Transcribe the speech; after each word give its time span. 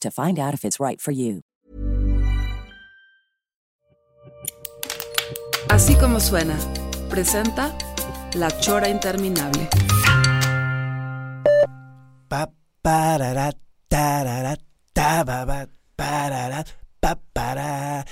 to 0.00 0.10
find 0.10 0.38
out 0.38 0.54
if 0.54 0.64
it's 0.64 0.78
right 0.80 1.00
for 1.00 1.12
you. 1.12 1.42
Así 5.68 5.94
como 5.96 6.20
suena, 6.20 6.56
presenta 7.10 7.76
La 8.34 8.48
Chora 8.60 8.88
Interminable. 8.88 9.68
Pa, 12.28 12.50
parara, 12.82 13.52
tarara, 13.88 14.56
ta, 14.92 15.24
ba, 15.24 15.44
ba, 15.44 15.66
parara, 15.96 16.64
pa, 17.00 17.18
para, 17.32 18.04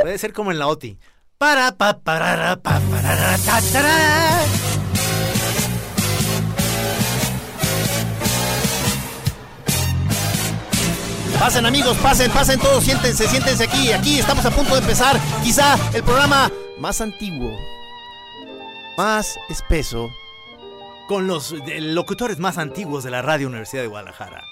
Puede 0.00 0.18
ser 0.18 0.32
como 0.32 0.52
en 0.52 0.58
la 0.58 0.68
OTI. 0.68 0.98
Para, 1.38 1.70
pa, 1.70 1.94
parara, 1.94 2.56
pa, 2.56 2.80
tarara. 2.80 4.42
Pasen 11.38 11.64
amigos, 11.64 11.96
pasen, 11.98 12.32
pasen 12.32 12.58
todos, 12.58 12.82
siéntense, 12.82 13.28
siéntense 13.28 13.62
aquí, 13.62 13.92
aquí 13.92 14.18
estamos 14.18 14.44
a 14.46 14.50
punto 14.50 14.74
de 14.74 14.80
empezar 14.80 15.16
quizá 15.44 15.78
el 15.94 16.02
programa 16.02 16.50
más 16.80 17.00
antiguo, 17.00 17.56
más 18.96 19.38
espeso, 19.48 20.10
con 21.06 21.28
los 21.28 21.52
eh, 21.52 21.80
locutores 21.80 22.40
más 22.40 22.58
antiguos 22.58 23.04
de 23.04 23.12
la 23.12 23.22
Radio 23.22 23.46
Universidad 23.46 23.82
de 23.82 23.88
Guadalajara. 23.88 24.42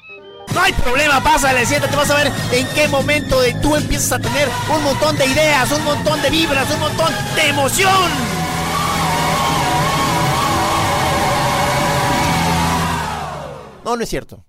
No 0.57 0.62
hay 0.62 0.73
problema, 0.73 1.23
pásale, 1.23 1.67
siéntate, 1.67 1.95
vas 1.95 2.11
a 2.11 2.15
ver 2.15 2.33
en 2.51 2.67
qué 2.69 2.89
momento 2.89 3.43
de 3.43 3.53
tú 3.57 3.77
empiezas 3.77 4.12
a 4.12 4.19
tener 4.19 4.49
un 4.75 4.83
montón 4.83 5.15
de 5.19 5.27
ideas, 5.27 5.71
un 5.71 5.85
montón 5.85 6.23
de 6.23 6.31
vibras, 6.31 6.71
un 6.71 6.81
montón 6.81 7.13
de 7.35 7.48
emoción. 7.48 8.11
No, 13.85 13.97
no 13.97 14.03
es 14.03 14.09
cierto. 14.09 14.43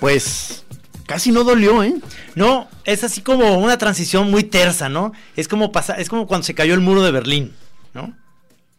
Pues 0.00 0.64
casi 1.08 1.32
no 1.32 1.42
dolió, 1.42 1.82
¿eh? 1.82 1.94
No, 2.34 2.68
es 2.84 3.02
así 3.02 3.22
como 3.22 3.58
una 3.58 3.78
transición 3.78 4.30
muy 4.30 4.44
tersa, 4.44 4.90
¿no? 4.90 5.12
Es 5.36 5.48
como 5.48 5.72
pasa, 5.72 5.94
es 5.94 6.08
como 6.08 6.26
cuando 6.26 6.44
se 6.44 6.54
cayó 6.54 6.74
el 6.74 6.80
muro 6.80 7.02
de 7.02 7.10
Berlín, 7.10 7.54
¿no? 7.94 8.14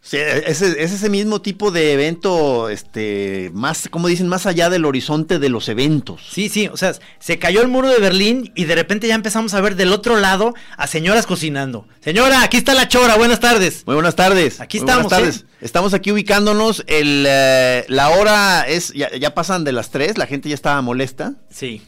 Sí, 0.02 0.18
es, 0.18 0.62
es 0.62 0.92
ese 0.92 1.10
mismo 1.10 1.42
tipo 1.42 1.72
de 1.72 1.94
evento, 1.94 2.70
este, 2.70 3.52
más, 3.54 3.90
como 3.90 4.08
dicen, 4.08 4.30
más 4.30 4.46
allá 4.46 4.70
del 4.70 4.86
horizonte 4.86 5.40
de 5.40 5.50
los 5.50 5.68
eventos. 5.68 6.22
Sí, 6.32 6.48
sí, 6.48 6.68
o 6.68 6.78
sea, 6.78 6.94
se 7.20 7.38
cayó 7.38 7.62
el 7.62 7.68
muro 7.68 7.90
de 7.90 8.00
Berlín 8.00 8.52
y 8.56 8.64
de 8.64 8.76
repente 8.76 9.08
ya 9.08 9.16
empezamos 9.16 9.54
a 9.54 9.62
ver 9.62 9.76
del 9.76 9.92
otro 9.92 10.18
lado 10.18 10.54
a 10.78 10.88
señoras 10.88 11.26
cocinando. 11.26 11.86
Señora, 12.00 12.44
aquí 12.44 12.58
está 12.58 12.74
la 12.74 12.88
chora, 12.88 13.18
buenas 13.18 13.42
tardes. 13.42 13.84
Muy 13.86 13.96
buenas 13.96 14.16
tardes. 14.16 14.62
Aquí 14.62 14.80
Muy 14.80 14.90
estamos, 14.90 15.10
Buenas 15.12 15.20
tardes. 15.20 15.42
¿eh? 15.42 15.50
Estamos 15.62 15.94
aquí 15.94 16.12
ubicándonos. 16.12 16.86
El, 16.88 17.26
eh, 17.28 17.84
la 17.90 18.10
hora 18.10 18.64
es, 18.68 18.94
ya, 18.94 19.14
ya 19.16 19.34
pasan 19.36 19.66
de 19.66 19.74
las 19.74 19.92
3, 19.92 20.18
la 20.18 20.26
gente 20.26 20.48
ya 20.48 20.56
estaba 20.56 20.82
molesta. 20.82 21.34
Sí. 21.50 21.82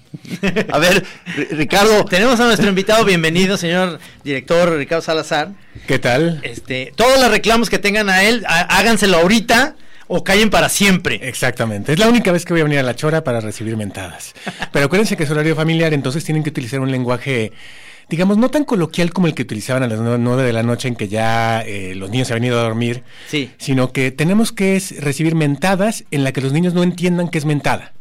A 0.71 0.77
ver, 0.77 1.05
Ricardo. 1.51 2.03
Tenemos 2.09 2.39
a 2.41 2.45
nuestro 2.45 2.67
invitado, 2.67 3.05
bienvenido, 3.05 3.57
señor 3.57 3.99
director 4.23 4.77
Ricardo 4.77 5.01
Salazar. 5.01 5.53
¿Qué 5.87 5.99
tal? 5.99 6.41
Este, 6.43 6.91
todos 6.95 7.19
los 7.19 7.31
reclamos 7.31 7.69
que 7.69 7.79
tengan 7.79 8.00
a 8.09 8.23
él, 8.23 8.43
há- 8.47 8.77
háganselo 8.77 9.17
ahorita 9.17 9.75
o 10.07 10.23
callen 10.23 10.49
para 10.49 10.67
siempre. 10.69 11.19
Exactamente. 11.23 11.93
Es 11.93 11.99
la 11.99 12.09
única 12.09 12.31
vez 12.31 12.43
que 12.45 12.53
voy 12.53 12.61
a 12.61 12.65
venir 12.65 12.79
a 12.79 12.83
la 12.83 12.95
chora 12.95 13.23
para 13.23 13.39
recibir 13.39 13.77
mentadas. 13.77 14.33
Pero 14.73 14.85
acuérdense 14.85 15.15
que 15.15 15.23
es 15.23 15.31
horario 15.31 15.55
familiar, 15.55 15.93
entonces 15.93 16.23
tienen 16.25 16.43
que 16.43 16.49
utilizar 16.49 16.81
un 16.81 16.91
lenguaje, 16.91 17.53
digamos, 18.09 18.37
no 18.37 18.49
tan 18.49 18.65
coloquial 18.65 19.13
como 19.13 19.27
el 19.27 19.33
que 19.33 19.43
utilizaban 19.43 19.83
a 19.83 19.87
las 19.87 19.99
nue- 19.99 20.17
nueve 20.19 20.43
de 20.43 20.51
la 20.51 20.63
noche 20.63 20.89
en 20.89 20.95
que 20.95 21.07
ya 21.07 21.61
eh, 21.61 21.95
los 21.95 22.09
niños 22.09 22.27
se 22.27 22.33
habían 22.33 22.45
ido 22.51 22.59
a 22.59 22.63
dormir. 22.63 23.03
Sí. 23.29 23.51
Sino 23.57 23.93
que 23.93 24.11
tenemos 24.11 24.51
que 24.51 24.81
recibir 24.99 25.33
mentadas 25.35 26.03
en 26.11 26.25
la 26.25 26.33
que 26.33 26.41
los 26.41 26.51
niños 26.51 26.73
no 26.73 26.83
entiendan 26.83 27.29
qué 27.29 27.37
es 27.37 27.45
mentada. 27.45 27.93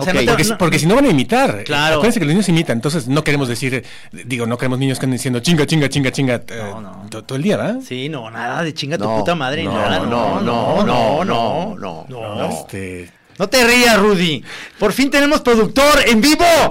O 0.00 0.04
sea, 0.04 0.12
Ok. 0.12 0.20
no 0.20 0.20
te- 0.20 0.26
Porque, 0.28 0.44
si- 0.44 0.50
no- 0.50 0.58
porque 0.58 0.78
si 0.78 0.86
no 0.86 0.94
van 0.96 1.04
a 1.04 1.08
imitar. 1.08 1.64
Claro. 1.64 1.96
Acuérdense 1.96 2.18
que 2.20 2.26
los 2.26 2.34
niños 2.34 2.48
imitan, 2.48 2.78
entonces 2.78 3.08
no 3.08 3.24
queremos 3.24 3.48
decir, 3.48 3.74
eh, 3.74 3.84
digo, 4.24 4.46
no 4.46 4.58
queremos 4.58 4.78
niños 4.78 4.98
que 4.98 5.06
anden 5.06 5.16
diciendo 5.18 5.40
chinga, 5.40 5.66
chinga, 5.66 5.88
chinga, 5.88 6.10
chinga 6.12 6.34
eh, 6.48 6.72
No, 6.80 7.06
to- 7.10 7.24
todo 7.24 7.36
el 7.36 7.42
día, 7.42 7.56
¿verdad? 7.56 7.80
Sí, 7.86 8.08
no, 8.08 8.30
nada 8.30 8.62
de 8.62 8.72
chinga 8.74 8.98
tu 8.98 9.04
puta 9.04 9.34
madre. 9.34 9.64
no, 9.64 9.72
nada, 9.72 10.00
no, 10.00 10.40
no, 10.40 10.84
no, 10.84 11.24
no, 11.24 11.76
no, 11.78 12.06
no. 12.08 12.34
No, 12.36 12.48
este, 12.50 13.10
No 13.38 13.48
te 13.48 13.66
rías, 13.66 13.98
Rudy. 13.98 14.44
Por 14.78 14.92
fin 14.92 15.10
tenemos 15.10 15.40
productor 15.40 16.00
en 16.06 16.20
vivo. 16.20 16.44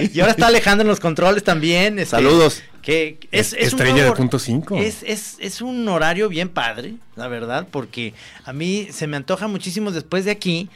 y 0.00 0.20
ahora 0.20 0.32
está 0.32 0.46
Alejandro 0.46 0.82
en 0.82 0.88
los 0.88 1.00
controles 1.00 1.44
también. 1.44 1.98
este, 1.98 2.10
Saludos. 2.16 2.62
Que 2.80 3.18
es, 3.30 3.52
Es- 3.52 3.66
es 3.68 3.72
un 3.74 3.80
estrella 3.80 4.04
de 4.06 4.12
punto 4.12 4.38
cinco. 4.38 4.76
Es, 4.76 5.02
es, 5.04 5.36
es 5.40 5.62
un 5.62 5.86
horario 5.88 6.28
bien 6.28 6.48
padre, 6.48 6.94
la 7.16 7.28
verdad, 7.28 7.66
porque 7.70 8.14
a 8.44 8.52
mí 8.52 8.88
se 8.90 9.06
me 9.06 9.16
antoja 9.16 9.46
muchísimo 9.46 9.90
después 9.92 10.24
de 10.24 10.32
aquí, 10.32 10.68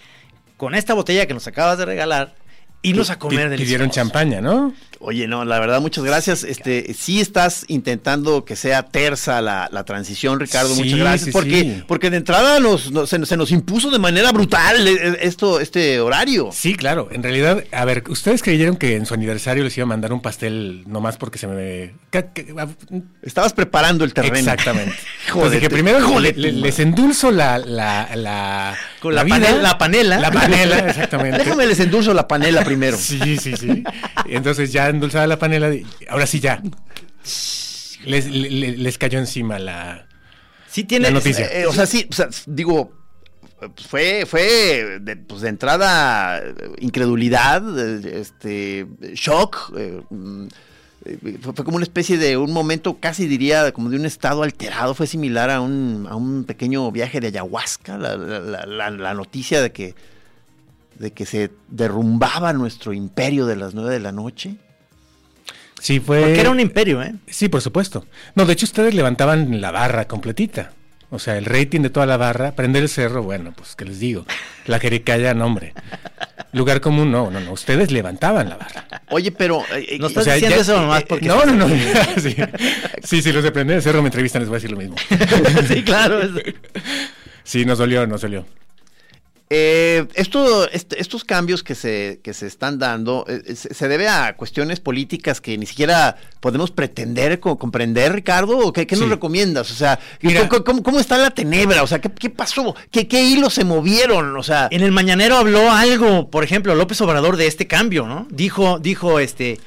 con 0.57 0.75
esta 0.75 0.95
botella 0.95 1.27
que 1.27 1.35
nos 1.35 1.47
acabas 1.47 1.79
de 1.79 1.85
regalar, 1.85 2.35
irnos 2.83 3.11
a 3.11 3.19
comer 3.19 3.51
pi- 3.51 3.57
pidieron 3.59 3.91
champaña, 3.91 4.41
¿no? 4.41 4.73
Oye, 5.01 5.27
no, 5.27 5.45
la 5.45 5.59
verdad, 5.61 5.81
muchas 5.81 6.05
gracias. 6.05 6.43
Este, 6.45 6.95
sí 6.95 7.21
estás 7.21 7.65
intentando 7.69 8.45
que 8.45 8.55
sea 8.57 8.85
tersa 8.85 9.43
la, 9.43 9.69
la 9.73 9.85
transición, 9.85 10.39
Ricardo. 10.41 10.75
Sí, 10.75 10.83
muchas 10.85 10.99
gracias. 10.99 11.25
sí, 11.27 11.31
porque, 11.33 11.61
sí. 11.61 11.85
porque 11.87 12.11
de 12.11 12.17
entrada 12.19 12.61
nos, 12.61 12.91
nos- 12.93 13.09
se, 13.11 13.25
se 13.27 13.37
nos 13.37 13.51
impuso 13.51 13.91
de 13.91 13.99
manera 13.99 14.31
brutal 14.33 14.87
eh, 14.89 14.93
eh, 14.99 15.17
esto, 15.23 15.59
este 15.61 16.01
horario. 16.01 16.51
Sí, 16.53 16.75
claro. 16.77 17.09
En 17.13 17.23
realidad, 17.23 17.65
a 17.73 17.85
ver, 17.85 18.05
¿ustedes 18.09 18.43
creyeron 18.43 18.77
que 18.77 18.97
en 18.97 19.05
su 19.05 19.13
aniversario 19.15 19.65
les 19.65 19.77
iba 19.77 19.83
a 19.85 19.89
mandar 19.89 20.13
un 20.13 20.23
pastel 20.23 20.85
nomás 20.87 21.17
porque 21.19 21.39
se 21.39 21.47
me... 21.49 21.95
ah, 22.59 22.69
Estabas 23.23 23.53
preparando 23.53 24.05
el 24.05 24.15
terreno. 24.15 24.39
Exactamente. 24.39 24.95
Joder, 25.31 25.61
te- 25.61 25.69
primero 25.71 26.01
joder, 26.07 26.37
le- 26.39 26.53
le- 26.53 26.59
tu 26.61 26.65
les 26.65 26.79
endulzo 26.79 27.31
la... 27.33 27.59
la, 27.59 28.09
la 28.15 28.79
Con 29.07 29.15
la 29.15 29.25
panela- 29.25 29.63
la 29.63 29.79
panela. 29.79 30.19
La 30.21 30.31
panela, 30.41 30.79
exactamente. 30.89 31.39
Déjame 31.39 31.67
les 31.67 31.81
endulzo 31.81 32.13
la 32.15 32.27
panela 32.29 32.65
primero. 32.65 32.97
Sí, 32.97 33.39
sí, 33.39 33.57
sí. 33.57 33.83
Entonces 34.29 34.73
ya 34.73 34.89
endulzada 34.89 35.27
la 35.27 35.39
panela, 35.39 35.71
ahora 36.09 36.27
sí 36.27 36.41
ya. 36.41 36.63
Les, 38.05 38.27
le- 38.31 38.51
le- 38.51 38.77
les 38.77 38.99
cayó 38.99 39.19
encima 39.19 39.59
la... 39.59 40.07
Sí 40.71 40.85
tiene 40.85 41.05
La 41.09 41.11
noticia. 41.13 41.47
Eh, 41.47 41.63
eh, 41.63 41.67
o 41.67 41.73
sea, 41.73 41.87
sí, 41.87 42.07
o 42.11 42.13
sea, 42.13 42.29
digo, 42.47 42.93
fue, 43.89 44.27
fue 44.27 44.99
de, 45.01 45.17
pues 45.17 45.41
de 45.41 45.49
entrada 45.49 46.39
eh, 46.39 46.55
incredulidad, 46.81 47.63
este, 48.07 48.87
shock. 49.15 49.73
eh, 49.77 50.01
fue, 51.41 51.55
como 51.55 51.77
una 51.77 51.85
especie 51.85 52.19
de 52.19 52.37
un 52.37 52.53
momento, 52.53 52.99
casi 52.99 53.27
diría, 53.27 53.73
como 53.73 53.91
de 53.91 53.97
un 53.97 54.07
estado 54.07 54.43
alterado. 54.43 54.95
Fue 54.95 55.07
similar 55.07 55.51
a 55.51 55.61
un, 55.61 56.07
a 56.11 56.17
un 56.17 56.45
pequeño 56.45 56.91
viaje 56.93 57.21
de 57.21 57.29
ayahuasca. 57.29 57.99
La, 57.99 58.17
la- 58.17 58.41
la- 58.41 58.67
la- 58.67 58.91
la 58.91 59.15
noticia 59.15 59.61
de 59.63 59.73
que, 59.73 59.95
de 60.99 61.13
que 61.13 61.27
se 61.27 61.51
derrumbaba 61.69 62.53
nuestro 62.53 62.93
imperio 62.93 63.47
de 63.47 63.57
las 63.57 63.75
nueve 63.75 63.93
de 63.93 64.01
la 64.01 64.13
noche. 64.13 64.57
Sí, 65.81 66.01
fue... 66.01 66.21
Porque 66.21 66.41
era 66.41 66.51
un 66.51 66.59
imperio, 66.61 67.03
¿eh? 67.03 67.15
Sí, 67.27 67.49
por 67.49 67.61
supuesto. 67.61 68.07
No, 68.35 68.47
de 68.47 68.55
hecho 68.55 68.65
ustedes 68.65 68.95
levantaban 68.95 69.61
la 69.61 69.71
barra 69.71 70.09
completita. 70.09 70.73
O 71.11 71.19
sea, 71.21 71.39
el 71.39 71.45
rating 71.45 71.81
de 71.83 71.91
toda 71.91 72.05
la 72.07 72.17
barra, 72.17 72.53
prender 72.53 72.83
el 72.83 72.89
cerro, 72.89 73.23
bueno, 73.23 73.53
pues, 73.57 73.77
¿qué 73.77 73.85
les 73.85 74.01
digo? 74.01 74.27
La 74.67 74.81
jericaya, 74.81 75.35
no, 75.35 75.47
hombre. 75.47 75.73
Lugar 76.53 76.81
común, 76.81 77.13
no, 77.13 77.31
no, 77.31 77.39
no. 77.41 77.53
Ustedes 77.53 77.93
levantaban 77.93 78.49
la 78.49 78.57
barra. 78.57 78.87
Oye, 79.11 79.31
pero. 79.31 79.63
eh, 79.73 79.99
No 80.01 80.07
eh, 80.07 80.09
estás 80.09 80.23
O 80.23 80.25
sea, 80.25 80.35
diciendo 80.35 80.57
ya- 80.57 80.63
eso 80.63 80.81
nomás 80.81 81.03
eh, 81.03 81.07
porque... 81.09 81.27
No, 81.27 81.45
no, 81.45 81.55
no. 81.55 81.69
sí. 82.21 82.35
sí, 83.05 83.23
sí, 83.23 83.33
los 83.33 83.45
de 83.45 83.53
prender 83.53 83.77
el 83.77 83.83
cerro 83.83 84.03
me 84.03 84.09
entrevistan, 84.09 84.43
les 84.43 84.49
voy 84.49 84.57
a 84.57 84.59
decir 84.59 84.71
lo 84.73 84.79
mismo. 84.79 84.97
sí, 85.69 85.83
claro. 85.85 86.21
es- 86.23 86.55
Sí, 87.45 87.65
nos 87.65 87.79
dolió, 87.79 88.05
nos 88.09 88.23
dolió. 88.23 88.45
Eh, 89.49 90.09
esto, 90.15 90.69
est- 90.71 90.93
estos 90.95 91.23
cambios 91.25 91.63
que 91.63 91.77
se, 91.77 92.19
que 92.25 92.35
se 92.35 92.49
están 92.49 92.81
dando 92.81 93.25
eh, 93.29 93.55
se, 93.55 93.73
se 93.75 93.87
debe 93.87 94.09
a 94.09 94.37
cuestiones 94.37 94.81
políticas 94.81 95.41
que 95.41 95.57
ni 95.57 95.67
siquiera 95.67 96.17
podemos 96.41 96.73
pretender 96.73 97.39
co- 97.39 97.57
comprender, 97.57 98.13
Ricardo. 98.13 98.59
¿O 98.59 98.73
¿Qué, 98.73 98.89
qué 98.89 98.97
nos 98.97 99.05
Sí. 99.05 99.11
recomiendas? 99.11 99.71
O 99.71 99.75
sea, 99.75 100.01
Mira- 100.21 100.49
¿cómo, 100.49 100.83
cómo- 100.83 100.99
está 100.99 101.17
la 101.17 101.31
tenebra? 101.31 101.85
O 101.85 101.87
sea, 101.87 102.01
¿qué, 102.01 102.11
qué 102.11 102.29
pasó? 102.29 102.75
¿Qué, 102.91 103.07
¿Qué 103.07 103.23
hilos 103.23 103.55
se 103.55 103.65
movieron? 103.65 104.37
O 104.37 104.43
sea, 104.43 104.67
En 104.73 104.83
el 104.83 104.91
mañanero 104.91 105.37
habló 105.37 105.71
algo, 105.71 106.29
por 106.29 106.43
ejemplo, 106.43 106.75
López 106.75 107.01
Obrador 107.01 107.37
de 107.37 107.47
este 107.47 107.69
cambio, 107.69 108.09
¿no? 108.09 108.27
Dijo, 108.31 108.81
dijo, 108.81 109.21
este, 109.21 109.61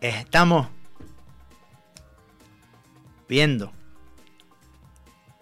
eh, 0.00 0.14
estamos 0.18 0.66
viendo 3.28 3.70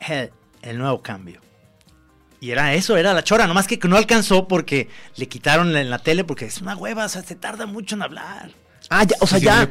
el, 0.06 0.30
el 0.60 0.76
nuevo 0.76 1.00
cambio. 1.02 1.40
Y 2.40 2.50
era 2.52 2.72
eso, 2.74 2.96
era 2.96 3.12
la 3.14 3.24
chora, 3.24 3.46
nomás 3.46 3.66
que 3.66 3.78
no 3.88 3.96
alcanzó 3.96 4.46
porque 4.46 4.88
le 5.16 5.26
quitaron 5.28 5.76
en 5.76 5.90
la 5.90 5.98
tele 5.98 6.22
porque 6.24 6.44
es 6.44 6.60
una 6.60 6.76
hueva, 6.76 7.06
o 7.06 7.08
sea, 7.08 7.22
se 7.22 7.34
tarda 7.34 7.66
mucho 7.66 7.96
en 7.96 8.02
hablar. 8.02 8.50
ah, 8.90 9.02
ya, 9.04 9.16
o 9.20 9.26
sea, 9.26 9.38
Sí, 9.40 9.44
ya. 9.44 9.68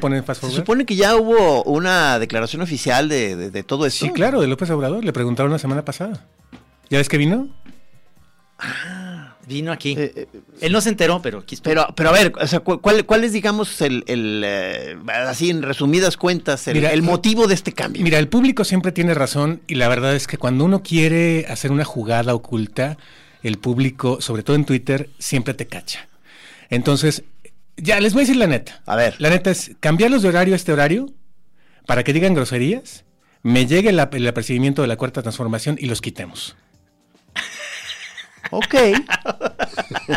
Se 0.50 0.56
supone 0.56 0.84
que 0.84 0.94
ya 0.96 1.16
hubo 1.16 1.62
una 1.64 2.18
declaración 2.18 2.60
oficial 2.62 3.08
de, 3.08 3.36
de- 3.36 3.50
de 3.50 3.62
todo 3.62 3.86
esto. 3.86 4.04
Sí, 4.06 4.12
claro, 4.12 4.40
de 4.42 4.46
López 4.48 4.68
Obrador. 4.70 5.02
Le 5.04 5.12
preguntaron 5.14 5.50
la 5.50 5.58
semana 5.58 5.84
pasada. 5.84 6.26
¿Ya 6.90 6.98
ves 6.98 7.08
que 7.08 7.16
vino? 7.16 7.48
Vino 9.48 9.72
aquí. 9.72 9.94
Eh, 9.96 10.12
eh, 10.14 10.26
Él 10.60 10.72
no 10.72 10.80
se 10.80 10.90
enteró, 10.90 11.22
pero 11.22 11.38
aquí. 11.38 11.56
Pero, 11.62 11.86
pero 11.96 12.10
a 12.10 12.12
ver, 12.12 12.32
o 12.38 12.46
sea, 12.46 12.60
cu- 12.60 12.80
¿cuál, 12.80 13.04
cuál 13.06 13.24
es, 13.24 13.32
digamos, 13.32 13.80
el, 13.80 14.04
el, 14.06 14.42
eh, 14.44 14.96
así 15.26 15.48
en 15.50 15.62
resumidas 15.62 16.16
cuentas, 16.18 16.68
el, 16.68 16.74
Mira, 16.74 16.92
el 16.92 17.02
motivo 17.02 17.46
de 17.46 17.54
este 17.54 17.72
cambio? 17.72 18.02
Mira, 18.02 18.18
el 18.18 18.28
público 18.28 18.64
siempre 18.64 18.92
tiene 18.92 19.14
razón 19.14 19.62
y 19.66 19.76
la 19.76 19.88
verdad 19.88 20.14
es 20.14 20.26
que 20.26 20.36
cuando 20.36 20.64
uno 20.64 20.82
quiere 20.82 21.46
hacer 21.48 21.72
una 21.72 21.84
jugada 21.84 22.34
oculta, 22.34 22.98
el 23.42 23.56
público, 23.58 24.20
sobre 24.20 24.42
todo 24.42 24.54
en 24.56 24.64
Twitter, 24.66 25.08
siempre 25.18 25.54
te 25.54 25.66
cacha. 25.66 26.08
Entonces, 26.70 27.22
ya 27.76 28.00
les 28.00 28.12
voy 28.12 28.20
a 28.20 28.24
decir 28.24 28.36
la 28.36 28.46
neta. 28.48 28.82
A 28.84 28.96
ver. 28.96 29.14
La 29.18 29.30
neta 29.30 29.50
es 29.50 29.72
cambiarlos 29.80 30.22
de 30.22 30.28
horario 30.28 30.54
a 30.54 30.56
este 30.56 30.72
horario 30.72 31.10
para 31.86 32.04
que 32.04 32.12
digan 32.12 32.34
groserías, 32.34 33.04
me 33.42 33.66
llegue 33.66 33.92
la- 33.92 34.10
el 34.12 34.26
apercibimiento 34.28 34.82
de 34.82 34.88
la 34.88 34.96
cuarta 34.96 35.22
transformación 35.22 35.76
y 35.80 35.86
los 35.86 36.00
quitemos. 36.02 36.56
Ok. 38.50 38.74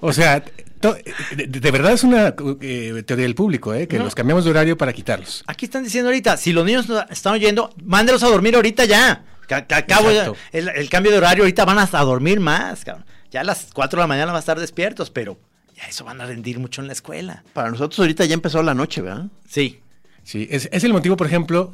O 0.00 0.12
sea, 0.12 0.44
to- 0.80 0.96
de, 1.36 1.46
de 1.46 1.70
verdad 1.70 1.92
es 1.92 2.04
una 2.04 2.34
eh, 2.60 3.02
teoría 3.06 3.24
del 3.24 3.34
público, 3.34 3.74
¿eh? 3.74 3.88
que 3.88 3.98
No. 3.98 4.04
los 4.04 4.14
cambiamos 4.14 4.44
de 4.44 4.50
horario 4.50 4.76
para 4.76 4.92
quitarlos. 4.92 5.44
Aquí 5.46 5.66
están 5.66 5.84
diciendo 5.84 6.08
ahorita, 6.08 6.36
si 6.36 6.52
los 6.52 6.64
niños 6.64 6.86
están 7.10 7.34
oyendo, 7.34 7.74
mándelos 7.84 8.22
a 8.22 8.28
dormir 8.28 8.54
ahorita 8.54 8.84
ya. 8.84 9.24
Que, 9.46 9.64
que 9.66 9.74
acabo 9.74 10.10
ya- 10.10 10.32
el 10.52 10.90
cambio 10.90 11.12
de 11.12 11.18
horario, 11.18 11.44
ahorita 11.44 11.64
van 11.64 11.78
hasta 11.78 11.98
a 11.98 12.04
dormir 12.04 12.40
más, 12.40 12.84
cabrón. 12.84 13.04
Ya 13.30 13.40
a 13.40 13.44
las 13.44 13.68
4 13.72 13.98
de 13.98 14.02
la 14.02 14.06
mañana 14.06 14.26
van 14.26 14.36
a 14.36 14.40
estar 14.40 14.58
despiertos, 14.58 15.10
pero 15.10 15.38
ya 15.76 15.84
eso 15.84 16.04
van 16.04 16.20
a 16.20 16.26
rendir 16.26 16.58
mucho 16.58 16.80
en 16.80 16.86
la 16.86 16.92
escuela. 16.92 17.44
Para 17.52 17.70
nosotros 17.70 17.98
ahorita 17.98 18.24
ya 18.24 18.34
empezó 18.34 18.62
la 18.62 18.74
noche, 18.74 19.00
¿verdad? 19.02 19.26
Sí. 19.48 19.80
Sí, 20.22 20.46
es, 20.50 20.68
es 20.72 20.84
el 20.84 20.92
motivo, 20.92 21.16
por 21.16 21.26
ejemplo, 21.26 21.70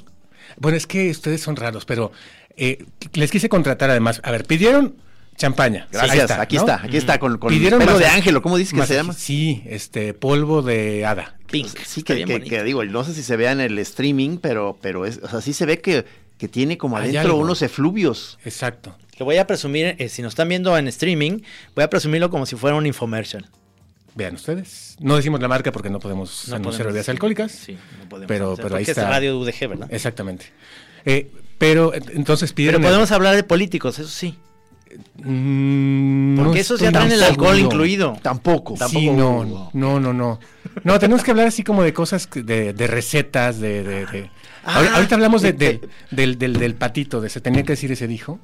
bueno, 0.59 0.77
es 0.77 0.87
que 0.87 1.11
ustedes 1.11 1.41
son 1.43 1.57
raros, 1.57 1.85
pero 1.85 2.13
eh, 2.57 2.85
les 3.15 3.31
quise 3.31 3.49
contratar 3.49 3.91
además. 3.91 4.21
A 4.25 4.31
ver, 4.31 4.45
pidieron 4.45 4.97
champaña. 5.37 5.89
Gracias, 5.93 6.31
aquí 6.31 6.57
¿no? 6.57 6.63
está, 6.63 6.75
aquí 6.83 6.97
está, 6.97 7.19
con, 7.19 7.39
con 7.39 7.51
Pidieron 7.51 7.79
pelo 7.81 7.99
de 7.99 8.05
masa- 8.05 8.15
ángel, 8.15 8.37
¿o 8.37 8.43
¿cómo 8.43 8.57
dices 8.57 8.79
que 8.79 8.87
se 8.87 8.95
llama? 8.95 9.13
Sí, 9.13 9.63
este, 9.67 10.15
polvo 10.15 10.63
de 10.63 11.05
hada. 11.07 11.37
Pink. 11.51 11.77
Sí, 11.85 12.03
que, 12.03 12.15
bien 12.15 12.27
que- 12.29 12.35
bonito. 12.35 12.51
que 12.51 12.63
digo, 12.65 12.85
no 12.85 13.05
sé 13.05 13.15
si 13.15 13.23
se 13.23 13.37
vea 13.37 13.53
en 13.53 13.61
el 13.61 13.79
streaming, 13.79 14.39
pero, 14.39 14.79
pero 14.81 15.07
es, 15.07 15.21
o 15.23 15.29
sea, 15.29 15.41
sí 15.41 15.53
se 15.53 15.67
ve 15.67 15.81
que, 15.81 16.05
que 16.39 16.49
tiene 16.49 16.79
como 16.79 16.97
Hay 16.97 17.05
adentro 17.11 17.33
algo. 17.33 17.39
unos 17.39 17.63
efluvios. 17.63 18.39
Exacto. 18.45 18.97
Lo 19.19 19.25
voy 19.25 19.37
a 19.37 19.47
presumir, 19.47 19.95
eh, 19.99 20.09
si 20.09 20.23
nos 20.23 20.31
están 20.33 20.49
viendo 20.49 20.77
en 20.77 20.89
streaming, 20.89 21.41
voy 21.77 21.85
a 21.85 21.91
presumirlo 21.91 22.31
como 22.31 22.47
si 22.47 22.57
fuera 22.57 22.77
un 22.77 22.87
infomercial. 22.87 23.49
Vean 24.17 24.37
ustedes. 24.37 24.97
No 25.01 25.17
decimos 25.17 25.41
la 25.41 25.49
marca 25.49 25.73
porque 25.73 25.91
no 25.91 25.99
podemos 25.99 26.47
No 26.49 26.57
anunciar 26.57 26.87
bebidas 26.87 27.09
alcohólicas. 27.09 27.51
Sí, 27.53 27.77
no 28.01 28.09
podemos 28.09 28.29
Pero- 28.29 28.53
hacer, 28.53 28.63
pero 28.65 28.77
ahí 28.77 28.85
está. 28.85 29.03
es 29.03 29.09
radio 29.09 29.39
UDG, 29.39 29.69
¿verdad? 29.69 29.89
Exactamente. 29.93 30.47
Eh, 31.05 31.31
pero 31.59 31.93
eh, 31.95 32.01
entonces 32.15 32.51
Pero 32.51 32.57
pidieron. 32.57 32.83
el- 32.83 32.87
podemos 32.89 33.11
hablar 33.13 33.35
de 33.37 33.43
políticos, 33.45 33.99
eso 33.99 34.09
sí. 34.09 34.37
Mm, 35.17 36.37
Porque 36.37 36.51
no 36.51 36.55
esos 36.57 36.81
ya 36.81 36.93
traen 36.93 37.13
el 37.13 37.23
alcohol 37.23 37.59
incluido. 37.59 38.17
Tampoco. 38.23 38.77
Sí, 38.89 39.11
no, 39.11 39.45
no, 39.73 40.01
no, 40.01 40.13
no. 40.13 40.41
No, 40.83 40.99
tenemos 40.99 41.23
que 41.23 41.31
hablar 41.31 41.47
así 41.49 41.63
como 41.63 41.83
de 41.83 41.93
cosas, 41.93 42.27
que- 42.27 42.43
de, 42.43 42.73
de 42.73 42.87
recetas, 42.87 43.61
de... 43.61 43.83
de- 43.83 44.07
de- 44.07 44.31
Ah, 44.67 44.81
Ahor- 44.81 44.95
ahorita 44.95 45.15
hablamos 45.17 45.43
de- 45.43 45.53
del- 45.53 45.81
del, 46.11 46.39
del, 46.39 46.55
del 46.55 46.75
patito, 46.75 47.21
de 47.21 47.29
se 47.29 47.41
tenía 47.43 47.63
que 47.65 47.73
decir 47.75 47.93
ese 47.93 48.07
dijo. 48.07 48.39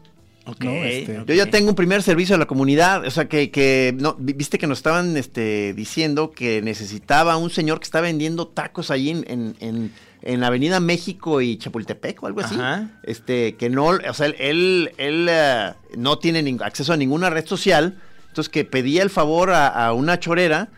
Este, 0.51 1.23
Yo 1.27 1.35
ya 1.35 1.47
tengo 1.47 1.69
un 1.71 1.75
primer 1.75 2.03
servicio 2.03 2.35
a 2.35 2.39
la 2.39 2.47
comunidad, 2.47 3.07
o 3.07 3.11
sea 3.11 3.27
que, 3.27 3.51
que 3.51 3.95
no, 3.99 4.17
vi- 4.19 4.33
viste 4.35 4.59
que 4.59 4.67
nos 4.67 4.79
estaban 4.79 5.17
este, 5.17 5.73
diciendo 5.75 6.31
que 6.33 6.61
necesitaba 6.61 7.37
un 7.37 7.51
señor 7.51 7.79
que 7.79 7.85
está 7.85 8.01
vendiendo 8.01 8.49
tacos 8.49 8.91
ahí 8.91 9.11
en, 9.11 9.25
en, 9.29 9.57
en, 9.61 9.93
en 10.23 10.45
Avenida 10.45 10.81
México 10.81 11.41
y 11.41 11.57
Chapultepec 11.57 12.23
o 12.23 12.27
algo 12.27 12.41
así. 12.41 12.55
Ajá. 12.55 12.89
Este, 13.03 13.57
que 13.57 13.71
no, 13.71 13.87
o 13.87 14.15
sea, 14.15 14.27
él, 14.27 14.93
él 14.99 15.27
eh, 15.31 15.73
no 15.97 16.19
tiene 16.19 16.57
acceso 16.63 16.93
a 16.93 16.97
ninguna 16.97 17.31
red 17.31 17.47
social, 17.47 17.99
entonces 18.29 18.49
que 18.51 18.65
pedía 18.65 19.03
el 19.03 19.11
favor 19.11 19.51
a, 19.51 19.69
a 19.69 19.93
una 19.93 20.21
chorera 20.21 20.69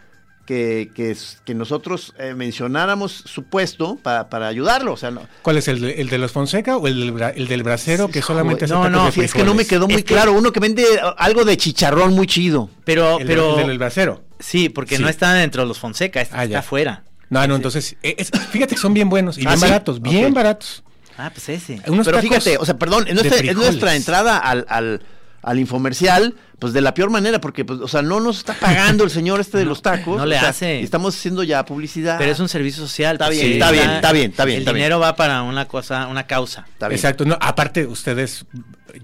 que, 0.46 0.90
que, 0.94 1.54
nosotros 1.54 2.14
eh, 2.18 2.34
mencionáramos 2.34 3.12
su 3.12 3.44
puesto 3.44 3.96
pa- 4.02 4.28
para 4.28 4.48
ayudarlo, 4.48 4.92
o 4.92 4.96
sea, 4.96 5.10
no, 5.12 5.22
¿Cuál 5.40 5.56
es 5.58 5.68
el, 5.68 5.80
de- 5.80 6.00
el 6.00 6.08
de 6.08 6.18
los 6.18 6.32
Fonseca 6.32 6.76
o 6.76 6.86
el 6.88 6.98
del, 6.98 7.14
bra- 7.14 7.32
el 7.36 7.46
del 7.46 7.62
brasero 7.62 8.08
que 8.08 8.22
solamente 8.22 8.66
no, 8.66 8.88
no, 8.90 9.10
de 9.10 9.24
es 9.24 9.32
que 9.34 9.44
no 9.44 9.54
me 9.54 9.64
quedó 9.64 9.86
muy 9.86 9.94
Es 9.98 10.04
que- 10.04 10.14
claro, 10.14 10.32
uno 10.32 10.50
que 10.52 10.58
vende 10.60 10.82
eh, 10.82 10.98
algo 11.16 11.44
de 11.44 11.56
chicharrón 11.56 12.14
muy 12.14 12.26
chido. 12.26 12.68
Pero, 12.84 13.20
El, 13.20 13.26
pero. 13.26 13.60
el 13.60 13.66
del 13.68 13.78
brasero. 13.78 14.24
Sí, 14.40 14.68
porque 14.68 14.96
Sí. 14.96 15.02
no 15.02 15.08
está 15.08 15.32
dentro 15.32 15.62
de 15.62 15.68
los 15.68 15.78
Fonseca, 15.78 16.20
está, 16.20 16.40
Ah, 16.40 16.44
está 16.44 16.58
afuera. 16.58 17.04
No, 17.32 17.46
no, 17.46 17.56
entonces, 17.56 17.96
eh, 18.02 18.14
es- 18.18 18.30
fíjate 18.50 18.74
que 18.74 18.80
son 18.80 18.92
bien 18.94 19.08
buenos 19.08 19.38
y 19.38 19.42
¿Ah, 19.46 19.50
bien 19.50 19.58
sí? 19.58 19.64
baratos, 19.64 20.02
bien 20.02 20.34
baratos. 20.34 20.82
Ah, 21.16 21.30
pues 21.32 21.48
ese. 21.48 21.80
Unos 21.86 22.06
Pero 22.06 22.20
fíjate, 22.20 22.58
o 22.58 22.64
sea, 22.64 22.76
perdón, 22.78 23.06
es 23.08 23.14
nuestra, 23.14 23.36
es 23.36 23.40
frijoles. 23.42 23.56
nuestra 23.70 23.96
entrada 23.96 24.38
al, 24.38 24.66
al, 24.68 25.02
al 25.42 25.58
infomercial, 25.58 26.34
pues 26.58 26.72
de 26.72 26.80
la 26.80 26.94
peor 26.94 27.10
manera, 27.10 27.40
porque, 27.40 27.64
pues, 27.64 27.80
o 27.80 27.88
sea, 27.88 28.02
no 28.02 28.20
nos 28.20 28.38
está 28.38 28.54
pagando 28.54 29.04
el 29.04 29.10
señor 29.10 29.40
este 29.40 29.58
de 29.58 29.64
los 29.64 29.82
tacos. 29.82 30.16
no 30.18 30.26
le 30.26 30.38
sea, 30.38 30.50
hace. 30.50 30.80
Estamos 30.80 31.16
haciendo 31.16 31.42
ya 31.42 31.64
publicidad. 31.64 32.16
Pero 32.18 32.32
es 32.32 32.38
un 32.40 32.48
servicio 32.48 32.82
social. 32.82 33.16
Está 33.16 33.26
pues, 33.26 33.38
bien, 33.38 33.46
sí, 33.48 33.52
está 33.54 33.70
bien, 33.70 33.90
está 33.90 34.12
bien, 34.12 34.30
está 34.30 34.44
bien, 34.44 34.56
El 34.56 34.62
está 34.62 34.72
bien. 34.72 34.82
dinero 34.82 35.00
va 35.00 35.16
para 35.16 35.42
una 35.42 35.66
cosa, 35.68 36.06
una 36.08 36.26
causa. 36.26 36.64
Está 36.70 36.88
bien. 36.88 36.98
Exacto, 36.98 37.24
no, 37.24 37.36
aparte 37.40 37.86
ustedes 37.86 38.46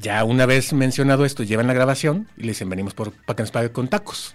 ya 0.00 0.22
una 0.24 0.44
vez 0.46 0.72
mencionado 0.72 1.24
esto, 1.24 1.42
llevan 1.44 1.66
la 1.66 1.72
grabación 1.74 2.28
y 2.36 2.42
le 2.42 2.48
dicen 2.48 2.68
venimos 2.68 2.92
por 2.94 3.12
para 3.12 3.36
que 3.36 3.42
nos 3.42 3.50
pague 3.50 3.72
con 3.72 3.88
tacos. 3.88 4.34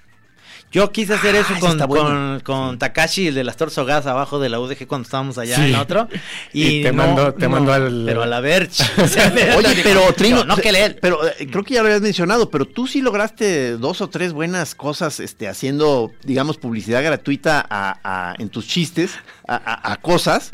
Yo 0.73 0.91
quise 0.91 1.13
hacer 1.13 1.35
Ah, 1.35 1.39
eso 1.39 1.59
con, 1.59 1.77
bueno. 1.87 2.05
con, 2.09 2.39
con 2.41 2.79
Takashi, 2.79 3.27
el 3.27 3.35
de 3.35 3.43
las 3.43 3.55
tortas 3.57 3.77
ahogadas 3.77 4.07
abajo 4.07 4.39
de 4.39 4.49
la 4.49 4.59
UDG 4.59 4.87
cuando 4.87 5.05
estábamos 5.05 5.37
allá 5.37 5.55
Sí. 5.55 5.61
en 5.69 5.75
otro. 5.75 6.07
Y, 6.51 6.79
Y 6.79 6.83
te 6.83 6.91
no, 6.91 7.03
mandó- 7.05 7.33
te 7.33 7.43
no, 7.45 7.49
mandó 7.51 7.73
al- 7.73 8.03
Pero 8.05 8.23
a 8.23 8.25
la 8.25 8.39
Verge. 8.41 8.83
O 9.01 9.07
sea, 9.07 9.31
Oye, 9.55 9.79
pero 9.83 10.01
Trino, 10.13 10.43
no 10.43 10.57
que 10.57 10.71
leer. 10.71 10.97
pero 10.99 11.25
eh, 11.27 11.47
creo 11.49 11.63
que 11.63 11.75
ya 11.75 11.81
lo 11.81 11.87
habías 11.87 12.01
mencionado, 12.01 12.49
pero 12.49 12.65
tú 12.65 12.87
sí 12.87 13.01
lograste 13.01 13.77
dos 13.77 14.01
o 14.01 14.09
tres 14.09 14.33
buenas 14.33 14.73
cosas, 14.75 15.19
este, 15.19 15.47
haciendo, 15.47 16.11
digamos, 16.23 16.57
publicidad 16.57 17.03
gratuita 17.03 17.65
a, 17.69 17.99
a- 18.03 18.35
en 18.39 18.49
tus 18.49 18.67
chistes, 18.67 19.11
a, 19.47 19.55
a- 19.55 19.93
a 19.93 19.97
cosas, 19.97 20.51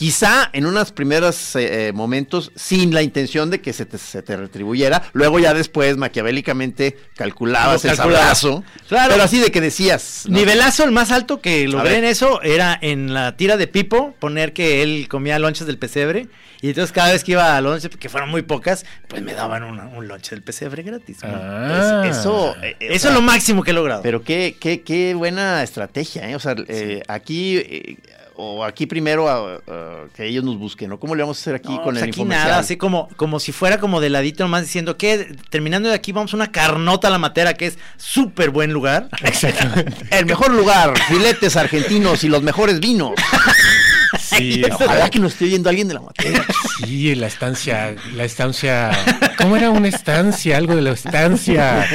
quizá 0.00 0.48
en 0.54 0.64
unos 0.64 0.92
primeros 0.92 1.54
eh, 1.56 1.88
eh, 1.88 1.92
momentos 1.92 2.52
sin 2.56 2.94
la 2.94 3.02
intención 3.02 3.50
de 3.50 3.60
que 3.60 3.74
se 3.74 3.84
te, 3.84 3.98
se 3.98 4.22
te 4.22 4.34
retribuyera, 4.34 5.02
luego 5.12 5.38
ya 5.38 5.52
después 5.52 5.98
maquiavélicamente 5.98 6.96
calculabas 7.16 7.84
el 7.84 7.94
sabrazo, 7.96 8.64
Claro. 8.88 9.10
pero 9.12 9.24
así 9.24 9.38
de 9.40 9.50
que 9.50 9.60
decías, 9.60 10.24
¿no? 10.26 10.38
Nivelazo, 10.38 10.84
el 10.84 10.90
más 10.90 11.10
alto 11.12 11.42
que 11.42 11.68
logré 11.68 11.98
en 11.98 12.04
eso 12.04 12.40
era 12.40 12.78
en 12.80 13.12
la 13.12 13.36
tira 13.36 13.58
de 13.58 13.66
Pipo, 13.66 14.14
poner 14.18 14.54
que 14.54 14.82
él 14.82 15.06
comía 15.10 15.38
lonches 15.38 15.66
del 15.66 15.76
pesebre. 15.76 16.28
Y 16.62 16.68
entonces 16.68 16.92
cada 16.92 17.12
vez 17.12 17.22
que 17.22 17.32
iba 17.32 17.56
a 17.56 17.60
lonches, 17.60 17.90
que 17.98 18.08
fueron 18.08 18.30
muy 18.30 18.40
pocas, 18.42 18.86
pues 19.06 19.20
me 19.22 19.34
daban 19.34 19.64
una- 19.64 19.86
un 19.86 20.08
lonche 20.08 20.34
del 20.34 20.42
pesebre 20.42 20.82
gratis. 20.82 21.18
¿no? 21.22 21.28
Ah. 21.34 22.04
Es- 22.06 22.16
eso, 22.18 22.54
eh, 22.62 22.76
o 22.80 22.84
Eso 22.84 22.98
sea, 23.00 23.10
es 23.10 23.14
lo 23.16 23.22
máximo 23.22 23.62
que 23.62 23.70
he 23.72 23.74
logrado. 23.74 24.00
Pero 24.02 24.22
qué, 24.22 24.56
qué, 24.58 24.80
qué 24.80 25.12
buena 25.14 25.62
estrategia, 25.62 26.28
¿eh? 26.30 26.34
O 26.36 26.40
sea, 26.40 26.54
eh, 26.68 27.02
aquí, 27.06 27.56
eh, 27.58 27.96
o 28.40 28.64
aquí 28.64 28.86
primero 28.86 29.28
a- 29.28 29.56
a 29.56 30.04
que 30.16 30.26
ellos 30.26 30.42
nos 30.44 30.56
busquen, 30.58 30.88
¿no? 30.90 30.98
¿Cómo 30.98 31.14
le 31.14 31.22
vamos 31.22 31.38
a 31.38 31.40
hacer 31.40 31.54
aquí 31.56 31.68
No, 31.68 31.76
con 31.82 31.92
pues 31.94 32.02
el 32.02 32.08
aquí 32.10 32.24
nada, 32.24 32.58
así 32.58 32.76
como, 32.76 33.08
como 33.16 33.38
si 33.40 33.52
fuera 33.52 33.78
como 33.78 34.00
de 34.00 34.10
ladito 34.10 34.44
nomás 34.44 34.62
diciendo 34.62 34.96
que 34.96 35.34
terminando 35.50 35.88
de 35.88 35.94
aquí 35.94 36.12
vamos 36.12 36.32
a 36.32 36.36
una 36.36 36.50
carnota 36.52 37.08
a 37.08 37.10
la 37.10 37.18
matera 37.18 37.54
que 37.54 37.66
es 37.66 37.78
súper 37.96 38.50
buen 38.50 38.72
lugar. 38.72 39.08
Exactamente. 39.22 39.94
El 40.10 40.26
mejor 40.26 40.50
lugar, 40.52 40.94
filetes 41.08 41.56
argentinos 41.56 42.24
y 42.24 42.28
los 42.28 42.42
mejores 42.42 42.80
vinos. 42.80 43.12
Sí, 44.18 44.62
Ojalá 44.70 45.08
que 45.10 45.18
nos 45.18 45.32
esté 45.32 45.44
oyendo 45.46 45.68
alguien 45.68 45.88
de 45.88 45.94
la 45.94 46.00
materia. 46.00 46.44
sí, 46.84 47.14
la 47.14 47.26
estancia, 47.26 47.94
la 48.14 48.24
estancia, 48.24 48.90
¿cómo 49.38 49.56
era 49.56 49.70
una 49.70 49.88
estancia? 49.88 50.56
Algo 50.56 50.74
de 50.76 50.82
la 50.82 50.90
estancia, 50.92 51.86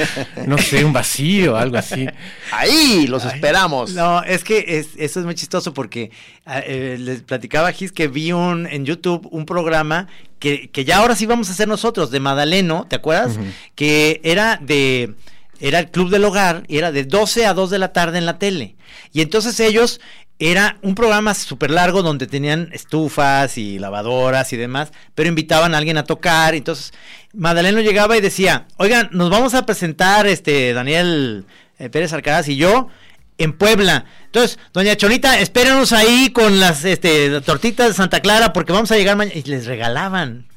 no 0.46 0.58
sé, 0.58 0.84
un 0.86 0.94
vacío, 0.94 1.58
algo 1.58 1.78
así. 1.78 2.08
Ahí 2.52 3.08
los 3.08 3.26
esperamos. 3.26 3.92
No, 3.94 4.24
es 4.24 4.44
que 4.44 4.64
es- 4.68 4.90
eso 4.98 5.20
es 5.20 5.26
muy 5.26 5.36
chistoso 5.36 5.74
porque 5.74 6.12
eh, 6.48 6.98
les 7.00 7.22
platicaba 7.24 7.72
Gis 7.72 7.92
que 7.92 8.08
vi 8.08 8.32
un, 8.32 8.68
en 8.68 8.86
YouTube 8.86 9.28
un 9.32 9.46
programa 9.46 10.08
que, 10.38 10.70
que 10.70 10.86
ya 10.86 10.98
ahora 10.98 11.16
sí 11.16 11.26
vamos 11.26 11.50
a 11.50 11.54
hacer 11.54 11.68
nosotros, 11.68 12.12
de 12.12 12.20
Madaleno, 12.20 12.86
¿te 12.88 12.96
acuerdas? 12.96 13.40
Que 13.74 14.22
era 14.24 14.60
de... 14.62 15.16
Era 15.62 15.80
el 15.80 15.90
Club 15.90 16.10
del 16.10 16.26
Hogar 16.26 16.64
y 16.68 16.78
era 16.78 16.92
de 16.92 17.06
12 17.06 17.46
a 17.46 17.54
2 17.54 17.70
de 17.70 17.80
la 17.80 17.94
tarde 17.94 18.18
en 18.18 18.26
la 18.26 18.38
tele. 18.38 18.76
Y 19.12 19.22
entonces 19.22 19.60
ellos... 19.60 20.00
Era 20.38 20.78
un 20.82 20.96
programa 20.96 21.34
súper 21.34 21.72
largo 21.72 22.04
donde 22.04 22.28
tenían 22.28 22.68
estufas 22.74 23.58
y 23.58 23.80
lavadoras 23.80 24.52
y 24.52 24.58
demás, 24.58 24.92
pero 25.16 25.30
invitaban 25.30 25.74
a 25.74 25.78
alguien 25.78 25.98
a 25.98 26.04
tocar. 26.04 26.56
Entonces, 26.56 26.92
Madaleno 27.34 27.80
llegaba 27.80 28.18
y 28.18 28.22
decía, 28.22 28.68
oigan, 28.76 29.08
nos 29.14 29.30
vamos 29.30 29.54
a 29.54 29.66
presentar 29.66 30.28
este 30.28 30.74
Daniel 30.74 31.46
eh, 31.80 31.90
Pérez 31.90 32.12
Alcaraz 32.12 32.50
y 32.50 32.58
yo 32.58 32.90
en 33.38 33.54
Puebla. 33.54 34.06
Entonces, 34.26 34.60
doña 34.74 34.96
Chonita, 34.96 35.40
espérenos 35.40 35.92
ahí 35.94 36.30
con 36.32 36.60
las 36.60 36.86
este, 36.86 37.42
tortitas 37.42 37.90
de 37.90 37.94
Santa 37.94 38.20
Clara 38.22 38.54
porque 38.54 38.74
vamos 38.74 38.92
a 38.92 38.98
llegar 38.98 39.16
mañana. 39.18 39.38
Y 39.38 39.44
les 39.50 39.66
regalaban. 39.66 40.48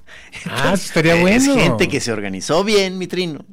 Ah, 0.46 0.72
eso 0.74 0.84
estaría 0.86 1.14
Es 1.14 1.20
bueno. 1.46 1.54
gente 1.62 1.88
que 1.88 2.00
se 2.00 2.12
organizó 2.12 2.62
bien, 2.64 2.98
mi 2.98 3.06
trino. 3.06 3.44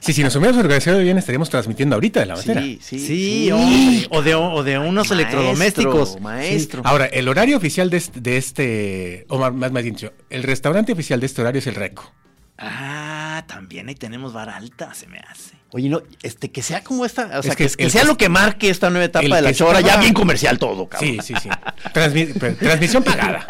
Sí, 0.00 0.12
si 0.12 0.22
nos 0.22 0.34
hubiéramos 0.36 0.62
organizado 0.62 0.98
bien, 1.00 1.16
estaríamos 1.18 1.48
transmitiendo 1.50 1.94
ahorita 1.96 2.20
de 2.20 2.26
la 2.26 2.34
batera. 2.34 2.60
Sí, 2.60 2.78
sí. 2.82 2.98
Sí, 2.98 3.50
hombre, 3.52 4.06
o, 4.10 4.22
de, 4.22 4.34
o 4.34 4.62
de 4.62 4.78
unos 4.78 4.94
Maestro, 5.08 5.14
electrodomésticos. 5.14 6.20
Maestro. 6.20 6.82
Ahora, 6.84 7.06
el 7.06 7.28
horario 7.28 7.56
oficial 7.56 7.88
de 7.90 7.96
este, 7.96 8.20
de 8.20 8.36
este- 8.36 9.26
o 9.28 9.38
más, 9.38 9.52
más, 9.52 9.72
más 9.72 9.82
bien 9.82 9.94
dicho, 9.94 10.12
el 10.30 10.42
restaurante 10.42 10.92
oficial 10.92 11.20
de 11.20 11.26
este 11.26 11.40
horario 11.40 11.58
es 11.60 11.66
el 11.66 11.74
Reco. 11.74 12.12
Ah, 12.58 13.44
también 13.46 13.88
ahí 13.88 13.94
tenemos 13.94 14.32
vara 14.32 14.56
alta, 14.56 14.92
se 14.94 15.06
me 15.06 15.18
hace. 15.18 15.47
Oye, 15.70 15.90
no, 15.90 16.00
este, 16.22 16.50
que 16.50 16.62
sea 16.62 16.82
como 16.82 17.04
esta, 17.04 17.38
o 17.38 17.42
sea, 17.42 17.54
que 17.54 17.66
que, 17.68 17.76
que 17.76 17.84
el 17.84 17.90
sea 17.90 18.00
que- 18.02 18.06
lo 18.08 18.16
que 18.16 18.30
marque 18.30 18.70
esta 18.70 18.88
nueva 18.88 19.04
etapa 19.04 19.36
de 19.36 19.42
la 19.42 19.52
chora, 19.52 19.82
ya 19.82 19.98
bien 19.98 20.14
comercial 20.14 20.58
todo, 20.58 20.88
cabrón. 20.88 21.10
Sí, 21.10 21.18
sí, 21.22 21.34
sí. 21.42 21.50
Transmi- 21.92 22.56
transmisión 22.58 23.02
pagada. 23.04 23.46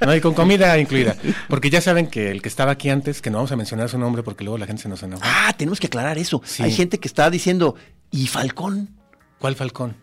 ¿no? 0.00 0.14
Y 0.14 0.20
con 0.20 0.32
comida 0.34 0.78
incluida. 0.78 1.16
Porque 1.48 1.68
ya 1.68 1.80
saben 1.80 2.06
que 2.06 2.30
el 2.30 2.40
que 2.40 2.48
estaba 2.48 2.70
aquí 2.72 2.88
antes, 2.88 3.20
que 3.20 3.30
no 3.30 3.38
vamos 3.38 3.50
a 3.50 3.56
mencionar 3.56 3.88
su 3.88 3.98
nombre 3.98 4.22
porque 4.22 4.44
luego 4.44 4.58
la 4.58 4.66
gente 4.66 4.82
se 4.82 4.88
nos 4.88 5.02
enoja. 5.02 5.22
Ah, 5.24 5.52
tenemos 5.56 5.80
que 5.80 5.88
aclarar 5.88 6.18
eso. 6.18 6.40
Sí. 6.44 6.62
Hay 6.62 6.70
gente 6.72 6.98
que 7.00 7.08
está 7.08 7.28
diciendo, 7.30 7.74
¿y 8.12 8.28
Falcón? 8.28 8.90
¿Cuál 9.40 9.56
Falcón? 9.56 9.96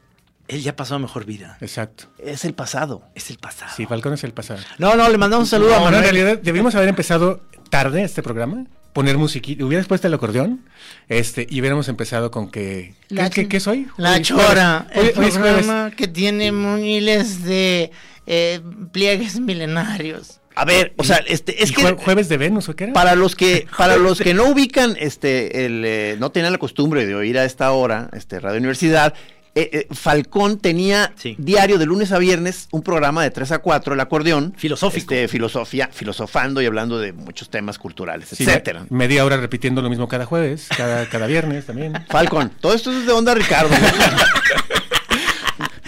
Él 0.49 0.61
ya 0.63 0.75
pasó 0.75 0.95
a 0.95 0.99
mejor 0.99 1.23
vida. 1.25 1.57
Exacto. 1.61 2.05
Es 2.17 2.43
el 2.45 2.53
pasado. 2.55 3.03
Es 3.15 3.29
el 3.29 3.37
pasado. 3.37 3.71
Sí, 3.75 3.85
Falcón 3.85 4.13
es 4.13 4.23
el 4.25 4.33
pasado. 4.33 4.59
No, 4.79 4.95
no, 4.95 5.07
le 5.09 5.17
mandamos 5.17 5.45
un 5.47 5.49
saludo 5.49 5.75
a 5.75 5.77
No, 5.77 5.79
no, 5.79 5.87
en 5.87 5.93
Manuel. 5.95 6.03
realidad 6.15 6.39
debimos 6.43 6.75
haber 6.75 6.89
empezado 6.89 7.41
tarde 7.69 8.03
este 8.03 8.21
programa, 8.23 8.65
poner 8.97 9.15
musiquita, 9.19 9.63
hubieras 9.63 9.85
puesto 9.85 10.07
el 10.07 10.13
acordeón, 10.15 10.65
este, 11.07 11.45
y 11.47 11.59
hubiéramos 11.61 11.87
empezado 11.87 12.31
con 12.31 12.49
que 12.49 12.95
¿qué, 13.09 13.29
qué, 13.31 13.47
qué 13.47 13.59
soy? 13.59 13.85
La 13.97 14.13
Hoy 14.13 14.21
Chora, 14.23 14.87
jueves. 14.91 15.13
el 15.13 15.19
Hoy- 15.19 15.25
hoy 15.25 15.31
programa 15.31 15.91
que 15.95 16.07
tiene 16.07 16.51
miles 16.51 17.43
de 17.43 17.91
eh, 18.25 18.59
pliegues 18.91 19.39
milenarios. 19.39 20.41
A 20.55 20.65
ver, 20.65 20.93
o 20.97 21.03
sea, 21.03 21.17
este, 21.27 21.61
es 21.63 21.69
¿Y 21.69 21.73
que 21.75 21.83
jue- 21.83 21.97
jueves 21.97 22.27
de 22.29 22.37
Venus 22.37 22.67
o 22.69 22.75
qué 22.75 22.85
era? 22.85 22.93
para 22.93 23.13
los 23.13 23.35
que, 23.35 23.67
para 23.77 23.97
los 23.97 24.19
que 24.19 24.33
no 24.33 24.45
ubican, 24.45 24.95
este, 24.99 25.65
el, 25.67 25.83
eh, 25.85 26.15
no 26.19 26.31
tenían 26.31 26.51
la 26.51 26.57
costumbre 26.57 27.05
de 27.05 27.13
oír 27.13 27.37
a 27.37 27.45
esta 27.45 27.71
hora, 27.73 28.09
este, 28.13 28.39
Radio 28.39 28.57
Universidad, 28.57 29.13
eh, 29.59 29.69
eh, 29.73 29.87
Falcón 29.93 30.59
tenía 30.59 31.13
Sí. 31.17 31.35
diario 31.37 31.77
de 31.77 31.85
lunes 31.85 32.11
a 32.11 32.17
viernes 32.19 32.67
un 32.71 32.81
programa 32.83 33.23
de 33.23 33.31
3 33.31 33.51
a 33.53 33.59
4, 33.59 33.93
el 33.93 33.99
acordeón. 33.99 34.53
Filosófico. 34.57 35.13
Este, 35.13 35.27
filosofía, 35.27 35.89
filosofando 35.91 36.61
y 36.61 36.65
hablando 36.65 36.99
de 36.99 37.13
muchos 37.13 37.49
temas 37.49 37.77
culturales, 37.79 38.29
Sí, 38.29 38.43
etcétera. 38.43 38.85
me- 38.89 38.97
media 39.07 39.25
hora 39.25 39.37
repitiendo 39.37 39.81
lo 39.81 39.89
mismo 39.89 40.07
cada 40.07 40.25
jueves, 40.25 40.67
cada, 40.75 41.07
cada 41.09 41.27
viernes 41.27 41.65
también. 41.65 41.93
Falcon, 42.09 42.49
todo 42.61 42.73
esto 42.73 42.91
es 42.91 43.05
de 43.05 43.11
onda 43.13 43.33
Ricardo. 43.33 43.73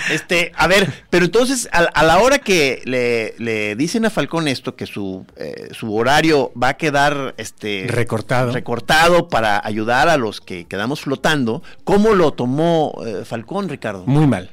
Este, 0.10 0.52
a 0.56 0.68
ver, 0.68 0.92
pero 1.10 1.26
entonces 1.26 1.70
a, 1.72 1.80
a 1.80 2.04
la 2.04 2.20
hora 2.20 2.40
que 2.40 2.82
le, 2.86 3.34
le 3.38 3.76
dicen 3.76 4.06
a 4.06 4.10
Falcón 4.10 4.48
esto, 4.48 4.76
que 4.76 4.86
su, 4.86 5.26
eh, 5.38 5.70
su 5.72 5.94
horario 5.96 6.52
va 6.62 6.70
a 6.70 6.74
quedar 6.78 7.34
este, 7.38 7.86
Recortado. 7.88 8.52
recortado 8.52 9.28
para 9.30 9.62
ayudar 9.66 10.10
a 10.10 10.18
los 10.18 10.42
que 10.42 10.66
quedamos 10.66 11.02
flotando, 11.02 11.62
¿cómo 11.84 12.14
lo 12.14 12.34
tomó 12.34 12.94
eh, 13.06 13.24
Falcón, 13.26 13.70
Ricardo? 13.70 14.04
Muy 14.06 14.28
mal. 14.28 14.52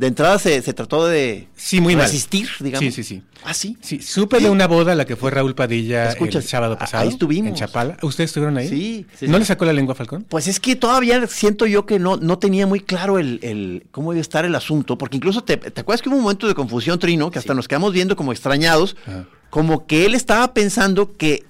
De 0.00 0.06
entrada 0.06 0.38
se, 0.38 0.62
se 0.62 0.72
trató 0.72 1.06
de 1.06 1.46
Sí, 1.56 1.78
muy 1.78 1.94
mal. 1.94 2.06
resistir, 2.06 2.48
digamos. 2.58 2.94
Sí, 2.94 3.02
sí, 3.02 3.16
sí. 3.16 3.22
¿Ah, 3.44 3.52
sí? 3.52 3.76
Sí, 3.82 4.00
supe 4.00 4.40
de 4.40 4.48
una 4.48 4.66
boda 4.66 4.92
a 4.92 4.94
la 4.94 5.04
que 5.04 5.14
fue 5.14 5.30
Raúl 5.30 5.54
Padilla 5.54 6.10
el 6.12 6.42
sábado 6.42 6.72
a- 6.72 6.78
pasado. 6.78 7.02
ahí 7.02 7.10
estuvimos. 7.10 7.50
En 7.50 7.54
Chapala. 7.54 7.98
¿Ustedes 8.00 8.30
estuvieron 8.30 8.56
ahí? 8.56 8.66
Sí, 8.66 9.06
sí, 9.18 9.26
¿No 9.28 9.34
sí. 9.34 9.40
le 9.40 9.44
sacó 9.44 9.66
la 9.66 9.74
lengua 9.74 9.92
a 9.92 9.96
Falcón? 9.96 10.24
Pues 10.26 10.48
es 10.48 10.58
que 10.58 10.74
todavía 10.74 11.26
siento 11.26 11.66
yo 11.66 11.84
que 11.84 11.98
no, 11.98 12.16
no 12.16 12.38
tenía 12.38 12.66
muy 12.66 12.80
claro 12.80 13.18
el, 13.18 13.40
el 13.42 13.84
cómo 13.90 14.14
iba 14.14 14.20
a 14.20 14.22
estar 14.22 14.46
el 14.46 14.54
asunto, 14.54 14.96
porque 14.96 15.18
incluso 15.18 15.44
te, 15.44 15.58
¿te 15.58 15.82
acuerdas 15.82 16.00
que 16.00 16.08
hubo 16.08 16.16
un 16.16 16.22
momento 16.22 16.48
de 16.48 16.54
confusión, 16.54 16.98
Trino, 16.98 17.30
que 17.30 17.38
hasta 17.38 17.52
nos 17.52 17.68
quedamos 17.68 17.92
viendo 17.92 18.16
como 18.16 18.32
extrañados, 18.32 18.96
Ajá. 19.06 19.26
como 19.50 19.86
que 19.86 20.06
él 20.06 20.14
estaba 20.14 20.54
pensando 20.54 21.14
que 21.14 21.44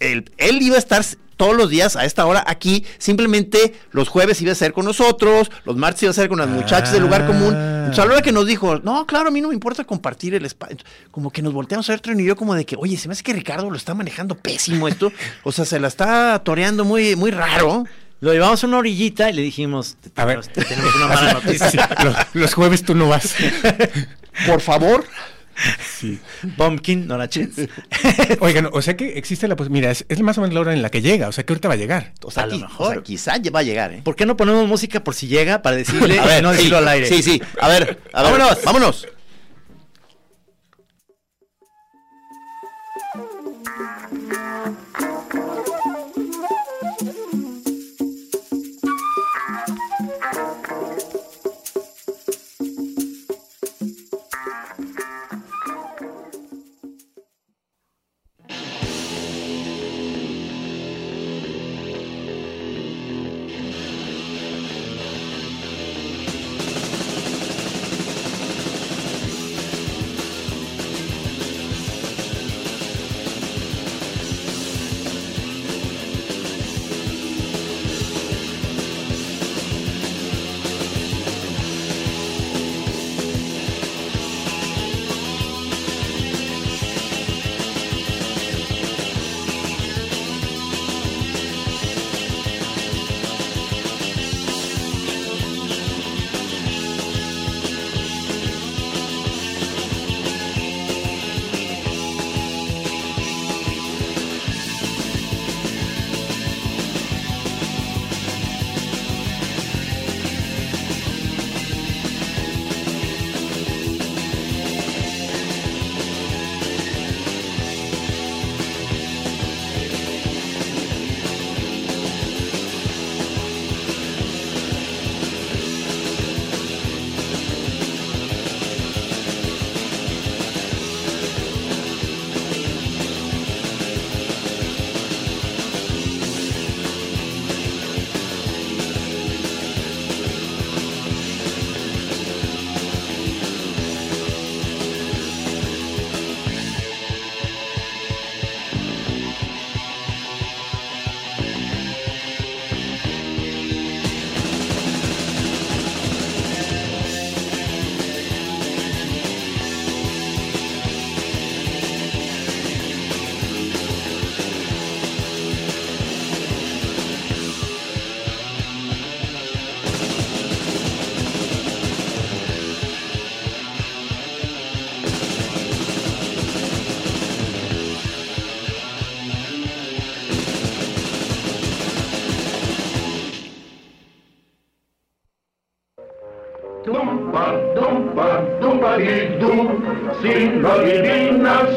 él, 0.00 0.30
él 0.38 0.62
iba 0.62 0.76
a 0.76 0.78
estar 0.78 1.04
todos 1.36 1.54
los 1.54 1.68
días 1.68 1.96
a 1.96 2.06
esta 2.06 2.24
hora 2.24 2.42
aquí, 2.46 2.84
simplemente 2.98 3.74
los 3.90 4.08
jueves 4.08 4.40
iba 4.40 4.52
a 4.52 4.54
ser 4.54 4.72
con 4.72 4.86
nosotros, 4.86 5.50
los 5.66 5.76
martes 5.76 6.04
iba 6.04 6.10
a 6.10 6.14
ser 6.14 6.28
con 6.30 6.38
las 6.38 6.48
muchachas 6.48 6.92
del 6.92 7.02
lugar 7.02 7.26
común. 7.26 7.54
Entonces, 7.54 7.98
a 7.98 8.06
la 8.06 8.14
hora 8.14 8.22
que 8.22 8.32
nos 8.32 8.46
dijo, 8.46 8.78
no, 8.78 9.06
claro, 9.06 9.28
a 9.28 9.30
mí 9.30 9.42
no 9.42 9.48
me 9.48 9.54
importa 9.54 9.84
compartir 9.84 10.34
el 10.34 10.46
espacio, 10.46 10.78
como 11.10 11.30
que 11.30 11.42
nos 11.42 11.52
volteamos 11.52 11.88
a 11.90 11.92
ver 11.92 12.00
Trino 12.00 12.20
y 12.20 12.24
yo 12.24 12.36
como 12.36 12.54
de 12.54 12.64
que, 12.64 12.76
oye, 12.78 12.96
se 12.96 13.06
me 13.08 13.12
hace 13.12 13.22
que 13.22 13.34
Ricardo 13.34 13.68
lo 13.70 13.76
está 13.76 13.92
manejando 13.94 14.34
pésimo 14.34 14.88
esto, 14.88 15.12
o 15.42 15.52
sea, 15.52 15.66
se 15.66 15.78
la 15.78 15.88
está 15.88 16.40
toreando 16.42 16.84
muy, 16.86 17.16
muy 17.16 17.30
raro. 17.30 17.84
Lo 18.20 18.32
llevamos 18.32 18.64
a 18.64 18.66
una 18.66 18.78
orillita 18.78 19.28
y 19.28 19.34
le 19.34 19.42
dijimos, 19.42 19.96
te 20.00 20.10
A 20.18 20.24
ver. 20.24 20.40
tenemos, 20.40 20.48
te 20.48 20.64
tenemos 20.64 20.94
una 20.96 21.06
mala 21.06 21.32
noticia. 21.34 21.88
Los 22.32 22.54
jueves 22.54 22.82
tú 22.82 22.94
no 22.94 23.08
vas. 23.10 23.34
Por 24.46 24.62
favor. 24.62 25.04
Sí. 25.98 26.18
Pumpkin, 26.56 27.06
no 27.06 27.16
la 27.16 27.28
chance. 27.28 27.68
Oigan, 28.40 28.68
o 28.72 28.82
sea 28.82 28.96
que 28.96 29.16
existe 29.18 29.48
la 29.48 29.56
posibilidad. 29.56 29.88
Mira, 29.88 29.92
es, 29.92 30.04
es 30.08 30.20
más 30.20 30.36
o 30.38 30.40
menos 30.42 30.54
la 30.54 30.60
hora 30.60 30.72
en 30.74 30.82
la 30.82 30.90
que 30.90 31.00
llega. 31.02 31.28
O 31.28 31.32
sea 31.32 31.44
que 31.44 31.52
ahorita 31.52 31.68
va 31.68 31.74
a 31.74 31.78
llegar. 31.78 32.12
O 32.22 32.30
sea, 32.30 32.42
A 32.44 32.46
lo 32.46 32.58
mejor. 32.58 32.86
o 32.88 32.92
sea, 32.92 33.02
quizá 33.02 33.36
ya 33.38 33.50
va 33.50 33.60
a 33.60 33.62
llegar, 33.62 33.92
¿eh? 33.92 34.00
¿Por 34.04 34.16
qué 34.16 34.26
no 34.26 34.36
ponemos 34.36 34.66
música 34.68 35.02
por 35.02 35.14
si 35.14 35.26
llega 35.28 35.62
para 35.62 35.76
decirle 35.76 36.18
A 36.20 36.26
ver, 36.26 36.42
no 36.42 36.50
sí, 36.50 36.56
decirlo 36.56 36.78
al 36.78 36.88
aire? 36.88 37.06
Sí, 37.06 37.22
sí. 37.22 37.40
A 37.60 37.68
ver, 37.68 37.98
a 38.12 38.22
ver, 38.22 38.32
Vámonos. 38.32 38.64
vámonos. 38.64 39.06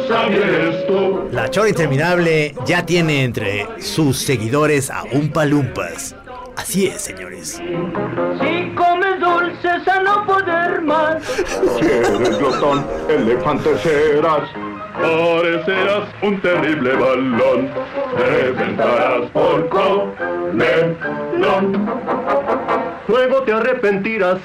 Sabes 0.08 0.88
tú. 0.88 1.30
La 1.32 1.50
Chora 1.50 1.70
Interminable 1.70 2.54
ya 2.66 2.86
tiene 2.86 3.24
entre 3.24 3.68
sus 3.80 4.18
seguidores 4.18 4.90
a 4.90 5.04
Umpa 5.12 5.46
Lumpas. 5.46 6.16
Así 6.58 6.88
es, 6.88 7.02
señores. 7.02 7.62
Si 7.62 8.76
comes 8.76 9.20
dulces 9.20 9.88
a 9.88 10.02
no 10.02 10.26
poder 10.26 10.82
más. 10.82 11.24
Si 11.24 11.86
eres 11.86 12.38
glotón, 12.38 12.86
elefante 13.08 13.78
serás. 13.78 14.50
Parecerás 14.94 16.10
un 16.22 16.42
terrible 16.42 16.96
balón. 16.96 17.70
Reventarás 18.18 19.30
por 19.32 19.70
colelón. 19.70 20.60
Luego 23.10 23.42
te 23.44 23.52
arrepentirás. 23.52 24.40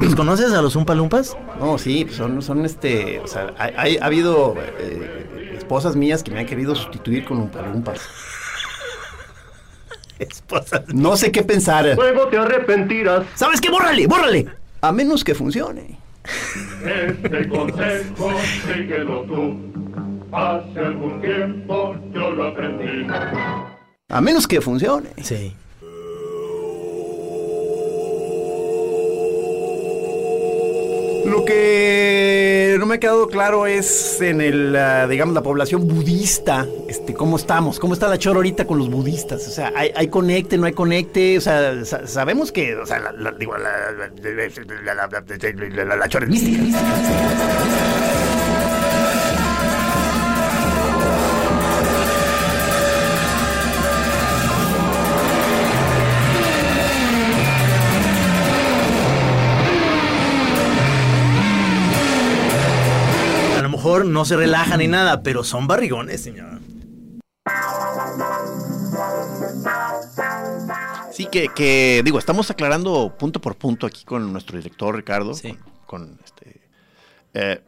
¿Los 0.00 0.14
conoces 0.16 0.52
a 0.52 0.62
los 0.62 0.74
Umpa 0.74 0.94
Lumpas? 0.94 1.36
No, 1.60 1.78
sí, 1.78 2.06
son, 2.10 2.42
son 2.42 2.64
este, 2.64 3.20
o 3.20 3.26
sea, 3.26 3.52
hay- 3.58 3.98
ha 3.98 4.06
habido 4.06 4.56
eh, 4.80 5.54
esposas 5.56 5.94
mías 5.94 6.22
que 6.22 6.30
me 6.32 6.40
han 6.40 6.46
querido 6.46 6.74
sustituir 6.74 7.24
con 7.24 7.38
un 7.38 7.50
palumpas. 7.50 8.00
Esposas. 10.18 10.82
No 10.88 11.16
sé 11.16 11.30
qué 11.30 11.44
pensar, 11.44 11.86
Luego 11.94 12.26
te 12.26 12.38
arrepentirás. 12.38 13.24
¿Sabes 13.36 13.60
qué? 13.60 13.70
¡Bórrale! 13.70 14.08
¡Bórrale! 14.08 14.48
a 14.80 14.92
menos 14.92 15.24
que 15.24 15.34
funcione. 15.34 15.98
Este 16.84 17.48
consejo, 17.48 18.30
síguelo 18.66 19.22
tú. 19.22 19.56
Hace 20.32 20.80
algún 20.80 21.20
tiempo 21.20 21.96
yo 22.12 22.30
lo 22.30 22.48
aprendí. 22.48 23.06
A 24.08 24.20
menos 24.20 24.46
que 24.46 24.60
funcione. 24.60 25.10
Sí. 25.22 25.54
Lo 31.28 31.44
que 31.44 32.76
no 32.78 32.86
me 32.86 32.94
ha 32.96 32.98
quedado 33.00 33.28
claro 33.28 33.66
es 33.66 34.20
en 34.20 34.40
el, 34.40 34.74
ah, 34.76 35.06
digamos, 35.06 35.34
la 35.34 35.42
población 35.42 35.86
budista, 35.86 36.66
este, 36.88 37.12
cómo 37.14 37.36
estamos, 37.36 37.78
cómo 37.78 37.94
está 37.94 38.08
la 38.08 38.18
chora 38.18 38.36
ahorita 38.36 38.66
con 38.66 38.78
los 38.78 38.88
budistas, 38.90 39.46
o 39.46 39.50
sea, 39.50 39.72
hay, 39.76 39.90
hay 39.94 40.08
conecte, 40.08 40.56
no 40.58 40.66
hay 40.66 40.72
conecte, 40.72 41.36
o 41.36 41.40
sea, 41.40 41.84
sa- 41.84 42.06
sabemos 42.06 42.50
que, 42.52 42.74
o 42.76 42.86
sea, 42.86 42.98
la, 43.00 43.12
la- 43.12 43.32
digo, 43.32 43.56
la, 43.56 43.92
la, 45.84 45.96
la- 45.96 46.08
chora 46.08 46.24
es 46.24 46.30
mística. 46.30 46.62
No 64.08 64.24
se 64.24 64.36
relajan 64.36 64.78
ni 64.78 64.88
nada, 64.88 65.22
pero 65.22 65.44
son 65.44 65.66
barrigones, 65.66 66.22
señor. 66.22 66.60
Sí, 71.12 71.26
que, 71.26 71.48
que, 71.48 72.02
digo, 72.04 72.18
estamos 72.18 72.50
aclarando 72.50 73.14
punto 73.18 73.40
por 73.40 73.56
punto 73.56 73.86
aquí 73.86 74.04
con 74.04 74.32
nuestro 74.32 74.56
director 74.56 74.94
Ricardo, 74.94 75.34
Sí. 75.34 75.56
con, 75.86 76.06
con, 76.10 76.20
este... 76.24 76.60
eh, 77.34 77.62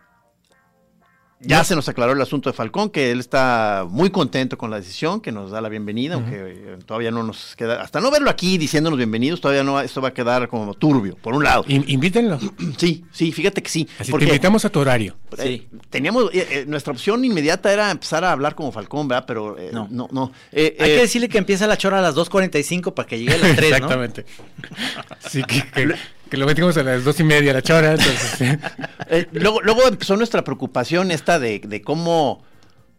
ya 1.41 1.65
se 1.65 1.75
nos 1.75 1.89
aclaró 1.89 2.13
el 2.13 2.21
asunto 2.21 2.51
de 2.51 2.55
Falcón, 2.57 2.91
que 2.91 3.11
él 3.11 3.19
está 3.21 3.87
muy 3.89 4.11
contento 4.11 4.59
con 4.59 4.71
la 4.71 4.77
decisión, 4.77 5.21
que 5.21 5.33
nos 5.33 5.51
da 5.51 5.61
la 5.61 5.69
bienvenida, 5.69 6.15
aunque 6.15 6.37
eh, 6.37 6.77
todavía 6.85 7.11
no 7.11 7.23
nos 7.23 7.57
queda, 7.57 7.81
hasta 7.83 8.01
no 8.01 8.11
verlo 8.11 8.29
aquí 8.31 8.59
diciéndonos 8.59 8.97
bienvenidos, 8.99 9.41
todavía 9.41 9.65
no, 9.65 9.81
esto 9.81 10.01
va 10.03 10.09
a 10.09 10.15
quedar 10.15 10.49
como 10.49 10.75
turbio, 10.75 11.17
por 11.17 11.35
un 11.35 11.43
lado. 11.45 11.65
In- 11.69 11.85
invítenlo. 11.89 12.39
Sí, 12.77 13.05
sí, 13.11 13.33
fíjate 13.33 13.63
que 13.63 13.69
sí. 13.71 13.89
Así 13.99 14.11
porque, 14.11 14.27
te 14.27 14.33
invitamos 14.33 14.65
a 14.65 14.71
tu 14.71 14.81
horario. 14.81 15.17
eh, 15.39 15.67
teníamos, 15.91 16.31
eh, 16.33 16.47
eh, 16.51 16.65
nuestra 16.67 16.93
opción 16.93 17.25
inmediata 17.25 17.73
era 17.73 17.91
empezar 17.91 18.25
a 18.25 18.33
hablar 18.33 18.55
como 18.55 18.71
Falcón, 18.73 19.09
¿verdad? 19.09 19.25
Pero 19.27 19.59
eh, 19.59 19.71
no, 19.73 19.89
No. 19.91 20.09
no. 20.13 20.33
Eh, 20.53 20.77
Hay 20.79 20.91
eh, 20.91 20.95
que 20.97 21.01
decirle 21.03 21.29
que 21.29 21.39
empieza 21.39 21.67
la 21.67 21.77
chora 21.77 21.99
a 21.99 22.03
las 22.03 22.15
2.45 22.15 22.95
para 22.95 23.07
que 23.09 23.19
llegue 23.19 23.35
a 23.35 23.39
las 23.39 23.57
3, 23.57 23.71
¿no? 23.71 23.77
Exactamente. 23.77 24.25
Sí, 25.29 25.43
que, 25.45 25.63
que- 25.71 25.95
que 26.31 26.37
lo 26.37 26.47
metimos 26.47 26.77
a 26.77 26.83
las 26.83 27.05
dos 27.05 27.19
y 27.21 27.25
media 27.25 27.53
la 27.53 27.63
chora. 27.63 27.93
Entonces, 27.93 28.59
Eh, 29.13 29.27
luego, 29.33 29.61
luego 29.63 29.87
empezó 29.89 30.17
nuestra 30.17 30.45
preocupación 30.45 31.11
esta 31.11 31.41
de, 31.41 31.59
de 31.59 31.83
cómo, 31.83 32.45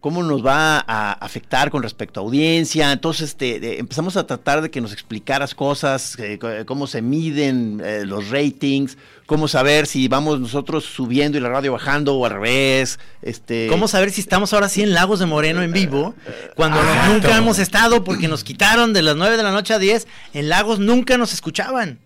cómo 0.02 0.22
nos 0.24 0.46
va 0.46 0.84
a 0.86 1.14
afectar 1.14 1.72
con 1.72 1.82
respecto 1.84 2.20
a 2.20 2.24
audiencia. 2.24 2.92
Entonces 2.92 3.30
este, 3.30 3.62
de- 3.62 3.80
empezamos 3.80 4.18
a 4.18 4.28
tratar 4.28 4.62
de 4.62 4.70
que 4.70 4.82
nos 4.82 4.92
explicaras 4.92 5.56
cosas, 5.56 6.20
eh, 6.20 6.38
co- 6.38 6.50
cómo 6.66 6.86
se 6.88 7.02
miden 7.02 7.82
eh, 7.86 8.04
los 8.06 8.30
ratings, 8.30 8.98
cómo 9.26 9.48
saber 9.48 9.88
si 9.88 10.10
vamos 10.10 10.42
nosotros 10.42 10.84
subiendo 10.84 11.38
y 11.38 11.42
la 11.42 11.48
radio 11.48 11.72
bajando 11.72 12.16
o 12.16 12.26
al 12.26 12.34
revés. 12.34 13.00
Este, 13.22 13.68
¿Cómo 13.70 13.88
saber 13.88 14.12
si 14.12 14.20
estamos 14.20 14.52
ahora 14.52 14.68
sí 14.68 14.84
en 14.84 14.94
Lagos 14.94 15.20
de 15.20 15.28
Moreno 15.28 15.62
en 15.64 15.72
vivo? 15.72 16.14
Cuando 16.58 16.78
Ah, 16.82 17.08
nunca 17.08 17.30
todo. 17.30 17.38
hemos 17.38 17.58
estado 17.58 18.04
porque 18.04 18.28
nos 18.28 18.44
quitaron 18.44 18.92
de 18.92 19.02
las 19.02 19.16
9 19.16 19.38
de 19.38 19.44
la 19.44 19.52
noche 19.52 19.74
a 19.74 19.80
10. 19.80 20.08
En 20.34 20.50
Lagos 20.50 20.80
nunca 20.80 21.18
nos 21.18 21.32
escuchaban. 21.32 22.00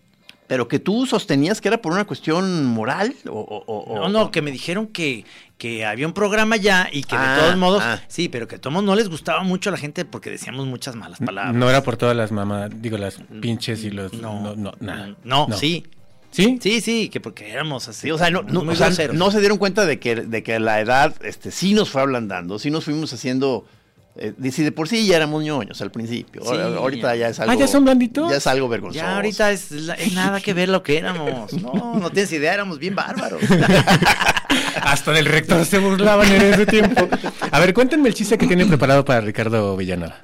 Pero 0.47 0.67
que 0.67 0.77
tú 0.77 1.07
sostenías 1.07 1.59
que 1.59 1.69
era 1.69 1.81
por 1.81 1.91
una 1.91 2.05
cuestión 2.05 2.65
moral 2.65 3.15
o... 3.27 3.39
o- 3.39 3.63
o- 3.65 3.95
No, 3.95 4.01
o- 4.03 4.09
no, 4.09 4.31
que 4.31 4.43
me 4.43 4.51
dijeron 4.51 4.85
que, 4.87 5.25
que 5.57 5.85
había 5.85 6.05
un 6.05 6.13
programa 6.13 6.55
ya 6.55 6.87
y 6.91 7.01
que 7.03 7.15
Ah, 7.15 7.33
de 7.35 7.41
todos 7.41 7.57
modos, 7.57 7.81
ah. 7.83 7.99
sí, 8.07 8.29
pero 8.29 8.47
que 8.47 8.57
de 8.57 8.59
todos 8.59 8.73
modos 8.73 8.85
no 8.85 8.95
les 8.95 9.09
gustaba 9.09 9.41
mucho 9.41 9.69
a 9.69 9.71
la 9.71 9.77
gente 9.79 10.05
porque 10.05 10.29
decíamos 10.29 10.67
muchas 10.67 10.95
malas 10.95 11.17
palabras. 11.19 11.55
no 11.55 11.67
era 11.67 11.81
por 11.81 11.97
todas 11.97 12.15
las 12.15 12.31
mamás, 12.31 12.69
digo, 12.79 12.97
las 12.99 13.17
pinches 13.41 13.83
y 13.83 13.89
los. 13.89 14.13
No, 14.13 14.39
No, 14.41 14.55
no, 14.55 14.73
nada. 14.79 15.15
no, 15.23 15.47
sí, 15.51 15.83
¿Sí? 16.29 16.59
sí, 16.61 16.79
sí, 16.81 17.09
que 17.09 17.19
porque 17.21 17.49
éramos 17.49 17.87
así. 17.87 18.01
Sí, 18.01 18.11
o 18.11 18.17
sea, 18.19 18.29
no, 18.29 18.43
no, 18.43 18.63
muy 18.63 18.75
o 18.75 18.77
sea, 18.77 19.07
no 19.13 19.31
se 19.31 19.39
dieron 19.39 19.57
cuenta 19.57 19.85
de 19.87 19.99
que, 19.99 20.15
de 20.15 20.43
que 20.43 20.59
la 20.59 20.79
edad 20.79 21.15
este, 21.23 21.49
sí 21.49 21.73
nos 21.73 21.89
fue 21.89 22.01
ablandando, 22.01 22.59
sí 22.59 22.69
nos 22.69 22.83
fuimos 22.85 23.11
haciendo. 23.13 23.65
Eh, 24.17 24.33
de- 24.37 24.51
si 24.51 24.63
de 24.63 24.71
por 24.71 24.87
sí 24.87 25.05
ya 25.05 25.17
éramos 25.17 25.43
ñoños 25.43 25.81
al 25.81 25.91
principio. 25.91 26.41
Sí, 26.41 26.55
ahorita 26.55 27.15
ya 27.17 27.27
es 27.29 27.39
algo. 27.39 27.51
Ah, 27.51 27.55
¿ya 27.55 27.67
son 27.67 27.83
blanditos? 27.83 28.29
Ya 28.31 28.37
es 28.37 28.47
algo 28.47 28.69
vergonzoso. 28.69 29.03
Ya 29.05 29.15
ahorita 29.15 29.51
es, 29.51 29.71
la- 29.71 29.95
es 29.95 30.13
nada 30.13 30.39
que 30.39 30.53
ver 30.53 30.69
lo 30.69 30.83
que 30.83 30.97
éramos. 30.97 31.51
No, 31.53 31.95
no 31.99 32.09
tienes 32.11 32.31
idea, 32.31 32.53
éramos 32.53 32.79
bien 32.79 32.95
bárbaros. 32.95 33.41
Hasta 34.81 35.11
del 35.11 35.25
rector 35.25 35.65
se 35.65 35.79
burlaban 35.79 36.31
en 36.31 36.41
ese 36.41 36.65
tiempo. 36.65 37.07
A 37.51 37.59
ver, 37.59 37.73
cuéntenme 37.73 38.07
el 38.09 38.15
chiste 38.15 38.37
que 38.37 38.47
tienen 38.47 38.67
preparado 38.67 39.03
para 39.03 39.21
Ricardo 39.21 39.75
Villanueva. 39.75 40.17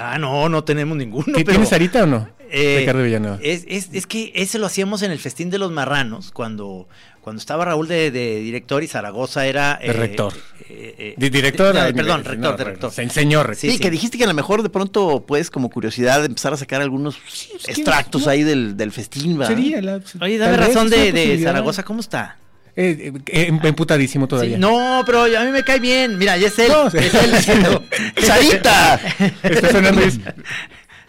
Ah, 0.00 0.18
no, 0.18 0.48
no 0.48 0.64
tenemos 0.64 0.96
ninguno. 0.96 1.24
¿Qué 1.26 1.32
pero- 1.44 1.50
¿Tienes 1.52 1.68
Sarita 1.68 2.04
o 2.04 2.06
no? 2.06 2.28
Eh, 2.50 2.76
Ricardo 2.80 3.02
Villanueva. 3.02 3.38
Es, 3.42 3.64
es- 3.68 3.90
es 3.92 4.06
que 4.06 4.32
ese 4.34 4.58
lo 4.58 4.66
hacíamos 4.66 5.02
en 5.02 5.10
el 5.12 5.18
Festín 5.18 5.50
de 5.50 5.58
los 5.58 5.70
Marranos, 5.70 6.30
cuando, 6.32 6.88
cuando 7.20 7.40
estaba 7.40 7.66
Raúl 7.66 7.88
de, 7.88 8.10
de 8.10 8.36
director 8.40 8.82
y 8.82 8.86
Zaragoza 8.86 9.46
era... 9.46 9.78
De 9.82 9.92
rector. 9.92 10.32
eh, 10.70 10.94
eh, 10.98 11.14
Di- 11.18 11.28
director. 11.28 11.74
no, 11.74 11.80
ay, 11.82 11.92
perdón, 11.92 12.24
rector, 12.24 12.38
no, 12.38 12.56
de 12.56 12.64
rector. 12.64 12.90
se- 12.90 13.10
Señor 13.10 13.46
rector. 13.48 13.60
Sí, 13.70 13.72
Sí, 13.72 13.78
que 13.78 13.84
sí. 13.88 13.90
dijiste 13.90 14.16
que 14.16 14.24
a 14.24 14.28
lo 14.28 14.32
mejor 14.34 14.62
de 14.62 14.70
pronto 14.70 15.24
puedes, 15.26 15.50
como 15.50 15.68
curiosidad, 15.68 16.24
empezar 16.24 16.54
a 16.54 16.56
sacar 16.56 16.80
algunos 16.80 17.16
es 17.16 17.64
que 17.66 17.72
extractos 17.72 18.24
no. 18.24 18.30
ahí 18.30 18.42
del, 18.44 18.78
del 18.78 18.92
festín, 18.92 19.36
¿verdad? 19.36 19.54
Sería 19.54 19.82
la. 19.82 20.00
Oye, 20.22 20.38
dame 20.38 20.56
razón 20.56 20.88
de, 20.88 21.12
de. 21.12 21.38
Zaragoza, 21.42 21.82
¿cómo 21.82 22.00
está? 22.00 22.38
Eh, 22.80 23.12
eh, 23.26 23.46
em- 23.48 23.58
emputadísimo 23.64 24.26
Sí, 24.26 24.28
todavía. 24.30 24.56
no, 24.58 25.02
pero 25.04 25.22
a 25.24 25.44
mí 25.44 25.50
me 25.50 25.64
cae 25.64 25.80
bien. 25.80 26.16
Mira, 26.16 26.36
ya 26.36 26.46
es 26.46 26.58
él. 26.60 26.68
No, 26.68 26.86
es 26.86 26.94
él 27.14 27.32
diciendo, 27.32 27.84
¡Sarita! 28.22 29.00
Está 29.42 29.70
sonando. 29.72 30.00
es- 30.02 30.20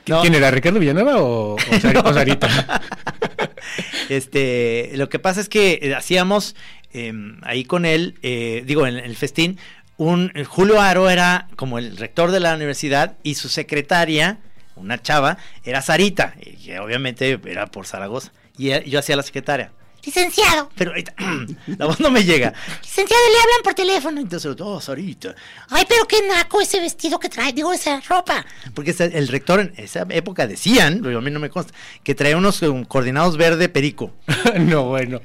No. 0.08 0.22
¿Quién 0.22 0.34
era? 0.34 0.50
¿Ricardo 0.50 0.80
Villanueva 0.80 1.18
o, 1.18 1.54
o 1.54 1.58
Sari- 1.80 2.02
o 2.04 2.12
Sarita? 2.12 2.48
Este, 4.10 4.92
lo 4.96 5.08
que 5.10 5.20
pasa 5.20 5.40
es 5.42 5.50
que 5.50 5.80
eh, 5.84 5.94
hacíamos 5.94 6.56
eh, 6.94 7.14
ahí 7.44 7.64
con 7.64 7.86
él, 7.86 8.16
eh, 8.24 8.64
digo, 8.66 8.88
en, 8.88 8.98
el 8.98 9.16
festín, 9.16 9.60
un 9.98 10.32
eh, 10.34 10.46
Julio 10.46 10.82
Aro 10.82 11.10
era 11.12 11.48
como 11.56 11.78
el 11.78 11.96
rector 11.98 12.32
de 12.32 12.40
la 12.40 12.56
universidad 12.56 13.18
y 13.22 13.36
su 13.36 13.50
secretaria, 13.50 14.40
una 14.76 15.00
chava, 15.00 15.38
era 15.64 15.82
Sarita, 15.84 16.34
y 16.42 16.54
que 16.58 16.80
obviamente 16.80 17.40
era 17.46 17.68
por 17.68 17.86
Zaragoza. 17.86 18.32
Y 18.58 18.72
eh, 18.72 18.84
yo 18.88 18.98
hacía 19.00 19.16
la 19.16 19.24
secretaria. 19.24 19.72
Licenciado. 20.10 20.72
Pero 20.76 20.90
ahorita, 20.90 21.14
la 21.78 21.86
voz 21.86 22.00
no 22.00 22.10
me 22.10 22.24
llega. 22.24 22.52
Licenciado, 22.82 23.22
le 23.32 23.40
hablan 23.40 23.64
por 23.64 23.76
teléfono. 23.76 24.20
Entonces, 24.20 24.56
oh, 24.60 24.82
Sarita. 24.82 25.36
Ay, 25.70 25.86
pero 25.88 26.06
qué 26.06 26.28
naco 26.28 26.60
ese 26.60 26.80
vestido 26.80 27.20
que 27.20 27.30
trae, 27.30 27.54
digo, 27.54 27.72
esa 27.72 28.02
ropa. 28.02 28.44
Porque 28.74 28.96
el 28.98 29.28
rector 29.28 29.60
en 29.60 29.74
esa 29.78 30.08
época 30.10 30.48
decían, 30.48 31.02
pero 31.04 31.20
a 31.20 31.22
mí 31.22 31.30
no 31.30 31.40
me 31.40 31.52
consta, 31.52 31.76
que 32.04 32.16
traía 32.16 32.38
unos 32.38 32.60
um, 32.64 32.86
coordinados 32.86 33.38
verde 33.38 33.70
perico. 33.70 34.12
no, 34.60 34.86
bueno. 34.86 35.22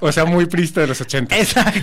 O 0.00 0.12
sea, 0.12 0.24
muy 0.24 0.46
pristo 0.46 0.80
de 0.80 0.86
los 0.86 1.00
80. 1.00 1.36
Exacto. 1.38 1.80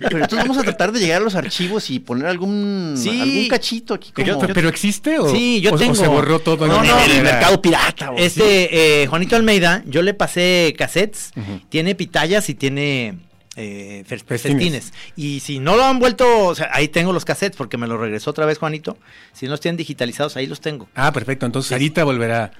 Pero 0.00 0.16
entonces 0.18 0.38
vamos 0.38 0.58
a 0.58 0.62
tratar 0.62 0.92
de 0.92 1.00
llegar 1.00 1.20
a 1.20 1.24
los 1.24 1.34
archivos 1.34 1.88
y 1.90 1.98
poner 2.00 2.26
algún, 2.26 2.94
Sí. 2.96 3.20
algún 3.20 3.48
cachito 3.48 3.94
aquí. 3.94 4.12
Pero, 4.14 4.36
Como, 4.38 4.48
pero 4.48 4.68
existe 4.68 5.18
o, 5.18 5.30
Sí, 5.30 5.60
yo 5.60 5.72
o- 5.72 5.74
o 5.74 5.78
tengo. 5.78 5.94
se 5.94 6.06
borró 6.08 6.40
todo 6.40 6.66
No, 6.66 6.82
en 6.82 6.88
no, 6.90 6.98
el 7.04 7.22
mercado 7.22 7.60
pirata. 7.62 8.12
Este, 8.16 9.02
eh, 9.02 9.06
Juanito 9.06 9.36
Almeida, 9.36 9.82
yo 9.86 10.02
le 10.02 10.14
pasé 10.14 10.74
cassettes, 10.76 11.32
tiene 11.68 11.94
pitayas 11.94 12.48
y 12.48 12.54
tiene 12.54 13.18
eh, 13.56 14.04
Festines. 14.06 14.42
festines. 14.42 14.92
Y 15.16 15.40
si 15.40 15.58
no 15.58 15.76
lo 15.76 15.84
han 15.84 15.98
vuelto, 15.98 16.46
o 16.46 16.54
sea, 16.54 16.70
ahí 16.72 16.88
tengo 16.88 17.12
los 17.12 17.24
cassettes 17.24 17.56
porque 17.56 17.76
me 17.76 17.86
los 17.86 18.00
regresó 18.00 18.30
otra 18.30 18.46
vez 18.46 18.58
Juanito. 18.58 18.96
Si 19.32 19.46
no 19.46 19.50
los 19.52 19.60
tienen 19.60 19.76
digitalizados, 19.76 20.36
ahí 20.36 20.46
los 20.46 20.60
tengo. 20.60 20.88
Ah, 20.94 21.12
perfecto. 21.12 21.46
Entonces 21.46 21.68
Sarita 21.68 22.04
volverá. 22.04 22.52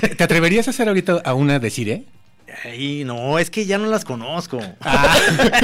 ¿Te, 0.00 0.08
te 0.14 0.24
atreverías 0.24 0.66
a 0.66 0.70
hacer 0.70 0.88
ahorita 0.88 1.22
a 1.24 1.34
una 1.34 1.58
decir, 1.58 1.88
eh? 1.90 2.04
Ay, 2.64 3.04
no, 3.04 3.38
es 3.38 3.50
que 3.50 3.66
ya 3.66 3.78
no 3.78 3.86
las 3.86 4.04
conozco. 4.04 4.60
Ah. 4.80 5.16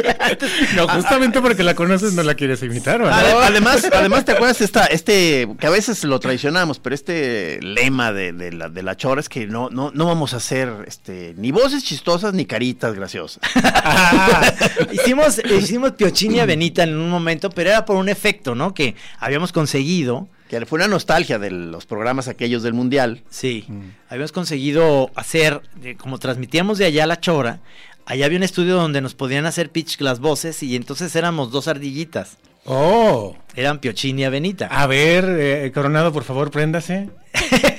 no, 0.77 0.89
justamente 0.89 1.41
porque 1.41 1.63
la 1.63 1.75
conoces 1.75 2.13
no 2.15 2.23
la 2.23 2.35
quieres 2.35 2.63
imitar, 2.63 3.01
¿o 3.03 3.07
no? 3.07 3.13
Ade- 3.15 3.35
Además, 3.49 3.87
además, 3.93 4.25
¿te 4.25 4.33
acuerdas 4.33 4.61
esta, 4.61 4.87
este, 4.87 5.49
que 5.59 5.67
a 5.67 5.71
veces 5.71 6.05
lo 6.05 6.19
traicionamos, 6.21 6.79
pero 6.79 6.95
este 6.95 7.61
lema 7.63 8.13
de, 8.13 8.33
de 8.33 8.53
la, 8.53 8.69
de 8.69 8.83
la 8.83 8.97
chora 8.97 9.21
es 9.21 9.29
que 9.29 9.47
no, 9.47 9.69
no, 9.71 9.91
no 9.95 10.07
vamos 10.07 10.35
a 10.35 10.39
hacer 10.39 10.73
este, 10.87 11.35
ni 11.37 11.51
voces 11.53 11.85
chistosas 11.85 12.33
ni 12.35 12.47
caritas 12.47 12.95
graciosas. 12.95 13.41
Ah, 13.55 14.53
hicimos, 14.93 15.41
hicimos 15.45 15.93
Piochinia 15.93 16.47
Benita 16.47 16.83
en 16.83 16.97
un 16.97 17.11
momento, 17.11 17.51
pero 17.51 17.71
era 17.71 17.85
por 17.85 17.97
un 17.97 18.09
efecto, 18.09 18.55
¿no? 18.55 18.75
Que 18.75 18.95
habíamos 19.19 19.53
conseguido. 19.53 20.29
Que 20.49 20.65
fue 20.67 20.79
una 20.79 20.89
nostalgia 20.89 21.39
de 21.39 21.51
los 21.51 21.85
programas 21.87 22.27
aquellos 22.29 22.63
del 22.63 22.73
Mundial. 22.75 23.23
Sí, 23.31 23.67
habíamos 24.09 24.33
conseguido 24.33 25.11
hacer, 25.15 25.61
como 25.99 26.19
transmitíamos 26.19 26.79
de 26.79 26.87
allá 26.87 27.05
a 27.05 27.07
la 27.07 27.21
chora, 27.21 27.61
allá 28.07 28.25
había 28.27 28.39
un 28.39 28.45
estudio 28.45 28.77
donde 28.77 29.01
nos 29.01 29.15
podían 29.15 29.45
hacer 29.47 29.71
pitch 29.71 30.01
las 30.01 30.21
voces 30.21 30.63
y 30.63 30.75
entonces 30.77 31.15
éramos 31.17 31.51
dos 31.51 31.69
ardillitas. 31.69 32.39
Oh, 32.65 33.37
Eran 33.55 33.79
Piochinia 33.79 34.29
Benita. 34.31 34.67
a 34.67 34.87
ver, 34.87 35.25
eh, 35.39 35.71
Coronado, 35.73 36.13
por 36.13 36.25
favor, 36.25 36.51
préndase. 36.51 37.09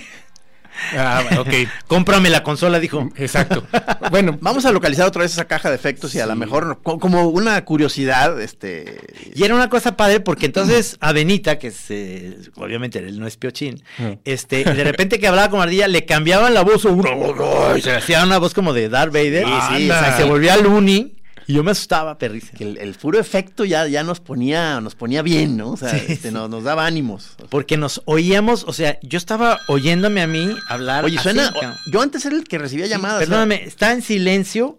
Ah, 0.97 1.23
ok, 1.39 1.49
Cómprame 1.87 2.29
la 2.29 2.43
consola, 2.43 2.79
dijo. 2.79 3.09
exacto. 3.17 3.65
Bueno, 4.11 4.37
Vamos 4.41 4.65
a 4.65 4.71
localizar 4.71 5.05
otra 5.07 5.21
vez 5.21 5.33
esa 5.33 5.45
caja 5.45 5.69
de 5.69 5.75
efectos 5.75 6.15
y 6.15 6.19
a 6.19 6.25
lo 6.25 6.35
mejor 6.35 6.79
co- 6.81 6.99
como 6.99 7.27
una 7.27 7.63
curiosidad, 7.65 8.41
este... 8.41 8.99
Y 9.35 9.43
era 9.43 9.53
una 9.55 9.69
cosa 9.69 9.95
padre 9.95 10.19
porque 10.19 10.47
entonces 10.47 10.97
a 10.99 11.11
Benita, 11.11 11.59
que 11.59 11.67
es, 11.67 11.85
eh, 11.89 12.37
obviamente 12.55 12.99
él 12.99 13.19
no 13.19 13.27
es 13.27 13.37
Piochín, 13.37 13.83
No. 13.99 14.19
este, 14.25 14.63
de 14.63 14.83
repente 14.83 15.19
que 15.19 15.27
hablaba 15.27 15.49
como 15.49 15.61
ardilla, 15.61 15.87
le 15.87 16.05
cambiaban 16.05 16.53
la 16.53 16.61
voz, 16.63 16.85
una 16.85 17.11
voz, 17.13 17.77
y 17.77 17.81
se 17.81 17.91
le 17.91 17.97
hacía 17.97 18.23
una 18.23 18.37
voz 18.39 18.53
como 18.53 18.73
de 18.73 18.89
Darth 18.89 19.13
Vader, 19.13 19.45
Sí, 19.45 19.51
sí, 19.77 19.83
y 19.83 19.91
anda. 19.91 20.17
se 20.17 20.23
volvía 20.23 20.57
Looney, 20.57 21.15
y 21.49 21.53
yo 21.55 21.63
me 21.63 21.71
asustaba, 21.71 22.17
perrice. 22.19 22.53
que 22.55 22.63
el, 22.63 22.77
el 22.77 22.93
puro 22.93 23.19
efecto 23.19 23.65
ya, 23.65 23.87
ya 23.87 24.03
nos 24.03 24.19
ponía, 24.19 24.79
nos 24.81 24.93
ponía 24.93 25.21
bien, 25.23 25.57
¿no? 25.57 25.71
O 25.71 25.77
sea, 25.77 25.89
Sí, 25.89 26.05
este, 26.07 26.27
sí. 26.29 26.33
Nos, 26.33 26.49
nos 26.49 26.63
daba 26.63 26.85
ánimos. 26.85 27.35
Porque 27.49 27.75
nos 27.75 28.01
oíamos, 28.05 28.63
o 28.67 28.73
sea, 28.73 28.99
yo 29.01 29.17
estaba 29.17 29.59
oyéndome 29.67 30.21
a 30.21 30.27
mí 30.27 30.55
hablar. 30.67 31.03
Oye, 31.05 31.17
suena. 31.17 31.51
yo 31.91 32.01
antes 32.01 32.23
era 32.25 32.35
el 32.35 32.43
que 32.43 32.57
recibía 32.59 32.85
Sí, 32.85 32.91
llamadas. 32.91 33.15
o 33.15 33.19
sea, 33.19 33.27
Perdóname, 33.27 33.63
está 33.63 33.91
en 33.93 34.01
silencio 34.03 34.75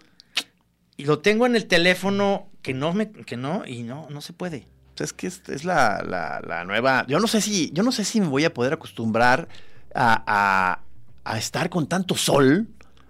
y 0.97 1.05
lo 1.07 1.19
tengo 1.19 1.45
en 1.47 1.57
el 1.57 1.67
teléfono 1.67 2.47
que 2.63 2.73
no 2.75 2.93
me, 2.93 3.11
que 3.11 3.37
no, 3.37 3.65
y 3.67 3.83
no, 3.83 4.07
no 4.11 4.21
se 4.21 4.33
puede. 4.33 4.69
Pues 4.95 5.09
es 5.11 5.13
que 5.13 5.27
es, 5.27 5.43
es 5.49 5.65
la, 5.65 6.05
la- 6.07 6.41
la 6.47 6.65
nueva. 6.65 7.05
Yo 7.09 7.19
no 7.21 7.27
sé 7.27 7.41
si, 7.41 7.71
yo 7.73 7.83
no 7.83 7.91
sé 7.91 8.05
si 8.05 8.21
me 8.21 8.29
voy 8.29 8.45
a 8.45 8.53
poder 8.55 8.75
acostumbrar 8.75 9.49
a, 9.95 10.23
a- 10.27 10.81
a 11.25 11.39
estar 11.39 11.69
con 11.71 11.87
tanto 11.89 12.15
sol, 12.17 12.69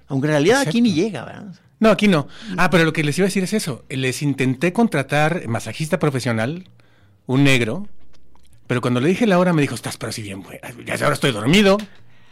aunque 0.09 0.29
en 0.29 0.33
realidad 0.33 0.61
aquí 0.61 0.81
ni 0.81 0.93
llega, 0.95 1.25
¿verdad? 1.25 1.55
No, 1.81 1.91
aquí 1.91 2.07
no. 2.09 2.29
Ah, 2.57 2.71
pero 2.71 2.85
lo 2.85 2.93
que 2.93 3.03
les 3.03 3.19
iba 3.19 3.25
a 3.27 3.29
decir 3.29 3.43
es 3.43 3.53
eso. 3.53 3.85
Les 3.89 4.23
intenté 4.23 4.73
contratar 4.73 5.47
masajista 5.49 5.99
profesional, 5.99 6.69
un 7.27 7.43
negro, 7.45 7.89
pero 8.67 8.81
cuando 8.81 9.01
le 9.01 9.09
dije 9.09 9.27
la 9.27 9.39
hora 9.39 9.53
me 9.53 9.63
dijo, 9.63 9.75
estás 9.75 9.97
pero 9.97 10.13
si 10.13 10.23
bien, 10.23 10.43
güey. 10.43 10.61
Ya 10.87 10.95
ahora 10.95 11.15
estoy 11.15 11.33
dormido. 11.33 11.79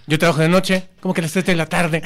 Yo 0.06 0.18
trabajo 0.18 0.40
de 0.40 0.48
noche, 0.48 0.88
como 1.00 1.12
que 1.12 1.20
a 1.20 1.22
las 1.22 1.32
3 1.32 1.44
de 1.44 1.56
la 1.56 1.66
tarde. 1.66 2.02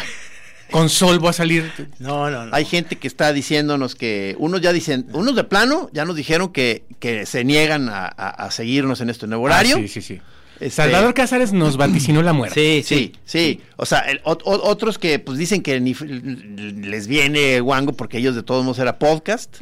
Con 0.70 0.88
sol 0.88 1.18
voy 1.18 1.28
a 1.28 1.32
salir. 1.34 1.70
No, 1.98 2.30
no, 2.30 2.46
no. 2.46 2.54
Hay 2.56 2.64
gente 2.64 2.96
que 2.96 3.06
está 3.06 3.32
diciéndonos 3.34 3.94
que 3.94 4.34
unos 4.38 4.62
ya 4.62 4.72
dicen, 4.72 5.06
unos 5.12 5.36
de 5.36 5.44
plano 5.44 5.90
ya 5.92 6.06
nos 6.06 6.16
dijeron 6.16 6.50
que, 6.50 6.86
que 6.98 7.26
se 7.26 7.44
niegan 7.44 7.90
a, 7.90 8.06
a- 8.06 8.30
a 8.46 8.50
seguirnos 8.50 9.02
en 9.02 9.10
este 9.10 9.26
nuevo 9.26 9.44
horario. 9.44 9.76
Ah, 9.76 9.80
sí, 9.80 9.88
sí, 9.88 10.00
sí. 10.00 10.20
Este, 10.60 10.70
Salvador 10.70 11.12
Cázares 11.14 11.52
nos 11.52 11.76
vaticinó 11.76 12.22
la 12.22 12.32
muerte. 12.32 12.82
Sí, 12.82 12.96
sí. 12.96 13.12
Sí, 13.24 13.38
sí. 13.58 13.60
O 13.76 13.84
sea, 13.86 14.00
el- 14.00 14.20
otros 14.24 14.98
que 14.98 15.18
pues 15.18 15.38
dicen 15.38 15.62
que 15.62 15.80
ni 15.80 15.92
les 15.94 17.06
viene 17.08 17.60
guango 17.60 17.92
porque 17.94 18.18
ellos 18.18 18.34
de 18.34 18.42
todos 18.42 18.64
modos 18.64 18.78
era 18.78 18.98
podcast. 18.98 19.56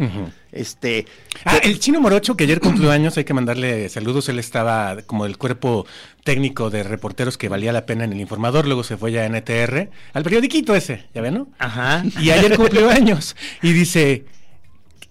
Este. 0.52 1.06
Ah, 1.44 1.58
el 1.62 1.78
chino 1.78 2.00
morocho 2.00 2.36
que 2.36 2.44
ayer 2.44 2.60
cumplió 2.60 2.90
años, 2.90 3.16
hay 3.16 3.24
que 3.24 3.32
mandarle 3.34 3.88
saludos. 3.88 4.28
Él 4.28 4.38
estaba 4.38 4.98
como 5.06 5.24
el 5.24 5.38
cuerpo 5.38 5.86
técnico 6.24 6.68
de 6.70 6.82
reporteros 6.82 7.38
que 7.38 7.48
valía 7.48 7.72
la 7.72 7.86
pena 7.86 8.04
en 8.04 8.12
el 8.12 8.20
informador, 8.20 8.66
luego 8.66 8.82
se 8.84 8.96
fue 8.98 9.10
ya 9.12 9.24
en 9.24 9.34
ETR, 9.36 9.88
al 10.12 10.22
periodiquito 10.22 10.74
ese, 10.74 11.06
¿ya 11.14 11.22
ven, 11.22 11.34
no? 11.34 11.48
Ajá. 11.58 12.04
Y 12.20 12.30
ayer 12.30 12.56
cumplió 12.56 12.90
años 12.90 13.36
y 13.62 13.72
dice, 13.72 14.26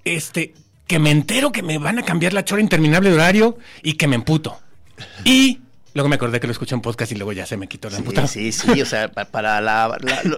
este, 0.06 0.54
que 0.88 1.00
me 1.00 1.10
entero 1.12 1.52
que 1.52 1.64
me 1.64 1.78
van 1.78 2.00
a 2.00 2.04
cambiar 2.04 2.34
la 2.34 2.46
chora 2.46 2.62
interminable 2.62 3.10
de 3.10 3.16
horario 3.16 3.58
y 3.82 3.94
que 3.94 4.08
me 4.08 4.16
emputo. 4.16 4.60
Y 5.24 5.60
luego 6.00 6.10
me 6.10 6.16
acordé 6.16 6.40
que 6.40 6.48
lo 6.48 6.52
escuché 6.54 6.74
en 6.76 6.82
podcast 6.82 7.12
y 7.12 7.16
luego 7.16 7.34
ya 7.34 7.46
se 7.46 7.58
me 7.58 7.68
quitó 7.68 7.90
la 7.90 7.98
Sí, 7.98 8.02
emputada. 8.02 8.28
sí, 8.28 8.52
sí, 8.54 8.82
o 8.82 8.86
sea, 8.86 9.12
pa- 9.12 9.26
para, 9.26 9.60
la, 9.60 9.98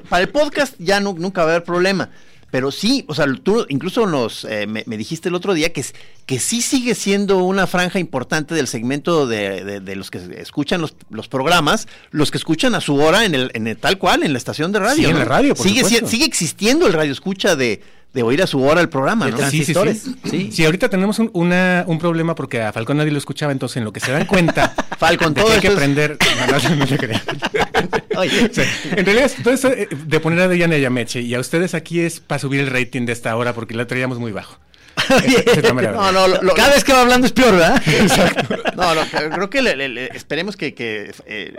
para 0.09 0.23
el 0.23 0.29
podcast 0.29 0.73
ya 0.79 0.99
no, 0.99 1.13
nunca 1.13 1.41
va 1.43 1.51
a 1.51 1.55
haber 1.55 1.63
problema. 1.63 2.09
Pero 2.49 2.69
sí, 2.69 3.05
o 3.07 3.15
sea, 3.15 3.25
tú 3.41 3.65
incluso 3.69 4.05
nos 4.07 4.43
eh, 4.43 4.67
me, 4.67 4.83
me 4.85 4.97
dijiste 4.97 5.29
el 5.29 5.35
otro 5.35 5.53
día 5.53 5.71
que, 5.71 5.85
que 6.25 6.37
sí 6.39 6.61
sigue 6.61 6.95
siendo 6.95 7.37
una 7.45 7.65
franja 7.65 7.97
importante 7.97 8.53
del 8.55 8.67
segmento 8.67 9.25
de, 9.25 9.63
de- 9.63 9.79
de 9.79 9.95
los 9.95 10.11
que 10.11 10.19
escuchan 10.37 10.81
los, 10.81 10.95
los 11.11 11.29
programas, 11.29 11.87
los 12.09 12.29
que 12.29 12.37
escuchan 12.37 12.75
a 12.75 12.81
su 12.81 12.95
hora 12.95 13.23
en 13.23 13.35
el, 13.35 13.51
en 13.53 13.67
el 13.67 13.77
tal 13.77 13.97
cual, 13.97 14.23
en 14.23 14.33
la 14.33 14.37
estación 14.37 14.73
de 14.73 14.79
radio. 14.79 15.05
Sí, 15.05 15.11
en 15.11 15.19
la 15.19 15.23
radio, 15.25 15.55
por 15.55 15.65
sigue, 15.65 15.85
si- 15.85 16.05
sigue 16.07 16.25
existiendo 16.25 16.87
el 16.87 16.93
radio 16.93 17.13
escucha 17.13 17.55
de, 17.55 17.81
de 18.13 18.23
oír 18.23 18.41
a 18.43 18.47
su 18.47 18.61
hora 18.63 18.81
el 18.81 18.89
programa, 18.89 19.27
¿no? 19.29 19.37
Sí, 19.49 19.63
sí, 19.63 19.73
sí. 19.73 20.15
sí. 20.29 20.51
Sí, 20.51 20.65
ahorita 20.65 20.89
tenemos 20.89 21.17
un, 21.19 21.29
una- 21.33 21.85
un 21.87 21.97
problema 21.97 22.35
porque 22.35 22.61
a 22.61 22.73
Falcón 22.73 22.97
nadie 22.97 23.11
lo 23.11 23.17
escuchaba, 23.17 23.51
entonces 23.53 23.77
en 23.77 23.85
lo 23.85 23.93
que 23.93 23.99
se 24.01 24.11
dan 24.11 24.25
cuenta 24.25 24.73
Falcon, 24.97 25.33
de 25.33 25.41
todo 25.41 25.49
que 25.51 25.55
hay 25.55 25.61
que 25.61 25.67
es- 25.67 25.73
aprender. 25.73 26.17
No, 26.51 26.59
no, 26.69 26.75
no 26.75 26.87
te 26.87 26.97
creas. 26.97 27.21
Oye, 28.17 28.49
Sí, 28.53 28.61
En 28.97 29.05
realidad, 29.05 29.31
todo 29.43 29.53
esto 29.53 29.69
eh, 29.69 29.87
de 29.91 30.19
poner 30.19 30.41
a 30.41 30.47
Diana 30.49 30.77
Yameche 30.77 31.21
y 31.21 31.33
a 31.35 31.39
ustedes 31.39 31.73
aquí 31.73 32.01
es 32.01 32.19
para 32.19 32.39
subir 32.39 32.59
el 32.59 32.67
rating 32.67 33.05
de 33.05 33.13
esta 33.13 33.35
hora 33.35 33.53
porque 33.53 33.73
la 33.75 33.87
traíamos 33.87 34.19
muy 34.19 34.31
bajo. 34.33 34.57
No, 35.93 36.11
no, 36.11 36.27
lo- 36.27 36.41
lo- 36.41 36.53
Cada 36.53 36.73
vez 36.73 36.83
que 36.83 36.91
va 36.93 37.01
hablando 37.01 37.25
es 37.27 37.33
peor, 37.33 37.53
¿verdad? 37.53 37.81
No, 38.75 38.93
no, 38.95 39.01
creo 39.09 39.49
que 39.49 39.61
le- 39.61 39.75
le- 39.75 39.89
le- 39.89 40.05
esperemos 40.07 40.57
que, 40.57 40.73
que, 40.73 41.11
eh, 41.25 41.53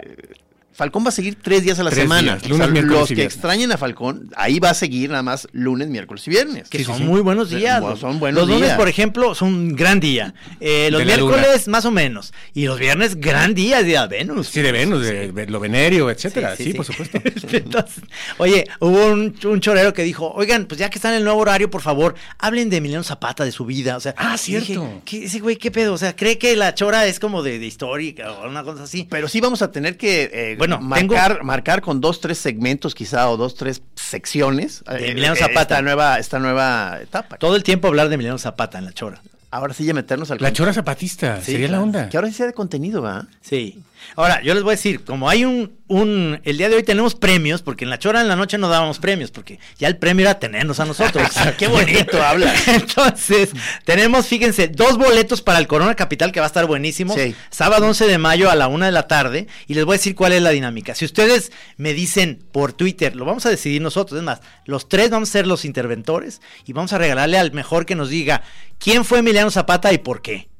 Falcón 0.74 1.04
va 1.04 1.08
a 1.10 1.12
seguir 1.12 1.36
tres 1.40 1.62
días 1.64 1.78
a 1.78 1.82
la 1.84 1.90
Tres 1.90 2.02
semana. 2.04 2.36
días, 2.36 2.42
lunes, 2.48 2.54
O 2.54 2.56
sea, 2.64 2.66
miércoles 2.72 3.00
los 3.00 3.10
y 3.10 3.14
que 3.14 3.24
extrañen 3.24 3.72
a 3.72 3.76
Falcón, 3.76 4.30
ahí 4.36 4.58
va 4.58 4.70
a 4.70 4.74
seguir 4.74 5.10
nada 5.10 5.22
más 5.22 5.46
lunes, 5.52 5.88
miércoles 5.88 6.26
y 6.26 6.30
viernes. 6.30 6.68
Que 6.68 6.78
Sí, 6.78 6.84
son 6.84 6.98
sí. 6.98 7.04
muy 7.04 7.20
buenos 7.20 7.50
días. 7.50 7.80
bueno, 7.80 7.96
son 7.96 8.18
buenos 8.18 8.40
los 8.40 8.48
lunes, 8.48 8.68
días. 8.68 8.78
por 8.78 8.88
ejemplo, 8.88 9.34
son 9.34 9.48
un 9.54 9.76
gran 9.76 10.00
día. 10.00 10.34
Eh, 10.60 10.88
los 10.90 11.00
De 11.00 11.04
miércoles, 11.04 11.68
más 11.68 11.84
o 11.84 11.90
menos. 11.90 12.32
Y 12.54 12.64
los 12.66 12.78
viernes, 12.78 13.16
gran 13.20 13.54
día, 13.54 13.82
día 13.82 14.06
Venus. 14.06 14.48
Sí, 14.48 14.62
de 14.62 14.72
Venus, 14.72 15.02
de, 15.04 15.30
de 15.32 15.46
lo 15.46 15.60
venerio, 15.60 16.10
etcétera. 16.10 16.56
Sí, 16.56 16.64
Sí, 16.64 16.70
sí, 16.70 16.76
por 16.76 16.86
supuesto. 16.86 17.18
Entonces, 17.52 18.02
oye, 18.38 18.64
hubo 18.80 19.06
un, 19.12 19.34
un 19.44 19.60
chorero 19.60 19.92
que 19.92 20.02
dijo, 20.04 20.32
oigan, 20.32 20.66
pues 20.66 20.78
ya 20.78 20.88
que 20.90 20.98
están 20.98 21.12
en 21.12 21.18
el 21.18 21.24
nuevo 21.24 21.40
horario, 21.40 21.70
por 21.70 21.82
favor, 21.82 22.14
hablen 22.38 22.70
de 22.70 22.78
Emiliano 22.78 23.02
Zapata, 23.04 23.44
de 23.44 23.52
su 23.52 23.64
vida. 23.66 23.96
O 23.96 24.00
sea, 24.00 24.14
Ah, 24.16 24.38
cierto. 24.38 24.66
dije, 24.68 25.00
¿qué, 25.04 25.24
ese 25.26 25.40
güey, 25.40 25.56
qué 25.56 25.70
pedo? 25.70 25.92
O 25.94 25.98
sea, 25.98 26.14
¿cree 26.16 26.38
que 26.38 26.56
la 26.56 26.74
chora 26.74 27.06
es 27.06 27.18
como 27.20 27.42
de, 27.42 27.58
de 27.58 27.66
histórica 27.66 28.32
o 28.32 28.48
una 28.48 28.62
cosa 28.62 28.84
así? 28.84 29.06
Pero 29.10 29.28
sí 29.28 29.40
vamos 29.40 29.60
a 29.62 29.70
tener 29.72 29.96
que 29.96 30.30
eh, 30.32 30.56
Bueno, 30.62 30.80
marcar, 30.80 31.42
marcar 31.42 31.82
con 31.82 32.00
dos, 32.00 32.20
tres 32.20 32.38
segmentos 32.38 32.94
quizá 32.94 33.28
o 33.30 33.36
dos, 33.36 33.56
tres 33.56 33.82
secciones. 33.96 34.84
De 34.84 35.08
eh, 35.08 35.10
Emiliano 35.10 35.34
eh, 35.34 35.38
Zapata. 35.38 35.60
Esta 35.62 35.82
nueva, 35.82 36.18
esta 36.20 36.38
nueva 36.38 37.00
etapa. 37.02 37.36
Todo 37.36 37.56
el 37.56 37.64
tiempo 37.64 37.88
hablar 37.88 38.08
de 38.08 38.14
Emiliano 38.14 38.38
Zapata 38.38 38.78
en 38.78 38.84
la 38.84 38.92
chora. 38.92 39.20
Ahora 39.50 39.74
sí 39.74 39.84
ya 39.84 39.92
meternos 39.92 40.30
al 40.30 40.38
La 40.40 40.52
chora 40.52 40.72
zapatista, 40.72 41.40
Sí, 41.40 41.52
sería 41.52 41.66
la 41.66 41.82
onda. 41.82 42.08
Que 42.08 42.16
ahora 42.16 42.28
sí 42.28 42.34
sea 42.34 42.46
de 42.46 42.52
contenido, 42.52 43.02
¿va? 43.02 43.26
Sí. 43.40 43.82
Ahora, 44.16 44.42
yo 44.42 44.54
les 44.54 44.62
voy 44.62 44.72
a 44.72 44.76
decir, 44.76 45.04
como 45.04 45.28
hay 45.28 45.44
un, 45.44 45.78
un, 45.88 46.40
el 46.44 46.58
día 46.58 46.68
de 46.68 46.76
hoy 46.76 46.82
tenemos 46.82 47.14
premios, 47.14 47.62
porque 47.62 47.84
en 47.84 47.90
la 47.90 47.98
chora 47.98 48.20
en 48.20 48.28
la 48.28 48.36
noche 48.36 48.58
no 48.58 48.68
dábamos 48.68 48.98
premios, 48.98 49.30
porque 49.30 49.58
ya 49.78 49.88
el 49.88 49.96
premio 49.96 50.24
era 50.24 50.38
tenernos 50.38 50.80
a 50.80 50.84
nosotros. 50.84 51.28
Qué 51.58 51.68
bonito 51.68 52.22
hablas. 52.22 52.68
Entonces, 52.68 53.50
tenemos, 53.84 54.26
fíjense, 54.26 54.68
dos 54.68 54.98
boletos 54.98 55.42
para 55.42 55.58
el 55.58 55.66
Corona 55.66 55.94
Capital, 55.94 56.32
que 56.32 56.40
va 56.40 56.46
a 56.46 56.48
estar 56.48 56.66
buenísimo. 56.66 57.14
Sí. 57.14 57.34
Sábado 57.50 57.86
11 57.86 58.06
de 58.06 58.18
mayo 58.18 58.50
a 58.50 58.54
la 58.54 58.68
una 58.68 58.86
de 58.86 58.92
la 58.92 59.08
tarde, 59.08 59.46
y 59.66 59.74
les 59.74 59.84
voy 59.84 59.94
a 59.94 59.98
decir 59.98 60.14
cuál 60.14 60.32
es 60.32 60.42
la 60.42 60.50
dinámica. 60.50 60.94
Si 60.94 61.04
ustedes 61.04 61.52
me 61.76 61.92
dicen 61.92 62.44
por 62.52 62.72
Twitter, 62.72 63.16
lo 63.16 63.24
vamos 63.24 63.46
a 63.46 63.50
decidir 63.50 63.82
nosotros, 63.82 64.18
es 64.18 64.24
más, 64.24 64.40
los 64.64 64.88
tres 64.88 65.10
vamos 65.10 65.28
a 65.30 65.32
ser 65.32 65.46
los 65.46 65.64
interventores, 65.64 66.40
y 66.66 66.72
vamos 66.72 66.92
a 66.92 66.98
regalarle 66.98 67.38
al 67.38 67.52
mejor 67.52 67.86
que 67.86 67.94
nos 67.94 68.08
diga 68.08 68.42
quién 68.78 69.04
fue 69.04 69.20
Emiliano 69.20 69.50
Zapata 69.50 69.92
y 69.92 69.98
por 69.98 70.22
qué. 70.22 70.51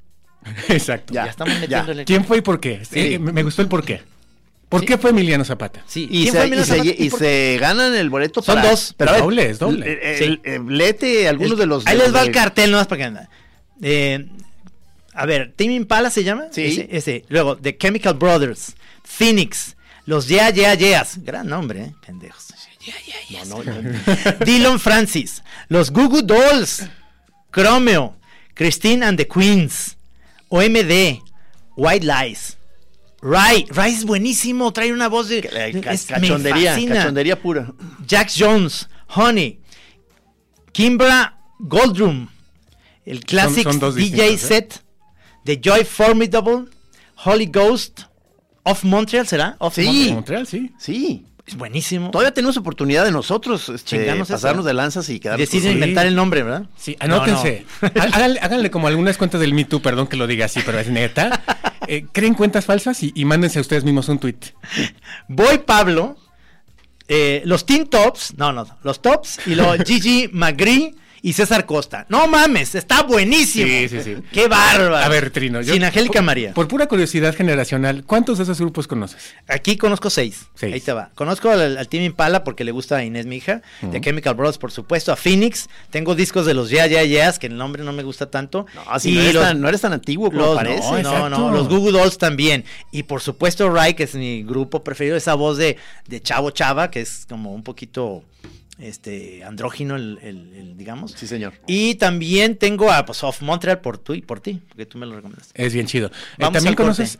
Exacto. 0.68 1.12
Ya. 1.14 1.24
Ya 1.24 1.30
estamos 1.30 1.54
ya. 1.54 1.60
metiéndole. 1.60 2.04
¿Quién 2.04 2.24
fue 2.24 2.38
y 2.38 2.40
por 2.40 2.60
qué? 2.60 2.82
Eh, 2.92 3.18
me 3.18 3.32
me 3.32 3.42
gustó 3.42 3.62
el 3.62 3.68
por 3.68 3.84
qué. 3.84 4.02
¿Por 4.68 4.80
Sí. 4.80 4.86
qué 4.86 4.96
fue 4.98 5.10
Emiliano 5.10 5.44
Zapata? 5.44 5.82
Sí. 5.86 6.08
Y, 6.10 6.22
¿Quién 6.22 6.32
se, 6.32 6.38
fue 6.38 6.40
y, 6.40 6.46
Emiliano 6.48 6.64
se, 6.66 6.76
Zapata 6.78 7.02
y 7.04 7.10
se 7.10 7.58
ganan 7.60 7.94
el 7.94 8.08
boleto 8.08 8.40
Son 8.42 8.54
para- 8.56 8.70
dos. 8.70 8.94
Pero 8.96 9.10
a 9.10 9.12
ver, 9.14 9.22
Doble, 9.22 9.50
es 9.50 9.58
doble. 9.58 10.16
Sí. 10.18 10.40
eh, 10.44 10.60
léete 10.66 11.28
algunos 11.28 11.52
El- 11.52 11.58
de 11.58 11.66
los. 11.66 11.86
Ahí 11.86 11.92
de 11.94 11.98
les 11.98 12.08
los 12.08 12.16
va 12.16 12.20
de- 12.22 12.28
el 12.28 12.32
cartel, 12.34 12.70
nomás 12.70 12.86
para 12.86 12.98
que 12.98 13.04
anda. 13.04 13.28
Eh, 13.82 14.26
a 15.12 15.26
ver, 15.26 15.52
Team 15.54 15.72
Impala 15.72 16.08
se 16.10 16.24
llama. 16.24 16.44
Sí. 16.52 16.62
Ese, 16.64 16.88
ese. 16.90 17.24
Luego, 17.28 17.56
The 17.58 17.76
Chemical 17.76 18.14
Brothers, 18.14 18.74
Phoenix, 19.04 19.76
los 20.06 20.26
Yeah 20.28 20.48
Yeah 20.50 20.74
Yeahs. 20.74 21.18
Gran 21.22 21.48
nombre, 21.48 21.82
¿eh? 21.82 21.92
Pendejos. 22.06 22.46
Yeah, 22.80 22.94
yeah, 23.28 23.44
yeahs. 23.44 24.38
Dylan 24.44 24.80
Francis, 24.80 25.42
los 25.68 25.90
Goo 25.92 26.08
Goo 26.08 26.22
Dolls, 26.22 26.82
Chromeo, 27.52 28.16
Christine 28.54 29.04
and 29.04 29.18
the 29.18 29.28
Queens, 29.28 29.96
OMD, 30.52 31.22
White 31.76 32.04
Lies. 32.06 32.58
Rai, 33.22 33.64
Rai 33.70 33.92
es 33.94 34.04
buenísimo, 34.04 34.70
trae 34.72 34.92
una 34.92 35.08
voz 35.08 35.28
de... 35.28 35.38
Es- 35.38 36.04
cachondería, 36.06 36.74
cachondería 36.74 37.40
pura. 37.40 37.72
Jax 38.06 38.34
Jones, 38.38 38.88
Honey, 39.14 39.60
Kimbra 40.72 41.38
Goldroom, 41.58 42.28
el 43.06 43.24
son 43.62 43.78
dos 43.78 43.94
DJ 43.94 44.34
¿eh? 44.34 44.38
set 44.38 44.82
de 45.44 45.60
Joy 45.62 45.84
Formidable, 45.84 46.64
Holy 47.24 47.46
Ghost 47.46 48.02
of 48.64 48.84
Montreal, 48.84 49.26
¿será? 49.26 49.56
Of 49.58 49.74
Sí. 49.74 49.84
Montreal. 49.86 50.14
Montreal, 50.14 50.46
sí. 50.46 50.70
Sí. 50.78 51.26
Es 51.52 51.58
buenísimo. 51.58 52.10
Todavía 52.10 52.32
tenemos 52.32 52.56
oportunidad 52.56 53.04
de 53.04 53.10
nosotros 53.12 53.68
este, 53.68 54.08
eso, 54.10 54.24
pasarnos 54.26 54.64
de 54.64 54.72
lanzas 54.74 55.08
y 55.10 55.20
quedarnos 55.20 55.46
Deciden 55.46 55.72
con- 55.72 55.74
inventar 55.82 56.06
el 56.06 56.14
nombre, 56.14 56.42
¿verdad? 56.42 56.64
Sí, 56.76 56.96
anótense. 56.98 57.64
no. 57.82 57.88
Háganle, 58.02 58.40
háganle 58.40 58.70
como 58.70 58.88
algunas 58.88 59.18
cuentas 59.18 59.40
del 59.40 59.52
Me 59.54 59.64
Too, 59.64 59.82
perdón 59.82 60.06
que 60.06 60.16
lo 60.16 60.26
diga 60.26 60.46
así, 60.46 60.60
pero 60.64 60.78
es 60.78 60.88
neta. 60.88 61.42
Eh, 61.88 62.06
creen 62.12 62.34
cuentas 62.34 62.64
falsas 62.64 63.02
y, 63.02 63.10
y 63.16 63.24
mándense 63.24 63.58
a 63.58 63.60
ustedes 63.60 63.82
mismos 63.82 64.08
un 64.08 64.20
tweet. 64.20 64.36
Boy 65.26 65.58
Pablo, 65.66 66.16
eh, 67.08 67.42
los 67.44 67.66
Teen 67.66 67.88
Tops, 67.88 68.34
no, 68.36 68.52
no, 68.52 68.64
los 68.84 69.02
Tops 69.02 69.40
y 69.46 69.56
los 69.56 69.76
Gigi 69.84 70.30
Magri 70.32 70.94
y 71.24 71.32
César 71.34 71.66
Costa. 71.66 72.04
No 72.08 72.26
mames, 72.26 72.74
está 72.74 73.04
buenísimo. 73.04 73.66
Sí, 73.68 73.88
sí, 73.88 74.00
sí. 74.02 74.16
Qué 74.32 74.48
bárbaro. 74.48 74.96
A 74.96 75.08
ver, 75.08 75.30
Trino. 75.30 75.60
yo- 75.62 75.72
Sin 75.72 75.84
Angélica 75.84 76.14
por- 76.18 76.22
María. 76.24 76.52
Por 76.52 76.66
pura 76.68 76.86
curiosidad 76.88 77.34
generacional, 77.34 78.02
¿cuántos 78.04 78.38
de 78.38 78.44
esos 78.44 78.58
grupos 78.60 78.88
conoces? 78.88 79.34
Aquí 79.46 79.76
conozco 79.76 80.10
seis. 80.10 80.46
Seis. 80.54 80.74
Ahí 80.74 80.80
te 80.80 80.92
va. 80.92 81.10
Conozco 81.14 81.48
al, 81.50 81.78
al 81.78 81.88
Team 81.88 82.02
Impala 82.02 82.42
porque 82.42 82.64
le 82.64 82.72
gusta 82.72 82.96
a 82.96 83.04
Inés, 83.04 83.26
mi 83.26 83.36
hija. 83.36 83.62
De 83.82 84.00
Chemical 84.00 84.34
Brothers, 84.34 84.58
por 84.58 84.72
supuesto. 84.72 85.12
A 85.12 85.16
Phoenix. 85.16 85.68
Tengo 85.90 86.14
discos 86.14 86.44
de 86.44 86.54
los 86.54 86.70
Yeah 86.70 86.86
Yeah 86.88 87.04
Yeahs, 87.04 87.38
que 87.38 87.46
el 87.46 87.56
nombre 87.56 87.84
no 87.84 87.92
me 87.92 88.02
gusta 88.02 88.28
tanto. 88.30 88.66
No, 88.74 88.98
si 88.98 89.12
no, 89.12 89.20
eres 89.20 89.40
tan, 89.40 89.60
no 89.60 89.68
eres 89.68 89.80
tan 89.80 89.92
antiguo 89.92 90.30
como 90.30 90.42
los, 90.44 90.56
parece. 90.56 91.02
no, 91.02 91.28
no, 91.28 91.28
no, 91.28 91.50
los 91.52 91.68
Google 91.68 91.92
Dolls 91.98 92.18
también. 92.18 92.64
Y 92.90 93.04
por 93.04 93.20
supuesto, 93.20 93.70
Rai, 93.70 93.94
que 93.94 94.02
es 94.02 94.14
mi 94.16 94.42
grupo 94.42 94.82
preferido, 94.82 95.16
esa 95.16 95.34
voz 95.34 95.56
de, 95.56 95.76
de 96.08 96.20
Chavo 96.20 96.50
Chava, 96.50 96.90
que 96.90 97.00
es 97.00 97.26
como 97.28 97.52
un 97.54 97.62
poquito 97.62 98.24
este 98.78 99.44
andrógino, 99.44 99.96
el, 99.96 100.18
el- 100.22 100.54
el, 100.54 100.76
digamos. 100.76 101.12
Sí, 101.12 101.26
señor. 101.26 101.54
Y 101.66 101.94
también 101.96 102.56
tengo 102.56 102.90
a 102.90 103.04
pues, 103.04 103.22
Off 103.22 103.42
Montreal 103.42 103.80
por 103.80 103.98
tú 103.98 104.14
y 104.14 104.22
por 104.22 104.40
ti, 104.40 104.62
porque 104.68 104.86
tú 104.86 104.98
me 104.98 105.06
lo 105.06 105.14
recomendaste. 105.16 105.52
Es 105.62 105.72
bien 105.72 105.86
chido. 105.86 106.08
Eh, 106.08 106.10
Vamos 106.38 106.54
¿También 106.54 106.72
al 106.72 106.76
conoces? 106.76 107.18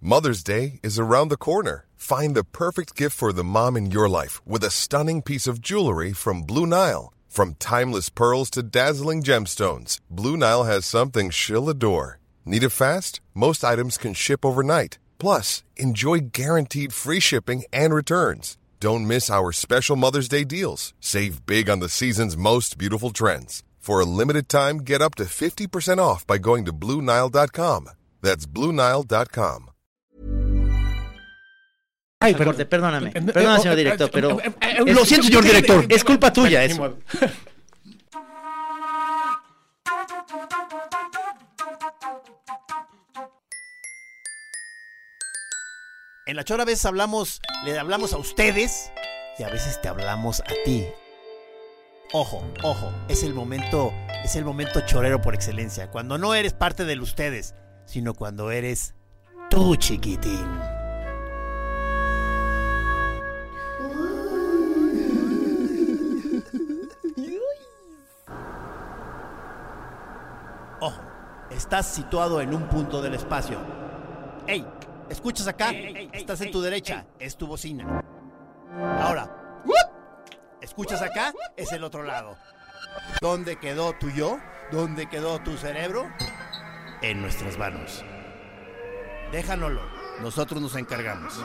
Mother's 0.00 0.42
Day 0.44 0.80
is 0.82 0.98
around 0.98 1.28
the 1.30 1.36
corner. 1.36 1.86
Find 1.96 2.34
the 2.34 2.44
perfect 2.44 2.94
gift 2.94 3.16
for 3.16 3.32
the 3.32 3.42
mom 3.44 3.76
in 3.76 3.90
your 3.90 4.08
life 4.08 4.42
with 4.46 4.62
a 4.62 4.70
stunning 4.70 5.22
piece 5.22 5.46
of 5.46 5.60
jewelry 5.62 6.12
from 6.12 6.42
Blue 6.42 6.66
Nile. 6.66 7.12
From 7.28 7.54
timeless 7.58 8.10
pearls 8.10 8.48
to 8.50 8.62
dazzling 8.62 9.22
gemstones, 9.22 9.98
Blue 10.10 10.36
Nile 10.36 10.64
has 10.64 10.84
something 10.86 11.30
she'll 11.30 11.68
adore. 11.68 12.20
Need 12.44 12.62
it 12.62 12.68
fast? 12.70 13.20
Most 13.34 13.64
items 13.64 13.96
can 13.98 14.12
ship 14.14 14.44
overnight. 14.44 14.98
Plus, 15.18 15.64
enjoy 15.76 16.18
guaranteed 16.32 16.92
free 16.92 17.18
shipping 17.20 17.64
and 17.72 17.92
returns. 17.94 18.56
Don't 18.84 19.06
miss 19.06 19.30
our 19.30 19.50
special 19.50 19.96
Mother's 19.96 20.28
Day 20.28 20.44
deals. 20.44 20.92
Save 21.00 21.46
big 21.46 21.70
on 21.70 21.80
the 21.80 21.88
season's 21.88 22.36
most 22.36 22.76
beautiful 22.76 23.12
trends. 23.12 23.62
For 23.78 23.98
a 23.98 24.04
limited 24.04 24.46
time, 24.46 24.80
get 24.84 25.00
up 25.00 25.14
to 25.14 25.24
50% 25.24 25.96
off 25.98 26.26
by 26.26 26.36
going 26.36 26.66
to 26.66 26.72
BlueNile.com. 26.74 27.88
That's 28.20 28.44
BlueNile.com. 28.46 29.70
ay, 32.20 32.34
Al 32.34 32.44
corte, 32.44 32.66
perdóname. 32.66 33.10
Perdóname, 33.32 33.60
señor 33.62 33.76
director, 33.76 34.10
pero. 34.12 34.38
es- 34.40 34.94
lo 34.94 35.04
siento, 35.06 35.28
señor 35.28 35.44
director. 35.44 35.86
Es 35.88 36.04
culpa 36.04 36.30
tuya 36.30 36.62
eso. 36.64 36.98
En 46.26 46.36
la 46.36 46.44
chora 46.44 46.62
a 46.62 46.66
veces 46.66 46.86
hablamos, 46.86 47.42
le 47.66 47.78
hablamos 47.78 48.14
a 48.14 48.16
ustedes 48.16 48.90
y 49.38 49.42
a 49.42 49.50
veces 49.50 49.78
te 49.82 49.88
hablamos 49.88 50.40
a 50.40 50.54
ti. 50.64 50.86
Ojo, 52.14 52.42
ojo, 52.62 52.90
es 53.08 53.22
el 53.24 53.34
momento, 53.34 53.92
es 54.24 54.34
el 54.34 54.46
momento 54.46 54.80
chorero 54.86 55.20
por 55.20 55.34
excelencia, 55.34 55.90
cuando 55.90 56.16
no 56.16 56.34
eres 56.34 56.54
parte 56.54 56.86
del 56.86 57.02
ustedes, 57.02 57.54
sino 57.84 58.14
cuando 58.14 58.50
eres 58.50 58.94
tú, 59.50 59.76
chiquitín. 59.76 60.48
Ojo, 70.80 71.02
estás 71.50 71.86
situado 71.86 72.40
en 72.40 72.54
un 72.54 72.62
punto 72.68 73.02
del 73.02 73.12
espacio. 73.12 73.58
¡Ey! 74.46 74.66
¿Escuchas 75.08 75.46
acá? 75.46 75.70
Estás 76.12 76.40
en 76.40 76.50
tu 76.50 76.60
derecha, 76.60 77.06
es 77.18 77.36
tu 77.36 77.46
bocina. 77.46 78.02
Ahora, 79.00 79.62
¿escuchas 80.60 81.02
acá? 81.02 81.32
Es 81.56 81.72
el 81.72 81.84
otro 81.84 82.02
lado. 82.02 82.36
¿Dónde 83.20 83.56
quedó 83.56 83.92
tu 83.94 84.10
yo? 84.10 84.38
¿Dónde 84.70 85.08
quedó 85.08 85.38
tu 85.40 85.56
cerebro? 85.56 86.10
En 87.02 87.20
nuestras 87.20 87.58
manos. 87.58 88.04
Déjanoslo, 89.30 89.82
nosotros 90.20 90.60
nos 90.60 90.74
encargamos. 90.76 91.40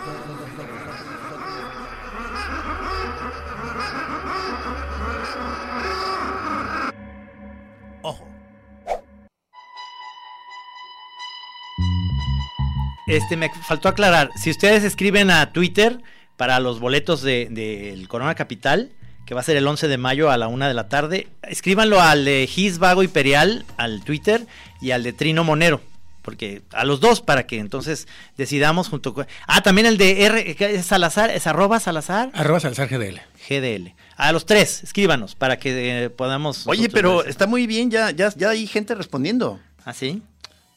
Este, 13.09 13.37
me 13.37 13.49
faltó 13.49 13.89
aclarar. 13.89 14.29
Si 14.35 14.51
ustedes 14.51 14.83
escriben 14.83 15.31
a 15.31 15.51
Twitter 15.51 15.99
para 16.37 16.59
los 16.59 16.79
boletos 16.79 17.23
del 17.23 17.53
de, 17.53 17.91
del 17.91 18.07
Corona 18.07 18.35
Capital, 18.35 18.91
que 19.25 19.33
va 19.33 19.41
a 19.41 19.43
ser 19.43 19.57
el 19.57 19.67
11 19.67 19.87
de 19.87 19.97
mayo 19.97 20.29
a 20.29 20.37
la 20.37 20.47
una 20.47 20.67
de 20.67 20.75
la 20.75 20.89
tarde, 20.89 21.27
escríbanlo 21.41 21.99
al 22.01 22.23
de 22.23 22.47
Gis 22.47 22.77
Vago 22.77 23.01
Imperial, 23.01 23.65
al 23.77 24.03
Twitter, 24.03 24.45
y 24.79 24.91
al 24.91 25.01
de 25.01 25.13
Trino 25.13 25.43
Monero. 25.43 25.81
Porque 26.21 26.61
a 26.71 26.85
los 26.85 26.99
dos, 26.99 27.21
para 27.21 27.47
que 27.47 27.57
entonces 27.57 28.07
decidamos 28.37 28.89
junto 28.89 29.15
con. 29.15 29.25
Ah, 29.47 29.63
también 29.63 29.87
el 29.87 29.97
de 29.97 30.25
R. 30.25 30.55
¿qué 30.55 30.75
¿Es 30.75 30.85
Salazar? 30.85 31.31
¿Es 31.31 31.47
arroba 31.47 31.79
Salazar? 31.79 32.29
Arroba 32.33 32.59
Salazar 32.59 32.87
GDL. 32.89 33.21
GDL. 33.49 33.95
A 34.17 34.31
los 34.31 34.45
tres, 34.45 34.83
escríbanos 34.83 35.33
para 35.33 35.57
que 35.57 36.03
eh, 36.03 36.09
podamos. 36.11 36.67
Oye, 36.67 36.89
pero 36.89 37.23
está 37.23 37.47
muy 37.47 37.65
bien, 37.65 37.89
ya, 37.89 38.11
ya, 38.11 38.31
ya 38.35 38.49
hay 38.51 38.67
gente 38.67 38.93
respondiendo. 38.93 39.59
¿Ah, 39.85 39.93
sí? 39.93 40.21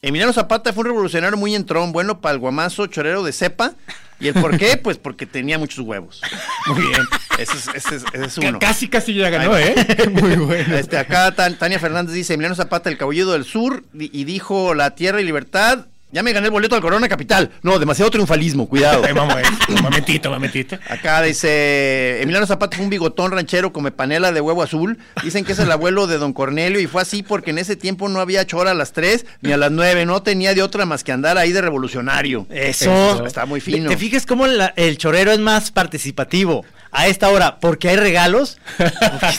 Emiliano 0.03 0.33
Zapata 0.33 0.73
fue 0.73 0.81
un 0.81 0.87
revolucionario 0.87 1.37
muy 1.37 1.55
entrón, 1.55 1.93
bueno 1.93 2.19
para 2.19 2.33
el 2.33 2.39
guamazo, 2.39 2.87
chorero 2.87 3.23
de 3.23 3.31
cepa. 3.31 3.73
¿Y 4.19 4.27
el 4.27 4.33
por 4.33 4.57
qué? 4.57 4.75
Pues 4.83 4.97
porque 4.97 5.25
tenía 5.25 5.57
muchos 5.57 5.79
huevos. 5.79 6.21
Muy 6.67 6.81
bien. 6.87 7.01
Ese 7.39 7.53
es, 7.57 7.67
ese 7.73 7.95
es- 7.95 8.03
ese 8.13 8.25
es 8.25 8.37
uno. 8.37 8.59
Casi, 8.59 8.89
casi 8.89 9.13
ya 9.13 9.29
ganó, 9.29 9.57
¿eh? 9.57 9.73
Muy 10.11 10.35
bueno. 10.35 10.75
Este, 10.75 10.97
acá 10.97 11.31
Tan- 11.33 11.57
Tania 11.57 11.79
Fernández 11.79 12.13
dice, 12.13 12.33
Emiliano 12.33 12.53
Zapata, 12.53 12.89
el 12.89 12.97
caballero 12.97 13.31
del 13.31 13.45
sur, 13.45 13.85
y 13.93 14.25
dijo 14.25 14.73
la 14.73 14.93
tierra 14.95 15.21
y 15.21 15.23
libertad. 15.23 15.87
Ya 16.13 16.21
me 16.21 16.31
gané 16.31 16.45
el 16.45 16.51
boleto 16.51 16.75
al 16.75 16.81
Corona 16.81 17.09
Capital. 17.09 17.49
No, 17.63 17.79
demasiado 17.79 18.11
triunfalismo, 18.11 18.69
cuidado. 18.69 19.01
Ay, 19.07 19.13
vamos, 19.13 19.35
eh, 19.35 19.43
un 19.69 19.81
momentito, 19.81 20.29
un 20.29 20.35
momentito. 20.35 20.77
Acá 20.87 21.23
dice, 21.23 22.21
Emiliano 22.21 22.45
Zapata 22.45 22.77
fue 22.77 22.83
un 22.85 22.91
bigotón 22.91 23.31
ranchero 23.31 23.73
come 23.73 23.91
panela 23.91 24.31
de 24.31 24.39
huevo 24.39 24.61
azul. 24.61 24.99
Dicen 25.23 25.43
que 25.43 25.53
es 25.53 25.59
el 25.59 25.71
abuelo 25.71 26.05
de 26.05 26.19
don 26.19 26.31
Cornelio 26.31 26.79
y 26.79 26.85
fue 26.85 27.01
así 27.01 27.23
porque 27.23 27.49
en 27.49 27.57
ese 27.57 27.75
tiempo 27.75 28.07
no 28.09 28.19
había 28.19 28.45
chora 28.45 28.71
a 28.71 28.75
las 28.75 28.93
3 28.93 29.25
ni 29.41 29.51
a 29.53 29.57
las 29.57 29.71
9. 29.71 30.05
No 30.05 30.21
tenía 30.21 30.53
de 30.53 30.61
otra 30.61 30.85
más 30.85 31.03
que 31.03 31.11
andar 31.11 31.39
ahí 31.39 31.51
de 31.51 31.61
revolucionario. 31.61 32.45
Eso. 32.51 33.25
Está 33.25 33.47
muy 33.47 33.59
fino. 33.59 33.89
¿Te 33.89 33.97
fijas 33.97 34.27
cómo 34.27 34.45
la- 34.45 34.71
el 34.75 34.99
chorero 34.99 35.31
es 35.31 35.39
más 35.39 35.71
participativo 35.71 36.63
a 36.93 37.07
esta 37.07 37.29
hora? 37.29 37.59
Porque 37.59 37.89
hay 37.89 37.95
regalos. 37.97 38.57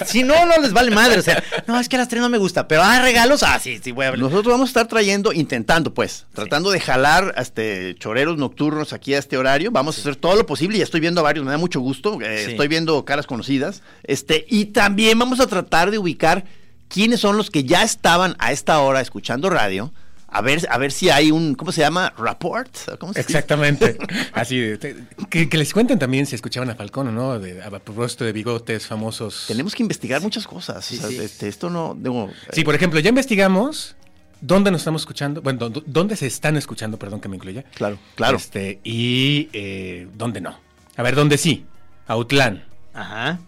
si 0.06 0.22
no, 0.22 0.44
no 0.46 0.58
les 0.60 0.72
vale 0.72 0.90
madre. 0.90 1.18
O 1.18 1.22
sea, 1.22 1.42
no, 1.66 1.78
es 1.80 1.88
que 1.88 1.96
a 1.96 2.00
las 2.00 2.08
tres 2.08 2.20
no 2.20 2.28
me 2.28 2.38
gusta, 2.38 2.68
pero 2.68 2.82
hay 2.82 3.00
regalos. 3.00 3.42
Ah, 3.42 3.58
sí, 3.58 3.80
sí, 3.82 3.92
voy 3.92 4.06
a 4.06 4.10
ver. 4.10 4.20
Nosotros 4.20 4.46
vamos 4.52 4.68
a 4.68 4.70
estar 4.70 4.88
trayendo, 4.88 5.32
intentando 5.32 5.94
pues, 5.94 6.26
tratando 6.34 6.70
de 6.70 6.80
jalar 6.80 7.34
este 7.38 7.94
choreros 7.98 8.36
nocturnos 8.36 8.92
aquí 8.92 9.14
a 9.14 9.18
este 9.18 9.36
horario. 9.38 9.70
Vamos 9.70 9.96
a 9.96 10.00
hacer 10.00 10.16
todo 10.16 10.34
lo 10.36 10.46
posible. 10.46 10.78
Ya 10.78 10.84
estoy 10.84 11.00
viendo 11.00 11.20
a 11.20 11.24
varios, 11.24 11.44
me 11.44 11.50
da 11.50 11.58
mucho 11.58 11.80
gusto. 11.80 12.18
eh, 12.20 12.42
Sí. 12.44 12.50
Estoy 12.52 12.68
viendo 12.68 13.04
caras 13.04 13.26
conocidas. 13.26 13.82
Este, 14.02 14.44
y 14.48 14.66
también 14.66 15.18
vamos 15.18 15.40
a 15.40 15.46
tratar 15.46 15.90
de 15.90 15.98
ubicar 15.98 16.44
quiénes 16.88 17.20
son 17.20 17.36
los 17.36 17.50
que 17.50 17.64
ya 17.64 17.82
estaban 17.82 18.36
a 18.38 18.52
esta 18.52 18.78
hora 18.80 19.00
escuchando 19.00 19.48
radio. 19.50 19.92
A 20.34 20.40
ver, 20.42 20.66
a 20.68 20.78
ver 20.78 20.90
si 20.92 21.10
hay 21.10 21.30
un, 21.30 21.54
¿cómo 21.54 21.70
se 21.72 21.80
llama? 21.80 22.12
¿Rapport? 22.18 22.68
¿Cómo 22.98 23.12
se 23.12 23.20
dice? 23.20 23.30
Exactamente. 23.32 23.96
Así 24.32 24.58
de- 24.58 25.04
que, 25.30 25.48
que 25.48 25.56
les 25.56 25.72
cuenten 25.72 25.98
también 25.98 26.26
si 26.26 26.34
escuchaban 26.34 26.68
a 26.70 26.74
Falcón 26.74 27.08
o 27.08 27.12
no, 27.12 27.38
de, 27.38 27.62
a 27.62 27.70
propósito 27.70 28.24
de 28.24 28.32
bigotes 28.32 28.86
famosos. 28.86 29.44
Tenemos 29.46 29.74
que 29.74 29.82
investigar 29.84 30.20
muchas 30.20 30.46
cosas. 30.46 30.90
o 30.90 30.96
sea, 30.96 31.08
sí. 31.08 31.16
este, 31.18 31.48
esto 31.48 31.70
no. 31.70 31.96
digo, 31.98 32.30
Sí, 32.52 32.64
por 32.64 32.74
ejemplo, 32.74 32.98
ya 33.00 33.08
investigamos 33.10 33.94
dónde 34.40 34.70
nos 34.70 34.80
estamos 34.80 35.02
escuchando, 35.02 35.40
bueno, 35.40 35.70
dó- 35.70 35.82
dónde 35.86 36.16
se 36.16 36.26
están 36.26 36.56
escuchando, 36.56 36.98
perdón 36.98 37.20
que 37.20 37.28
me 37.28 37.36
incluya. 37.36 37.62
Claro, 37.74 37.98
claro. 38.16 38.36
Este, 38.36 38.80
y 38.82 39.48
eh, 39.52 40.08
dónde 40.14 40.40
no. 40.40 40.58
A 40.96 41.02
ver, 41.02 41.14
dónde 41.14 41.38
sí. 41.38 41.64
Autlán, 42.08 42.64
Ajá, 42.92 43.38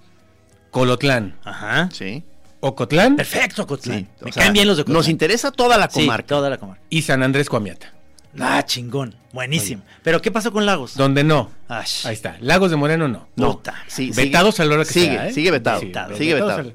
Colotlán, 0.71 1.37
ajá. 1.45 1.89
Sí. 1.93 2.23
Ocotlán 2.69 3.17
Perfecto, 3.17 3.67
Cotlán. 3.67 4.01
sí. 4.01 4.07
Me 4.25 4.31
caen 4.33 4.53
bien 4.53 4.67
los 4.69 4.77
de 4.77 4.85
Cotlán. 4.85 4.97
Nos 4.99 5.09
interesa 5.09 5.51
toda 5.53 5.77
la 5.79 5.89
Sí, 5.91 6.01
comarca. 6.01 6.27
toda 6.27 6.51
la 6.51 6.59
comarca. 6.59 6.83
y 6.91 7.03
San 7.03 7.23
Andrés 7.23 7.49
Coamiata. 7.49 7.93
Ah, 8.39 8.63
chingón. 8.67 9.15
Buenísimo. 9.33 9.83
Pero 10.03 10.21
¿qué 10.21 10.31
pasó 10.31 10.53
con 10.53 10.67
Lagos? 10.67 10.95
Donde 10.95 11.25
no. 11.25 11.51
Ash. 11.69 12.07
Ahí 12.07 12.13
está. 12.15 12.37
Lagos 12.41 12.71
de 12.71 12.77
Moreno 12.77 13.09
no. 13.09 13.29
No, 13.37 13.53
Puta. 13.57 13.75
sí, 13.87 14.11
Vetados 14.15 14.61
a 14.61 14.65
la 14.67 14.75
hora 14.75 14.85
que 14.85 14.93
sigue, 14.93 15.07
sea, 15.07 15.29
¿eh? 15.29 15.33
Sigue 15.33 15.51
vetado. 15.51 15.81
Sí, 15.81 15.93
sigue 16.19 16.35
vetado. 16.35 16.51
al- 16.59 16.75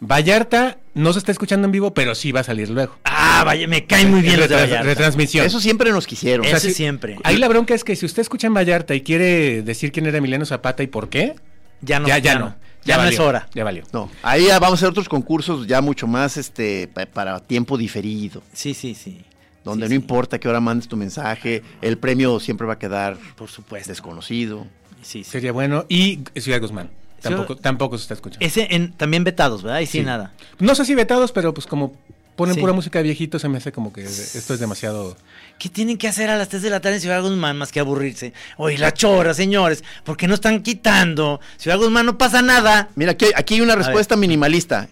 Vallarta 0.00 0.76
no 0.94 1.12
se 1.12 1.18
está 1.20 1.32
escuchando 1.32 1.64
en 1.66 1.72
vivo, 1.72 1.94
pero 1.94 2.14
sí 2.14 2.32
va 2.32 2.40
a 2.40 2.44
salir 2.44 2.68
luego. 2.68 2.96
Ah, 3.04 3.42
vaya, 3.46 3.66
me 3.66 3.86
caen 3.86 4.10
muy 4.10 4.20
bien 4.20 4.38
los 4.38 4.48
de 4.48 4.56
Retra- 4.56 4.60
Vallarta. 4.66 4.84
Retransmisión. 4.84 5.46
Eso 5.46 5.60
siempre 5.60 5.90
nos 5.92 6.06
quisieron. 6.06 6.44
Sí- 6.60 6.74
siempre. 6.74 7.16
Ahí 7.24 7.38
la 7.38 7.48
bronca 7.48 7.74
es 7.74 7.84
que 7.84 7.96
si 7.96 8.04
usted 8.04 8.20
escucha 8.22 8.46
en 8.46 8.54
Vallarta 8.54 8.94
y 8.94 9.00
quiere 9.00 9.62
decir 9.62 9.92
quién 9.92 10.06
era 10.06 10.18
Emiliano 10.18 10.44
Zapata 10.44 10.82
y 10.82 10.88
por 10.88 11.08
qué, 11.08 11.34
Ya 11.80 12.00
no, 12.00 12.08
ya, 12.08 12.18
ya 12.18 12.38
no. 12.38 12.54
Ya, 12.84 12.96
no 12.96 13.02
valió, 13.04 13.14
es 13.14 13.20
hora. 13.20 13.48
Ya 13.54 13.64
valió. 13.64 13.84
No, 13.92 14.10
ahí 14.22 14.46
ya 14.46 14.58
vamos 14.58 14.78
a 14.78 14.80
hacer 14.80 14.88
otros 14.90 15.08
concursos 15.08 15.66
ya 15.66 15.80
mucho 15.80 16.06
más 16.06 16.36
este 16.36 16.88
pa- 16.88 17.06
para 17.06 17.40
tiempo 17.40 17.76
diferido, 17.78 18.42
Sí, 18.52 18.74
sí, 18.74 18.94
sí. 18.94 19.22
donde 19.64 19.86
Sí, 19.86 19.94
no 19.94 19.98
sí. 20.00 20.02
importa 20.02 20.38
qué 20.38 20.48
hora 20.48 20.60
mandes 20.60 20.88
tu 20.88 20.96
mensaje, 20.96 21.62
el 21.80 21.96
premio 21.98 22.38
siempre 22.40 22.66
va 22.66 22.74
a 22.74 22.78
quedar 22.78 23.16
Por 23.36 23.48
supuesto. 23.48 23.88
desconocido. 23.90 24.66
Sí, 25.02 25.24
sí. 25.24 25.30
Sería 25.30 25.52
bueno. 25.52 25.84
Y 25.88 26.20
Ciudad 26.36 26.60
Guzmán. 26.60 26.90
Tampoco, 27.20 27.56
tampoco 27.56 27.96
se 27.96 28.02
está 28.02 28.14
escuchando. 28.14 28.44
Ese 28.44 28.66
en, 28.70 28.92
también 28.92 29.24
vetados, 29.24 29.62
¿verdad? 29.62 29.80
Y 29.80 29.86
sí, 29.86 30.00
Sí. 30.00 30.04
nada. 30.04 30.34
No 30.58 30.74
sé 30.74 30.84
si 30.84 30.94
vetados, 30.94 31.32
pero 31.32 31.54
pues 31.54 31.66
como 31.66 31.94
ponen 32.36 32.54
Sí. 32.54 32.60
pura 32.60 32.72
música 32.72 32.98
de 32.98 33.04
viejitos, 33.04 33.42
se 33.42 33.48
me 33.48 33.58
hace 33.58 33.70
como 33.72 33.92
que 33.92 34.02
esto 34.04 34.54
es 34.54 34.60
demasiado. 34.60 35.16
¿Qué 35.58 35.68
tienen 35.68 35.98
que 35.98 36.08
hacer 36.08 36.30
a 36.30 36.36
las 36.36 36.48
3 36.48 36.62
de 36.62 36.70
la 36.70 36.80
tarde 36.80 36.96
en 36.96 37.00
Ciudad 37.00 37.22
Guzmán 37.22 37.56
más 37.56 37.70
que 37.72 37.80
aburrirse? 37.80 38.32
Oye, 38.56 38.76
la 38.78 38.92
chora, 38.92 39.34
señores, 39.34 39.84
¿por 40.04 40.16
qué 40.16 40.26
no 40.28 40.34
están 40.34 40.62
quitando? 40.62 41.40
Ciudad 41.56 41.78
Guzmán 41.78 42.06
no 42.06 42.18
pasa 42.18 42.42
nada. 42.42 42.88
Mira, 42.96 43.12
aquí, 43.12 43.26
hay- 43.26 43.32
aquí 43.36 43.54
hay 43.54 43.60
una 43.60 43.76
respuesta 43.76 44.16
minimalista. 44.16 44.88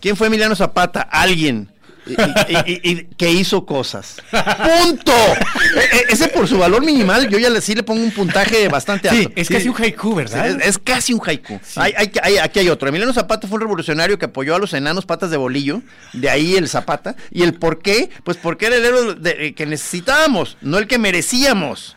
¿Quién 0.00 0.16
fue 0.16 0.26
Emiliano 0.26 0.54
Zapata? 0.54 1.00
Alguien. 1.00 1.70
Y, 2.06 2.12
y- 2.12 2.80
y- 2.84 2.90
y 2.90 3.04
que 3.16 3.30
hizo 3.30 3.64
cosas. 3.64 4.16
¡Punto! 4.30 5.12
E- 5.12 5.96
e- 5.96 6.04
ese 6.10 6.28
por 6.28 6.46
su 6.46 6.58
valor 6.58 6.84
minimal, 6.84 7.28
yo 7.28 7.38
ya 7.38 7.48
le, 7.50 7.60
sí 7.60 7.74
le 7.74 7.82
pongo 7.82 8.02
un 8.02 8.10
puntaje 8.10 8.68
bastante 8.68 9.08
alto. 9.08 9.22
Sí, 9.28 9.32
es 9.36 9.48
casi 9.48 9.68
un 9.68 9.76
haiku, 9.82 10.10
Sí, 10.10 10.14
¿verdad? 10.16 10.46
Es, 10.48 10.66
es 10.66 10.78
casi 10.78 11.12
un 11.14 11.20
haiku. 11.24 11.58
Hay- 11.76 11.94
hay- 11.96 12.12
hay- 12.22 12.38
aquí 12.38 12.58
hay 12.60 12.68
otro. 12.68 12.88
Emiliano 12.88 13.12
Zapata 13.12 13.48
fue 13.48 13.56
un 13.56 13.62
revolucionario 13.62 14.18
que 14.18 14.26
apoyó 14.26 14.54
a 14.54 14.58
los 14.58 14.72
enanos 14.74 15.06
patas 15.06 15.30
de 15.30 15.36
bolillo. 15.36 15.82
De 16.12 16.28
ahí 16.30 16.56
el 16.56 16.68
Zapata. 16.68 17.16
¿Y 17.30 17.42
el 17.42 17.54
por 17.54 17.80
qué? 17.80 18.10
Pues 18.24 18.36
porque 18.36 18.66
era 18.66 18.76
el 18.76 18.84
héroe 18.84 19.14
de- 19.14 19.46
eh, 19.46 19.54
que 19.54 19.66
necesitábamos, 19.66 20.56
no 20.60 20.78
el 20.78 20.86
que 20.86 20.98
merecíamos. 20.98 21.96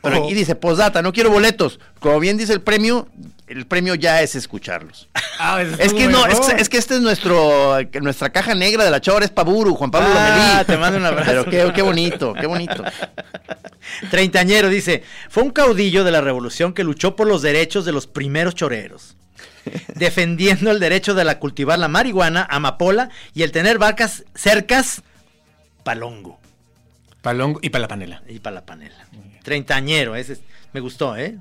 Pero 0.00 0.20
Oh. 0.22 0.24
aquí 0.24 0.34
dice, 0.34 0.54
posdata, 0.54 1.02
no 1.02 1.12
quiero 1.12 1.30
boletos. 1.30 1.80
Como 1.98 2.20
bien 2.20 2.36
dice 2.36 2.52
el 2.52 2.60
premio, 2.60 3.08
el 3.48 3.66
premio 3.66 3.94
ya 3.94 4.22
es 4.22 4.34
escucharlos. 4.34 5.08
Ah, 5.40 5.62
Es 5.62 5.94
que 5.94 6.08
no, 6.08 6.26
es, 6.26 6.68
que 6.68 6.78
este 6.78 6.96
es 6.96 7.00
nuestro, 7.00 7.78
nuestra 8.02 8.30
caja 8.30 8.56
negra 8.56 8.82
de 8.84 8.90
la 8.90 9.00
chora, 9.00 9.24
es 9.24 9.30
Paburu, 9.30 9.76
Juan 9.76 9.92
Pablo 9.92 10.08
Ah, 10.12 10.48
Lomelí. 10.48 10.64
te 10.66 10.76
mando 10.76 10.98
un 10.98 11.06
abrazo. 11.06 11.30
Pero 11.30 11.44
qué, 11.44 11.72
qué 11.72 11.80
bonito, 11.82 12.34
qué 12.34 12.46
bonito. 12.48 12.82
Treintañero 14.10 14.68
dice, 14.68 15.04
fue 15.28 15.44
un 15.44 15.50
caudillo 15.50 16.02
de 16.02 16.10
la 16.10 16.20
revolución 16.20 16.72
que 16.72 16.82
luchó 16.82 17.14
por 17.14 17.28
los 17.28 17.40
derechos 17.42 17.84
de 17.84 17.92
los 17.92 18.08
primeros 18.08 18.56
choreros. 18.56 19.14
defendiendo 19.94 20.70
el 20.72 20.80
derecho 20.80 21.14
de 21.14 21.24
la 21.24 21.38
cultivar 21.38 21.78
la 21.78 21.86
marihuana, 21.88 22.44
amapola 22.50 23.10
y 23.34 23.42
el 23.44 23.52
tener 23.52 23.78
vacas 23.78 24.24
cercas, 24.34 25.02
palongo 25.84 26.40
Palongo 27.22 27.60
y 27.62 27.70
para 27.70 27.82
la 27.82 27.88
panela. 27.88 28.22
y 28.28 28.40
para 28.40 28.54
la 28.54 28.66
panela. 28.66 29.06
Treintañero, 29.44 30.16
ese 30.16 30.32
es- 30.34 30.40
me 30.72 30.80
gustó, 30.80 31.16
¿eh? 31.16 31.36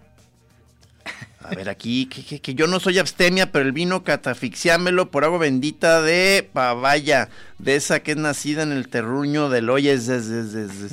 A 1.43 1.55
ver, 1.55 1.69
aquí, 1.69 2.07
que, 2.07 2.25
que- 2.25 2.41
que 2.41 2.55
yo 2.55 2.67
no 2.67 2.79
soy 2.81 2.99
abstemia, 2.99 3.51
pero 3.51 3.63
el 3.65 3.71
vino 3.71 4.03
catafixiámelo 4.03 5.11
por 5.11 5.23
agua 5.23 5.37
bendita 5.39 6.01
de 6.01 6.49
Pavaya, 6.51 7.29
de 7.57 7.75
esa 7.75 8.01
que 8.01 8.11
es 8.11 8.17
nacida 8.17 8.63
en 8.63 8.71
el 8.73 8.89
terruño 8.89 9.49
del 9.49 9.69
Oye. 9.69 9.93
es- 9.93 10.09
es- 10.09 10.27
es- 10.27 10.53
es- 10.53 10.81
es. 10.81 10.91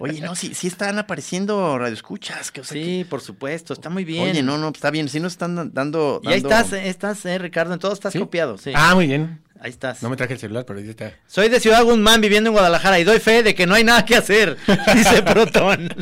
Oye, 0.00 0.20
no, 0.22 0.34
sí, 0.34 0.54
sí 0.54 0.68
están 0.68 0.98
apareciendo 0.98 1.78
radioescuchas. 1.78 2.50
Que, 2.50 2.62
o 2.62 2.64
sea, 2.64 2.82
Sí, 2.82 3.04
por 3.08 3.20
supuesto, 3.20 3.74
está 3.74 3.90
muy 3.90 4.04
bien. 4.04 4.30
Oye, 4.30 4.42
no, 4.42 4.56
no, 4.58 4.68
está 4.70 4.90
bien, 4.90 5.08
sí 5.08 5.20
nos 5.20 5.32
están 5.32 5.54
dan- 5.56 5.70
dando... 5.74 6.20
Y 6.24 6.28
ahí 6.28 6.38
estás, 6.38 6.72
eh, 6.72 6.88
estás, 6.88 7.24
eh, 7.26 7.38
Ricardo, 7.38 7.74
en 7.74 7.80
todo 7.80 7.92
estás 7.92 8.12
¿Sí? 8.14 8.18
copiado, 8.18 8.56
sí. 8.56 8.72
Ah, 8.74 8.94
muy 8.94 9.06
bien. 9.06 9.40
Ahí 9.62 9.70
estás. 9.70 10.02
No 10.02 10.08
me 10.08 10.16
traje 10.16 10.32
el 10.32 10.38
celular, 10.38 10.64
pero 10.64 10.78
ahí 10.78 10.88
está. 10.88 11.12
Soy 11.26 11.50
de 11.50 11.60
Ciudad 11.60 11.82
Guzmán 11.84 12.20
viviendo 12.22 12.48
en 12.48 12.54
Guadalajara 12.54 12.98
y 12.98 13.04
doy 13.04 13.18
fe 13.20 13.42
de 13.42 13.54
que 13.54 13.66
no 13.66 13.74
hay 13.74 13.84
nada 13.84 14.04
que 14.06 14.16
hacer, 14.16 14.56
dice 14.94 15.22
Protón. 15.22 15.94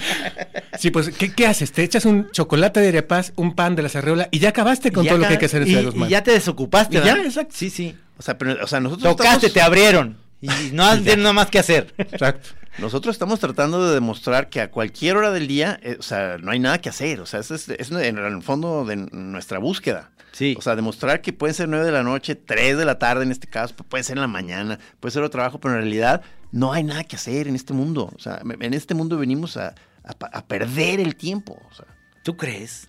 Sí, 0.79 0.93
pues, 0.93 1.11
¿qué, 1.11 1.33
qué 1.35 1.47
haces? 1.47 1.73
Te 1.73 1.83
echas 1.83 2.05
un 2.05 2.31
chocolate 2.31 2.81
de 2.93 3.03
Paz, 3.03 3.33
un 3.35 3.57
pan 3.57 3.75
de 3.75 3.83
la 3.83 3.89
Cerreola 3.89 4.29
y 4.31 4.39
ya 4.39 4.51
acabaste 4.51 4.93
con 4.93 5.05
Y 5.05 5.09
todo 5.09 5.19
lo 5.19 5.27
que 5.27 5.33
hay 5.33 5.39
que 5.39 5.47
hacer 5.47 5.63
en 5.63 5.69
y- 5.69 5.71
Ciudad 5.71 5.83
y, 5.83 5.87
Guzmán. 5.87 6.09
ya 6.09 6.23
te 6.23 6.31
desocupaste, 6.31 6.99
Y 6.99 7.05
ya, 7.05 7.17
exacto. 7.17 7.55
Sí, 7.57 7.69
sí. 7.71 7.97
O 8.17 8.23
sea, 8.23 8.39
pero, 8.39 8.63
o 8.63 8.67
sea, 8.69 8.79
nosotros 8.79 9.17
Tocaste, 9.17 9.47
estamos- 9.49 9.55
te 9.55 9.61
abrieron. 9.61 10.17
Y 10.41 10.49
no 10.73 10.85
has 10.87 10.99
tienes 11.03 11.19
nada 11.19 11.33
más 11.33 11.49
que 11.49 11.59
hacer. 11.59 11.93
Exacto. 11.99 12.51
Nosotros 12.79 13.15
estamos 13.15 13.41
tratando 13.41 13.87
de 13.89 13.95
demostrar 13.95 14.49
que 14.51 14.61
a 14.61 14.71
cualquier 14.71 15.17
hora 15.17 15.31
del 15.31 15.49
día, 15.49 15.81
eh, 15.83 15.97
o 15.99 16.03
sea, 16.03 16.37
no 16.39 16.51
hay 16.53 16.59
nada 16.59 16.79
que 16.81 16.89
hacer. 16.89 17.21
O 17.21 17.27
sea, 17.27 17.41
es, 17.41 17.51
es 17.51 17.91
en 17.91 18.19
el 18.19 18.43
fondo 18.43 18.85
de 18.85 18.97
nuestra 18.97 19.59
búsqueda. 19.59 20.11
Sí. 20.33 20.55
O 20.57 20.63
sea, 20.63 20.77
demostrar 20.77 21.21
que 21.23 21.33
pueden 21.33 21.55
ser 21.55 21.69
9 21.69 21.85
de 21.85 21.91
la 21.93 22.03
noche, 22.05 22.35
3 22.37 22.77
de 22.79 22.85
la 22.85 22.99
tarde 22.99 23.25
en 23.25 23.33
este 23.33 23.49
caso, 23.49 23.75
pu- 23.75 23.85
puede 23.85 24.05
ser 24.05 24.17
en 24.19 24.21
la 24.21 24.29
mañana, 24.29 24.79
puede 25.01 25.13
ser 25.13 25.23
otro 25.23 25.31
trabajo, 25.31 25.59
pero 25.59 25.75
en 25.75 25.81
realidad 25.81 26.23
no 26.53 26.73
hay 26.73 26.85
nada 26.85 27.03
que 27.05 27.17
hacer 27.17 27.49
en 27.49 27.57
este 27.57 27.73
mundo. 27.73 28.13
O 28.15 28.19
sea, 28.21 28.41
en 28.61 28.75
este 28.75 28.95
mundo 28.95 29.17
venimos 29.19 29.57
a, 29.57 29.75
a 30.05 30.15
a 30.39 30.47
perder 30.47 31.01
el 31.01 31.17
tiempo. 31.17 31.61
O 31.71 31.75
sea, 31.75 31.87
¿Tú 32.23 32.37
crees? 32.37 32.89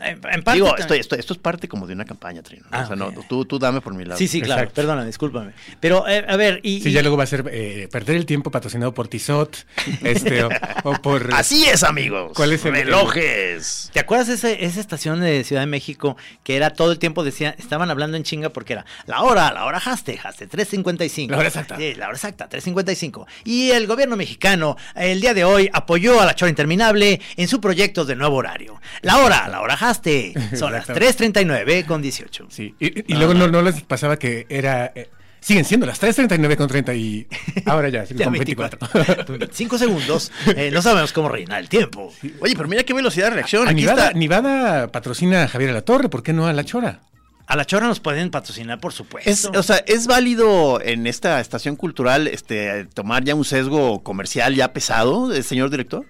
En, 0.00 0.20
en 0.32 0.42
parte 0.42 0.52
digo, 0.54 0.76
esto, 0.76 0.94
esto, 0.94 1.14
esto 1.16 1.32
es 1.34 1.38
parte 1.38 1.68
como 1.68 1.86
de 1.86 1.92
una 1.94 2.04
campaña, 2.04 2.42
Trino. 2.42 2.64
¿no? 2.70 2.76
Ah, 2.78 2.82
o 2.84 2.86
sea, 2.86 2.96
no, 2.96 3.12
tú, 3.28 3.44
tú 3.44 3.58
dame 3.58 3.80
por 3.80 3.94
mi 3.94 4.04
lado. 4.04 4.18
Sí, 4.18 4.28
sí, 4.28 4.40
claro. 4.40 4.62
Exacto. 4.62 4.76
Perdóname, 4.76 5.06
discúlpame. 5.06 5.52
Pero, 5.80 6.08
eh, 6.08 6.24
a 6.28 6.36
ver, 6.36 6.60
y. 6.62 6.80
Sí, 6.80 6.88
y- 6.88 6.92
ya 6.92 7.02
luego 7.02 7.16
va 7.16 7.24
a 7.24 7.26
ser 7.26 7.44
eh, 7.52 7.88
perder 7.90 8.16
el 8.16 8.26
tiempo 8.26 8.50
patrocinado 8.50 8.94
por 8.94 9.08
Tizot, 9.08 9.66
este, 10.02 10.42
o, 10.44 10.48
o 10.84 10.92
por... 11.02 11.32
Así 11.34 11.64
es, 11.64 11.82
amigos. 11.82 12.32
¿Cuál 12.34 12.52
es 12.52 12.64
el- 12.64 12.72
Relojes. 12.72 13.90
¿Te 13.92 14.00
acuerdas 14.00 14.28
ese, 14.28 14.64
esa 14.64 14.80
estación 14.80 15.20
de 15.20 15.44
Ciudad 15.44 15.62
de 15.62 15.66
México 15.66 16.16
que 16.44 16.56
era 16.56 16.70
todo 16.70 16.92
el 16.92 16.98
tiempo 16.98 17.24
decía, 17.24 17.54
estaban 17.58 17.90
hablando 17.90 18.16
en 18.16 18.22
chinga 18.22 18.50
porque 18.50 18.74
era 18.74 18.86
la 19.06 19.22
hora, 19.22 19.52
la 19.52 19.64
hora 19.64 19.78
haste, 19.84 20.18
haste, 20.22 20.48
3.55. 20.48 21.30
La 21.30 21.38
hora 21.38 21.48
exacta. 21.48 21.76
Sí, 21.76 21.94
la 21.94 22.06
hora 22.08 22.16
exacta, 22.16 22.48
3.55. 22.48 23.26
Y 23.44 23.70
el 23.70 23.86
gobierno 23.86 24.16
mexicano 24.16 24.76
el 24.94 25.20
día 25.20 25.34
de 25.34 25.44
hoy 25.44 25.68
apoyó 25.72 26.20
a 26.20 26.26
la 26.26 26.34
Chora 26.34 26.50
Interminable 26.50 27.20
en 27.36 27.48
su 27.48 27.60
proyecto 27.60 28.04
de 28.04 28.16
nuevo 28.16 28.36
horario. 28.36 28.80
La 29.02 29.18
hora, 29.18 29.48
la 29.48 29.60
hora 29.60 29.74
haste, 29.74 29.89
son 30.56 30.72
las 30.72 30.88
3.39 30.88 31.84
con 31.86 32.02
18. 32.02 32.46
Sí, 32.50 32.74
y, 32.78 33.12
y 33.12 33.16
luego 33.16 33.34
no, 33.34 33.48
no 33.48 33.62
les 33.62 33.82
pasaba 33.82 34.16
que 34.18 34.46
era... 34.48 34.92
eh, 34.94 35.10
siguen 35.40 35.64
siendo 35.64 35.86
las 35.86 36.00
3.39 36.02 36.56
con 36.56 36.68
30 36.68 36.94
y 36.94 37.26
ahora 37.66 37.88
ya, 37.88 38.04
Ya 38.04 38.24
con 38.24 38.34
24. 38.34 38.78
24. 38.92 39.38
25 39.38 39.78
segundos. 39.78 40.32
Eh, 40.54 40.70
no 40.72 40.82
sabemos 40.82 41.12
cómo 41.12 41.28
rellenar 41.28 41.60
el 41.60 41.68
tiempo. 41.68 42.12
Oye, 42.40 42.54
pero 42.56 42.68
mira 42.68 42.82
qué 42.84 42.92
velocidad 42.92 43.28
de 43.28 43.34
reacción. 43.36 43.66
A 43.66 43.72
está. 43.72 44.12
Nivada 44.12 44.88
patrocina 44.92 45.44
a 45.44 45.48
Javier 45.48 45.70
Alatorre, 45.70 46.08
¿por 46.08 46.22
qué 46.22 46.32
no 46.32 46.46
a 46.46 46.52
La 46.52 46.64
Chora? 46.64 47.00
A 47.46 47.56
la 47.56 47.64
Chora 47.64 47.88
nos 47.88 47.98
pueden 47.98 48.30
patrocinar, 48.30 48.78
por 48.78 48.92
supuesto. 48.92 49.28
Es, 49.28 49.44
o 49.46 49.62
sea, 49.64 49.78
¿es 49.86 50.06
válido 50.06 50.80
en 50.80 51.08
esta 51.08 51.40
estación 51.40 51.74
cultural 51.74 52.28
este, 52.28 52.84
tomar 52.94 53.24
ya 53.24 53.34
un 53.34 53.44
sesgo 53.44 54.04
comercial 54.04 54.54
ya 54.54 54.72
pesado, 54.72 55.32
eh, 55.32 55.42
señor 55.42 55.68
director? 55.70 56.06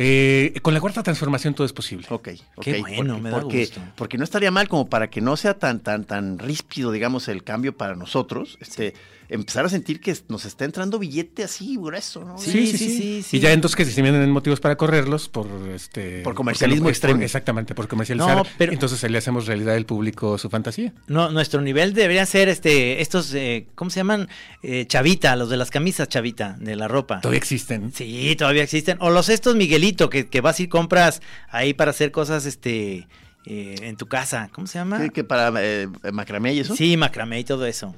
Eh, 0.00 0.54
con 0.62 0.74
la 0.74 0.80
cuarta 0.80 1.02
transformación 1.02 1.54
todo 1.54 1.66
es 1.66 1.72
posible. 1.72 2.06
Ok, 2.08 2.28
ok. 2.54 2.64
Qué 2.64 2.78
bueno, 2.78 3.14
porque, 3.14 3.22
me 3.22 3.30
da 3.30 3.40
porque, 3.40 3.58
gusto. 3.58 3.80
porque 3.96 4.16
no 4.16 4.22
estaría 4.22 4.52
mal 4.52 4.68
como 4.68 4.88
para 4.88 5.10
que 5.10 5.20
no 5.20 5.36
sea 5.36 5.58
tan, 5.58 5.80
tan, 5.80 6.04
tan 6.04 6.38
ríspido, 6.38 6.92
digamos, 6.92 7.26
el 7.26 7.42
cambio 7.42 7.76
para 7.76 7.96
nosotros, 7.96 8.58
este, 8.60 8.94
empezar 9.28 9.64
a 9.64 9.68
sentir 9.68 10.00
que 10.00 10.16
nos 10.28 10.44
está 10.44 10.64
entrando 10.64 10.98
billete 10.98 11.44
así 11.44 11.76
grueso, 11.76 12.24
¿no? 12.24 12.38
Sí, 12.38 12.66
sí, 12.66 12.78
sí, 12.78 13.22
sí. 13.22 13.36
Y 13.36 13.40
ya 13.40 13.52
entonces 13.52 13.76
que 13.76 13.84
se 13.84 14.00
vienen 14.02 14.30
motivos 14.30 14.60
para 14.60 14.76
correrlos 14.76 15.28
por 15.28 15.46
este 15.74 16.22
Por 16.22 16.34
comercialismo 16.34 16.84
por- 16.84 16.90
extremo. 16.92 17.22
exactamente, 17.22 17.74
por 17.74 17.88
comercializar. 17.88 18.36
No, 18.36 18.42
pero- 18.56 18.72
Entonces 18.72 19.10
le 19.10 19.18
hacemos 19.18 19.46
realidad 19.46 19.74
al 19.74 19.84
público 19.86 20.38
su 20.38 20.48
fantasía. 20.48 20.92
No, 21.08 21.30
nuestro 21.30 21.60
nivel 21.60 21.92
debería 21.94 22.24
ser 22.26 22.48
este, 22.48 23.02
estos, 23.02 23.34
eh, 23.34 23.66
¿cómo 23.74 23.90
se 23.90 24.00
llaman? 24.00 24.28
Eh, 24.62 24.86
chavita, 24.86 25.36
los 25.36 25.50
de 25.50 25.56
las 25.58 25.70
camisas 25.70 26.08
chavita, 26.08 26.56
de 26.60 26.76
la 26.76 26.88
ropa. 26.88 27.20
Todavía 27.20 27.38
existen. 27.38 27.92
Sí, 27.94 28.34
todavía 28.38 28.62
existen. 28.62 28.96
O 29.00 29.10
los 29.10 29.28
estos 29.28 29.56
Miguelito, 29.56 30.08
que, 30.10 30.26
que 30.28 30.40
vas 30.40 30.58
y 30.60 30.68
compras 30.68 31.20
ahí 31.50 31.74
para 31.74 31.90
hacer 31.90 32.10
cosas, 32.12 32.46
este, 32.46 33.06
eh, 33.46 33.74
en 33.82 33.96
tu 33.96 34.06
casa. 34.06 34.48
¿Cómo 34.52 34.66
se 34.66 34.78
llama? 34.78 35.00
Que, 35.00 35.10
que 35.10 35.24
para 35.24 35.52
eh, 35.62 35.86
macramé 36.12 36.54
y 36.54 36.60
eso. 36.60 36.74
Sí, 36.76 36.96
macramé 36.96 37.40
y 37.40 37.44
todo 37.44 37.66
eso. 37.66 37.94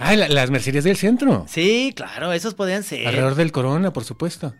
Ah, 0.00 0.16
la- 0.16 0.28
las 0.28 0.50
mercerías 0.50 0.84
del 0.84 0.96
centro. 0.96 1.46
Sí, 1.48 1.92
claro, 1.94 2.32
esos 2.32 2.54
podrían 2.54 2.82
ser. 2.82 3.06
Alrededor 3.06 3.34
del 3.34 3.52
Corona, 3.52 3.92
por 3.92 4.04
supuesto. 4.04 4.54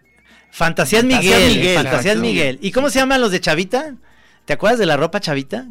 Fantasías 0.50 1.02
Fantasías 1.02 1.36
Miguel. 1.38 1.56
Miguel, 1.58 1.74
Fantasías. 1.76 2.16
Miguel. 2.18 2.58
¿Y 2.60 2.72
cómo 2.72 2.90
se 2.90 2.98
llaman 2.98 3.20
los 3.20 3.30
de 3.30 3.40
Chavita? 3.40 3.94
¿Te 4.44 4.52
acuerdas 4.52 4.78
de 4.78 4.86
la 4.86 4.96
ropa 4.96 5.20
Chavita? 5.20 5.66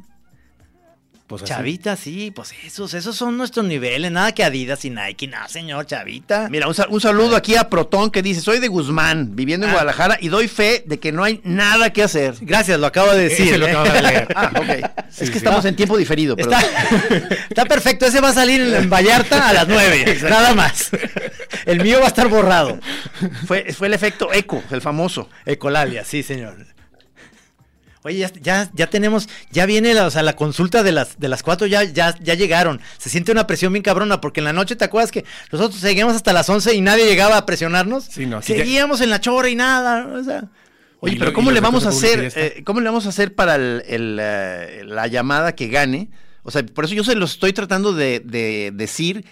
Pues 1.29 1.43
así. 1.43 1.53
Chavita, 1.53 1.95
sí, 1.95 2.31
pues 2.33 2.53
esos, 2.65 2.91
esos 2.95 3.15
son 3.15 3.37
nuestros 3.37 3.63
niveles, 3.63 4.11
nada 4.11 4.31
que 4.31 4.43
Adidas 4.43 4.83
y 4.83 4.89
Nike, 4.89 5.27
nada, 5.27 5.47
señor, 5.47 5.85
Chavita. 5.85 6.47
Mira, 6.49 6.67
un, 6.67 6.73
sal- 6.73 6.87
un 6.89 6.99
saludo 6.99 7.35
aquí 7.35 7.55
a 7.55 7.69
Protón 7.69 8.09
que 8.09 8.23
dice, 8.23 8.41
soy 8.41 8.57
de 8.57 8.67
Guzmán, 8.67 9.35
viviendo 9.35 9.67
en 9.67 9.69
Ah. 9.69 9.73
Guadalajara 9.73 10.17
y 10.19 10.29
doy 10.29 10.47
fe 10.47 10.83
de 10.87 10.99
que 10.99 11.11
no 11.11 11.23
hay 11.23 11.39
nada 11.43 11.93
que 11.93 12.01
hacer. 12.01 12.33
Gracias, 12.41 12.79
lo 12.79 12.87
acabo 12.87 13.11
de 13.13 13.29
decir. 13.29 13.49
Ese 13.49 13.57
lo 13.59 13.67
¿eh? 13.67 13.71
acabo 13.71 13.89
de 13.93 14.01
leer. 14.01 14.27
Ah, 14.35 14.51
ok. 14.55 14.89
Sí, 15.11 15.23
es 15.23 15.29
que 15.31 15.33
sí. 15.33 15.37
estamos 15.45 15.65
en 15.65 15.75
tiempo 15.75 15.97
diferido, 15.97 16.35
pero... 16.35 16.51
Está, 16.51 16.65
está 17.49 17.65
perfecto, 17.65 18.05
ese 18.07 18.21
va 18.21 18.29
a 18.29 18.33
salir 18.33 18.61
en, 18.61 18.73
en 18.75 18.89
Vallarta 18.89 19.49
a 19.49 19.53
las 19.53 19.67
9, 19.67 20.19
nada 20.29 20.53
más. 20.55 20.89
El 21.65 21.81
mío 21.83 21.99
va 21.99 22.05
a 22.05 22.07
estar 22.09 22.27
borrado. 22.27 22.79
Fue, 23.45 23.71
fue 23.73 23.87
el 23.87 23.93
efecto 23.93 24.33
eco, 24.33 24.63
el 24.71 24.81
famoso. 24.81 25.29
Ecolalia, 25.45 26.03
sí, 26.05 26.23
señor. 26.23 26.55
Oye, 28.03 28.17
ya, 28.17 28.31
ya, 28.41 28.69
ya 28.73 28.87
tenemos, 28.89 29.27
ya 29.51 29.65
viene 29.65 29.93
la, 29.93 30.05
o 30.07 30.09
sea, 30.11 30.23
la 30.23 30.35
consulta 30.37 30.83
de 30.83 30.93
las, 30.93 31.19
de 31.19 31.27
las 31.27 31.43
cuatro, 31.43 31.67
ya, 31.67 31.83
ya, 31.83 32.15
ya 32.21 32.33
llegaron. 32.33 32.79
Se 32.97 33.09
siente 33.09 33.31
una 33.33 33.45
presión 33.45 33.73
bien 33.73 33.83
cabrona, 33.83 34.21
porque 34.21 34.39
en 34.39 34.45
la 34.45 34.53
noche, 34.53 34.77
¿te 34.77 34.85
acuerdas 34.85 35.11
que 35.11 35.25
nosotros 35.51 35.81
seguíamos 35.81 36.15
hasta 36.15 36.31
las 36.31 36.49
11 36.49 36.73
y 36.75 36.81
nadie 36.81 37.05
llegaba 37.05 37.35
a 37.37 37.45
presionarnos? 37.45 38.05
Sí, 38.05 38.25
no, 38.25 38.41
Seguíamos 38.41 39.01
en 39.01 39.09
la 39.09 39.19
chora 39.19 39.49
y 39.49 39.55
nada, 39.55 40.07
o 40.17 40.23
sea. 40.23 40.45
Oye, 41.01 41.17
pero 41.19 41.33
¿cómo 41.33 41.51
le 41.51 41.59
vamos 41.59 41.85
a 41.85 41.89
hacer? 41.89 42.31
eh, 42.35 42.61
¿Cómo 42.65 42.79
le 42.79 42.85
vamos 42.87 43.05
a 43.05 43.09
hacer 43.09 43.35
para 43.35 43.55
el- 43.55 43.83
el, 43.87 44.17
eh, 44.21 44.83
la 44.85 45.07
llamada 45.07 45.53
que 45.55 45.67
gane? 45.67 46.09
O 46.43 46.51
sea, 46.51 46.65
por 46.65 46.85
eso 46.85 46.93
yo 46.93 47.03
se 47.03 47.15
los 47.15 47.31
estoy 47.33 47.51
tratando 47.53 47.91
de, 47.93 48.21
de 48.21 48.71
decir 48.73 49.25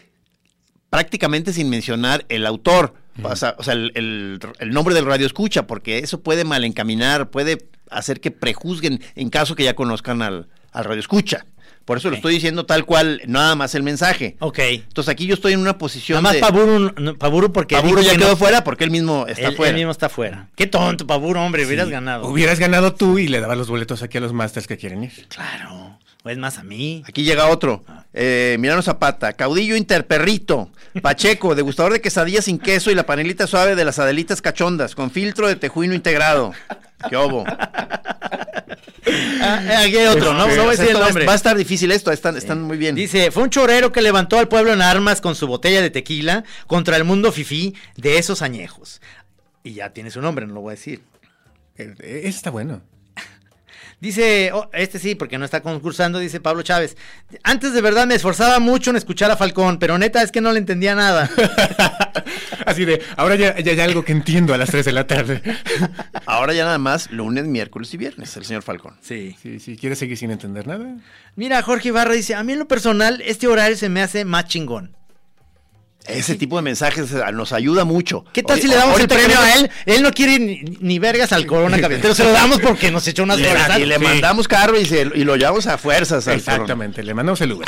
prácticamente 0.90 1.54
sin 1.54 1.70
mencionar 1.70 2.26
el 2.30 2.46
autor, 2.46 2.94
o 3.24 3.36
sea, 3.36 3.56
o 3.58 3.64
sea, 3.64 3.74
el, 3.74 3.92
el- 3.96 4.40
el 4.60 4.70
nombre 4.72 4.94
del 4.96 5.06
radio 5.06 5.26
escucha, 5.26 5.68
porque 5.68 6.00
eso 6.00 6.22
puede 6.22 6.44
mal 6.46 6.64
encaminar, 6.64 7.30
puede 7.30 7.68
hacer 7.92 8.20
que 8.20 8.32
prejuzguen 8.32 9.02
en 9.16 9.30
caso 9.30 9.56
que 9.56 9.64
ya 9.64 9.76
conozcan 9.76 10.22
al, 10.22 10.48
al 10.72 10.84
radio 10.86 11.00
escucha. 11.00 11.46
Por 11.86 12.00
eso 12.00 12.10
lo 12.10 12.18
estoy 12.18 12.34
diciendo 12.34 12.66
tal 12.66 12.86
cual, 12.86 13.22
nada 13.28 13.56
más 13.56 13.74
el 13.74 13.82
mensaje. 13.82 14.36
Ok. 14.40 14.60
Entonces 14.60 15.10
aquí 15.10 15.26
yo 15.26 15.36
estoy 15.36 15.54
en 15.54 15.62
una 15.62 15.78
posición 15.78 16.18
Nada 16.22 16.22
más 16.24 16.34
de... 16.34 16.40
Paburo, 16.42 16.80
no, 16.98 17.16
Paburo 17.18 17.54
porque. 17.54 17.76
Paburo 17.76 18.02
dijo 18.02 18.08
ya 18.08 18.12
que 18.12 18.18
quedó 18.18 18.32
no- 18.32 18.36
fuera 18.36 18.64
porque 18.66 18.84
él 18.84 18.92
mismo 18.92 19.26
está 19.26 19.48
él, 19.48 19.56
fuera. 19.56 19.70
él 19.70 19.76
mismo 19.78 19.92
está 19.92 20.10
fuera. 20.10 20.50
Qué 20.58 20.68
tonto, 20.68 21.08
Paburo, 21.08 21.42
hombre, 21.42 21.66
hubieras 21.66 21.88
ganado. 21.88 22.28
Hubieras 22.28 22.60
ganado 22.60 22.94
tú 22.94 23.20
y 23.20 23.30
le 23.30 23.40
dabas 23.40 23.58
los 23.58 23.70
boletos 23.70 24.04
aquí 24.04 24.18
a 24.18 24.22
los 24.22 24.34
masters 24.34 24.68
que 24.68 24.76
quieren 24.76 25.06
ir. 25.06 25.28
Claro. 25.30 25.98
O 26.28 26.30
es 26.30 26.38
más 26.38 26.58
a 26.58 26.64
mí. 26.64 27.04
Aquí 27.08 27.24
llega 27.24 27.48
otro. 27.48 27.86
Eh, 28.14 28.58
Milano 28.60 28.82
Zapata, 28.82 29.32
caudillo 29.32 29.78
interperrito. 29.78 30.70
Pacheco, 31.02 31.56
degustador 31.56 31.94
de 31.94 32.02
quesadillas 32.02 32.44
sin 32.46 32.60
queso 32.60 32.92
y 32.92 32.96
la 32.96 33.06
panelita 33.06 33.48
suave 33.48 33.76
de 33.76 33.86
las 33.86 33.98
adelitas 33.98 34.42
cachondas, 34.42 34.94
con 34.94 35.10
filtro 35.10 35.48
de 35.48 35.56
tejuino 35.56 35.94
integrado. 35.94 36.52
¿Qué 37.10 37.16
obo? 37.16 37.46
Ah, 39.40 39.84
aquí 39.86 39.98
hay 39.98 40.08
otro, 40.08 40.34
no, 40.34 40.48
no 40.48 40.56
voy 40.64 40.68
a 40.68 40.72
decir 40.72 40.82
el 40.86 40.88
Esto 40.90 41.00
va- 41.00 41.06
nombre. 41.06 41.26
Va 41.26 41.32
a 41.32 41.36
estar 41.36 41.56
difícil 41.56 41.92
esto, 41.94 42.12
están, 42.12 42.36
están 42.36 42.62
muy 42.62 42.78
bien. 42.78 42.94
Dice, 42.96 43.32
fue 43.32 43.44
un 43.44 43.50
chorero 43.50 43.92
que 43.94 44.02
levantó 44.02 44.38
al 44.38 44.50
pueblo 44.50 44.74
en 44.74 44.82
armas 44.82 45.22
con 45.22 45.34
su 45.36 45.48
botella 45.48 45.82
de 45.82 45.90
tequila 45.92 46.44
contra 46.66 46.98
el 46.98 47.06
mundo 47.06 47.32
fifí 47.32 47.74
de 47.96 48.18
esos 48.18 48.42
añejos. 48.42 49.02
Y 49.64 49.74
ya 49.76 49.92
tiene 49.92 50.12
su 50.12 50.20
nombre, 50.22 50.46
no 50.46 50.56
lo 50.56 50.62
voy 50.62 50.72
a 50.72 50.76
decir. 50.76 51.02
Eh, 51.78 51.94
eh, 52.00 52.20
Ese 52.26 52.30
está 52.38 52.50
bueno. 52.50 52.82
Dice, 54.00 54.52
oh, 54.54 54.70
este 54.74 55.00
sí, 55.00 55.16
porque 55.16 55.40
no 55.40 55.46
está 55.46 55.62
concursando, 55.62 56.20
dice 56.20 56.40
Pablo 56.40 56.62
Chávez. 56.62 56.96
Antes 57.42 57.74
de 57.74 57.82
verdad 57.82 58.06
me 58.06 58.14
esforzaba 58.14 58.60
mucho 58.60 58.92
en 58.92 58.96
escuchar 58.96 59.32
a 59.32 59.38
Falcón, 59.38 59.80
pero 59.80 59.98
neta 59.98 60.22
es 60.22 60.32
que 60.32 60.40
no 60.40 60.52
le 60.52 60.60
entendía 60.60 60.94
nada. 60.94 61.28
Así 62.68 62.86
de, 62.86 63.02
ahora 63.16 63.36
ya, 63.36 63.58
ya 63.60 63.72
hay 63.72 63.80
algo 63.80 64.06
que 64.06 64.12
entiendo 64.12 64.54
a 64.54 64.58
las 64.58 64.70
3 64.70 64.86
de 64.86 64.92
la 64.92 65.08
tarde. 65.08 65.42
Ahora 66.26 66.54
ya 66.54 66.66
nada 66.66 66.78
más 66.78 67.10
lunes, 67.12 67.46
miércoles 67.46 67.94
y 67.94 67.98
viernes, 67.98 68.36
el 68.36 68.44
señor 68.44 68.62
Falcón. 68.62 68.96
Sí. 69.02 69.36
Si 69.42 69.60
si 69.60 69.78
quieres 69.78 69.98
seguir 69.98 70.18
sin 70.18 70.30
entender 70.30 70.68
nada. 70.68 70.98
Mira, 71.36 71.62
Jorge 71.62 71.88
Ibarra 71.88 72.14
dice, 72.14 72.36
a 72.36 72.44
mí 72.44 72.54
en 72.54 72.60
lo 72.60 72.68
personal 72.68 73.22
este 73.26 73.48
horario 73.48 73.78
se 73.78 73.88
me 73.88 74.02
hace 74.02 74.26
más 74.26 74.46
chingón. 74.46 74.96
Ese 76.08 76.36
tipo 76.36 76.56
de 76.56 76.62
mensajes 76.62 77.12
nos 77.34 77.52
ayuda 77.52 77.84
mucho. 77.86 78.24
¿Qué 78.32 78.42
tal 78.44 78.60
si 78.62 78.68
le 78.68 78.76
damos 78.76 79.00
el 79.00 79.08
premio 79.08 79.38
a 79.40 79.54
él? 79.56 79.70
Él 79.86 80.02
no 80.04 80.12
quiere 80.12 80.40
ni, 80.40 80.62
ni 80.80 81.00
vergas 81.00 81.32
al 81.34 81.46
corona 81.46 81.78
pero 81.88 82.16
se 82.16 82.24
lo 82.24 82.32
damos 82.32 82.60
porque 82.60 82.92
nos 82.92 83.06
echó 83.08 83.24
unas 83.24 83.40
horas. 83.40 83.78
y 83.80 83.86
le 83.86 83.98
Sí. 83.98 84.04
mandamos 84.04 84.48
carro 84.48 84.80
y, 84.80 84.86
se- 84.86 85.02
y 85.16 85.24
lo 85.24 85.36
llevamos 85.36 85.68
a 85.68 85.78
fuerzas. 85.78 86.28
al 86.28 86.36
Exactamente, 86.36 87.04
le 87.04 87.14
mandamos 87.14 87.42
el 87.42 87.52
Uber. 87.52 87.68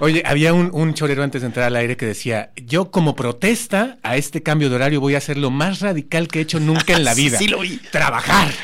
Oye, 0.00 0.22
había 0.24 0.54
un, 0.54 0.70
un 0.72 0.94
chorero 0.94 1.22
antes 1.22 1.42
de 1.42 1.46
entrar 1.48 1.66
al 1.66 1.76
aire 1.76 1.96
que 1.96 2.06
decía, 2.06 2.50
yo 2.56 2.90
como 2.90 3.14
protesta 3.14 3.98
a 4.02 4.16
este 4.16 4.42
cambio 4.42 4.70
de 4.70 4.76
horario 4.76 5.00
voy 5.00 5.14
a 5.14 5.18
hacer 5.18 5.36
lo 5.36 5.50
más 5.50 5.80
radical 5.80 6.26
que 6.28 6.38
he 6.38 6.42
hecho 6.42 6.58
nunca 6.58 6.94
en 6.94 7.04
la 7.04 7.12
vida. 7.14 7.36
sí 7.38 7.48
lo 7.48 7.60
vi. 7.60 7.76
Trabajar. 7.90 8.50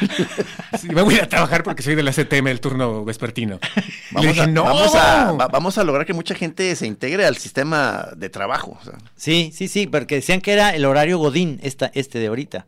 Sí, 0.81 0.89
me 0.89 1.01
voy 1.01 1.15
a 1.15 1.19
ir 1.19 1.23
a 1.23 1.29
trabajar 1.29 1.63
porque 1.63 1.83
soy 1.83 1.95
de 1.95 2.03
la 2.03 2.13
CTM, 2.13 2.49
el 2.49 2.61
turno 2.61 3.03
vespertino. 3.05 3.59
Vamos, 4.11 4.29
dije, 4.29 4.43
a, 4.43 4.47
no. 4.47 4.65
vamos, 4.65 4.95
a, 4.95 5.33
va- 5.33 5.49
vamos 5.49 5.79
a 5.79 5.85
lograr 5.85 6.05
que 6.05 6.13
mucha 6.13 6.35
gente 6.35 6.75
se 6.77 6.87
integre 6.87 7.25
al 7.25 7.37
sistema 7.39 8.09
de 8.15 8.29
trabajo. 8.29 8.77
o 8.79 8.85
sea. 8.85 8.93
Sí, 9.17 9.53
sí, 9.55 9.69
sí, 9.69 9.87
porque 9.87 10.17
decían 10.17 10.43
que 10.43 10.53
era 10.53 10.75
el 10.75 10.85
horario 10.85 11.17
Godín, 11.17 11.61
esta, 11.63 11.91
este 11.95 12.19
de 12.19 12.27
ahorita. 12.27 12.67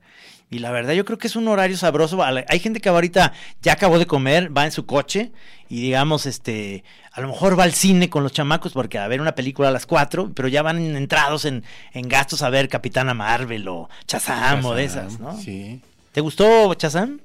Y 0.50 0.60
la 0.60 0.70
verdad, 0.70 0.94
yo 0.94 1.04
creo 1.04 1.18
que 1.18 1.26
es 1.26 1.36
un 1.36 1.46
horario 1.48 1.76
sabroso. 1.76 2.22
A 2.22 2.30
la- 2.32 2.44
Hay 2.48 2.58
gente 2.58 2.80
que 2.80 2.88
ahorita 2.88 3.32
ya 3.60 3.72
acabó 3.74 3.98
de 3.98 4.06
comer, 4.06 4.56
va 4.56 4.64
en 4.64 4.72
su 4.72 4.86
coche 4.86 5.30
y 5.68 5.82
digamos, 5.82 6.24
este, 6.24 6.84
a 7.12 7.20
lo 7.20 7.28
mejor 7.28 7.58
va 7.58 7.64
al 7.64 7.74
cine 7.74 8.08
con 8.08 8.22
los 8.22 8.32
chamacos 8.32 8.72
porque 8.72 8.98
a 8.98 9.06
ver 9.08 9.20
una 9.20 9.34
película 9.34 9.68
a 9.68 9.72
las 9.72 9.84
4, 9.84 10.32
pero 10.34 10.48
ya 10.48 10.62
van 10.62 10.78
entrados 10.96 11.44
en, 11.44 11.64
en 11.92 12.08
gastos 12.08 12.40
a 12.42 12.48
ver 12.48 12.70
Capitana 12.70 13.12
Marvel 13.12 13.68
o 13.68 13.90
Chazam 14.06 14.64
o 14.64 14.74
de 14.74 14.84
esas, 14.84 15.20
¿no? 15.20 15.38
Sí. 15.38 15.82
¿Te 16.12 16.22
gustó 16.22 16.72
Chazam? 16.74 17.20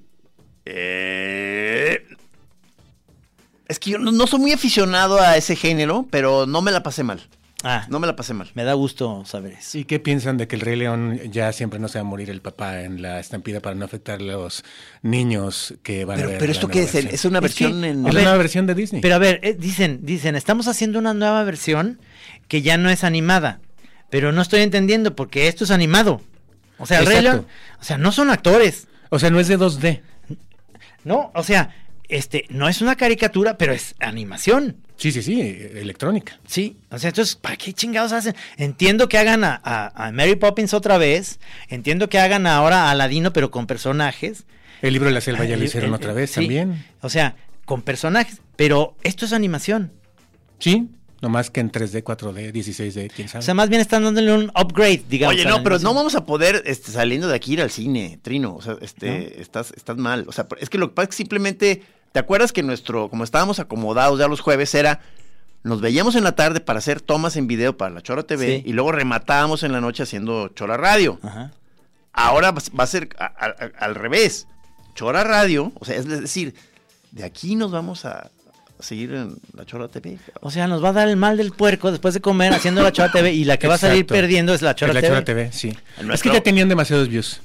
Eh, 0.65 2.03
es 3.67 3.79
que 3.79 3.91
yo 3.91 3.97
no, 3.99 4.11
no 4.11 4.27
soy 4.27 4.39
muy 4.41 4.51
aficionado 4.51 5.19
a 5.21 5.37
ese 5.37 5.55
género, 5.55 6.05
pero 6.11 6.45
no 6.45 6.61
me 6.61 6.71
la 6.71 6.83
pasé 6.83 7.03
mal. 7.03 7.21
Ah, 7.63 7.85
No 7.89 7.99
me 7.99 8.07
la 8.07 8.15
pasé 8.15 8.33
mal. 8.33 8.51
me 8.55 8.63
da 8.65 8.73
gusto 8.73 9.23
saber 9.25 9.53
eso. 9.53 9.77
¿Y 9.77 9.85
qué 9.85 9.99
piensan 9.99 10.37
de 10.37 10.47
que 10.47 10.55
el 10.55 10.61
Rey 10.61 10.75
León 10.75 11.19
ya 11.31 11.51
siempre 11.53 11.79
no 11.79 11.87
se 11.87 11.97
va 11.97 12.01
a 12.01 12.03
morir 12.03 12.29
el 12.29 12.41
papá 12.41 12.81
en 12.81 13.01
la 13.01 13.19
estampida 13.19 13.61
para 13.61 13.75
no 13.75 13.85
afectar 13.85 14.19
a 14.19 14.23
los 14.23 14.63
niños 15.01 15.73
que 15.83 16.05
van 16.05 16.15
a 16.17 16.21
Pero, 16.21 16.29
ver 16.31 16.39
pero 16.39 16.51
esto 16.51 16.67
qué 16.67 16.83
es, 16.83 16.93
versión? 16.93 17.13
es 17.13 17.25
una 17.25 17.39
Es 17.39 17.55
que- 17.55 17.63
versión 17.65 17.83
en... 17.85 18.05
a 18.05 18.09
Es 18.09 18.15
ver, 18.15 18.23
nueva 18.23 18.37
versión 18.37 18.67
de 18.67 18.75
Disney. 18.75 19.01
Pero 19.01 19.15
a 19.15 19.19
ver, 19.19 19.39
eh, 19.43 19.55
dicen, 19.57 19.99
dicen, 20.03 20.35
estamos 20.35 20.67
haciendo 20.67 20.99
una 20.99 21.13
nueva 21.13 21.43
versión 21.43 21.99
que 22.47 22.61
ya 22.61 22.77
no 22.77 22.89
es 22.89 23.03
animada. 23.03 23.59
Pero 24.09 24.31
no 24.31 24.41
estoy 24.41 24.61
entendiendo 24.61 25.15
porque 25.15 25.47
esto 25.47 25.63
es 25.63 25.71
animado. 25.71 26.21
O 26.77 26.85
sea, 26.85 26.99
el 26.99 27.05
Rey. 27.05 27.21
León- 27.21 27.47
o 27.79 27.83
sea, 27.83 27.97
no 27.97 28.11
son 28.11 28.29
actores. 28.29 28.87
o 29.09 29.19
sea, 29.19 29.29
no 29.29 29.39
es 29.39 29.47
de 29.47 29.57
2D. 29.57 30.01
No, 31.03 31.31
o 31.35 31.43
sea, 31.43 31.75
este, 32.09 32.45
no 32.49 32.67
es 32.69 32.81
una 32.81 32.95
caricatura, 32.95 33.57
pero 33.57 33.73
es 33.73 33.95
animación. 33.99 34.77
Sí, 34.97 35.11
sí, 35.11 35.21
sí, 35.21 35.41
electrónica. 35.41 36.39
Sí, 36.47 36.77
o 36.89 36.97
sea, 36.99 37.09
entonces, 37.09 37.35
¿para 37.35 37.57
qué 37.57 37.73
chingados 37.73 38.11
hacen? 38.13 38.35
Entiendo 38.57 39.09
que 39.09 39.17
hagan 39.17 39.43
a, 39.43 39.59
a- 39.63 40.07
a 40.07 40.11
Mary 40.11 40.35
Poppins 40.35 40.73
otra 40.73 40.97
vez, 40.97 41.39
entiendo 41.67 42.09
que 42.09 42.19
hagan 42.19 42.47
ahora 42.47 42.83
a 42.87 42.91
Aladino, 42.91 43.33
pero 43.33 43.51
con 43.51 43.65
personajes. 43.67 44.45
El 44.81 44.93
libro 44.93 45.07
de 45.09 45.15
la 45.15 45.21
selva 45.21 45.45
ya 45.45 45.55
El- 45.55 45.59
lo 45.61 45.65
hicieron 45.65 45.89
el- 45.89 45.95
otra 45.95 46.13
vez 46.13 46.29
sí, 46.31 46.35
también. 46.41 46.85
O 47.01 47.09
sea, 47.09 47.35
con 47.65 47.81
personajes, 47.81 48.41
pero 48.55 48.95
esto 49.03 49.25
es 49.25 49.33
animación. 49.33 49.91
Sí, 50.59 50.87
nomás 51.21 51.49
que 51.49 51.59
en 51.61 51.71
3D, 51.71 52.03
4D, 52.03 52.51
16D, 52.51 53.09
quién 53.13 53.27
O 53.27 53.31
sabe. 53.31 53.43
sea, 53.43 53.53
más 53.53 53.69
bien 53.69 53.81
están 53.81 54.03
dándole 54.03 54.31
un 54.33 54.51
upgrade, 54.59 55.03
digamos. 55.09 55.35
Oye, 55.35 55.45
no, 55.45 55.63
pero 55.63 55.79
no 55.79 55.93
vamos 55.93 56.15
a 56.15 56.25
poder 56.25 56.63
este, 56.65 56.91
saliendo 56.91 57.27
de 57.27 57.35
aquí 57.35 57.53
ir 57.53 57.61
al 57.61 57.71
cine, 57.71 58.19
Trino. 58.21 58.55
O 58.55 58.61
sea, 58.61 58.77
este, 58.81 59.41
estás, 59.41 59.73
estás 59.75 59.97
mal. 59.97 60.25
O 60.27 60.31
sea, 60.31 60.47
es 60.59 60.69
que 60.69 60.77
lo 60.77 60.89
que 60.89 60.93
pasa 60.95 61.03
es 61.05 61.09
que 61.09 61.15
simplemente, 61.17 61.81
¿te 62.13 62.19
acuerdas 62.19 62.53
que 62.53 62.63
nuestro, 62.63 63.09
como 63.09 63.25
estábamos 63.25 63.59
acomodados 63.59 64.17
ya 64.19 64.29
los 64.29 64.39
jueves, 64.39 64.73
era, 64.73 65.01
nos 65.63 65.81
veíamos 65.81 66.15
en 66.15 66.23
la 66.23 66.31
tarde 66.33 66.61
para 66.61 66.79
hacer 66.79 67.01
tomas 67.01 67.35
en 67.35 67.47
video 67.47 67.75
para 67.77 67.93
la 67.93 68.01
Chora 68.01 68.23
TV 68.23 68.45
Sí. 68.57 68.63
y 68.65 68.71
luego 68.73 68.93
rematábamos 68.93 69.63
en 69.63 69.73
la 69.73 69.81
noche 69.81 70.03
haciendo 70.03 70.47
Chora 70.49 70.77
Radio. 70.77 71.19
Ajá. 71.23 71.51
Ahora 72.13 72.51
va 72.51 72.83
a 72.83 72.87
ser 72.87 73.09
a- 73.19 73.25
a- 73.25 73.45
a- 73.47 73.85
al 73.85 73.95
revés. 73.95 74.47
Chora 74.95 75.23
Radio, 75.23 75.71
o 75.79 75.85
sea, 75.85 75.95
es 75.97 76.07
decir, 76.07 76.53
de 77.11 77.23
aquí 77.23 77.55
nos 77.55 77.71
vamos 77.71 78.05
a 78.05 78.29
seguir 78.79 79.13
en 79.13 79.37
la 79.55 79.65
Chora 79.65 79.87
TV. 79.87 80.19
O 80.41 80.51
sea, 80.51 80.67
nos 80.67 80.83
va 80.83 80.89
a 80.89 80.93
dar 80.93 81.07
el 81.07 81.15
mal 81.15 81.37
del 81.37 81.51
puerco 81.51 81.89
después 81.89 82.13
de 82.13 82.21
comer 82.21 82.53
haciendo 82.53 82.83
la 82.83 82.91
Chora 82.91 83.11
TV 83.11 83.31
y 83.33 83.45
la 83.45 83.57
que 83.57 83.67
va 83.67 83.75
a 83.75 83.77
salir 83.79 84.05
perdiendo 84.05 84.53
es 84.53 84.61
la 84.61 84.75
Chora 84.75 84.91
Es 84.91 84.95
la 84.95 85.01
TV. 85.01 85.13
Chora 85.13 85.25
TV, 85.25 85.51
sí. 85.51 85.75
Es 86.11 86.21
que 86.21 86.31
ya 86.31 86.41
tenían 86.43 86.69
demasiados 86.69 87.07
views. 87.07 87.41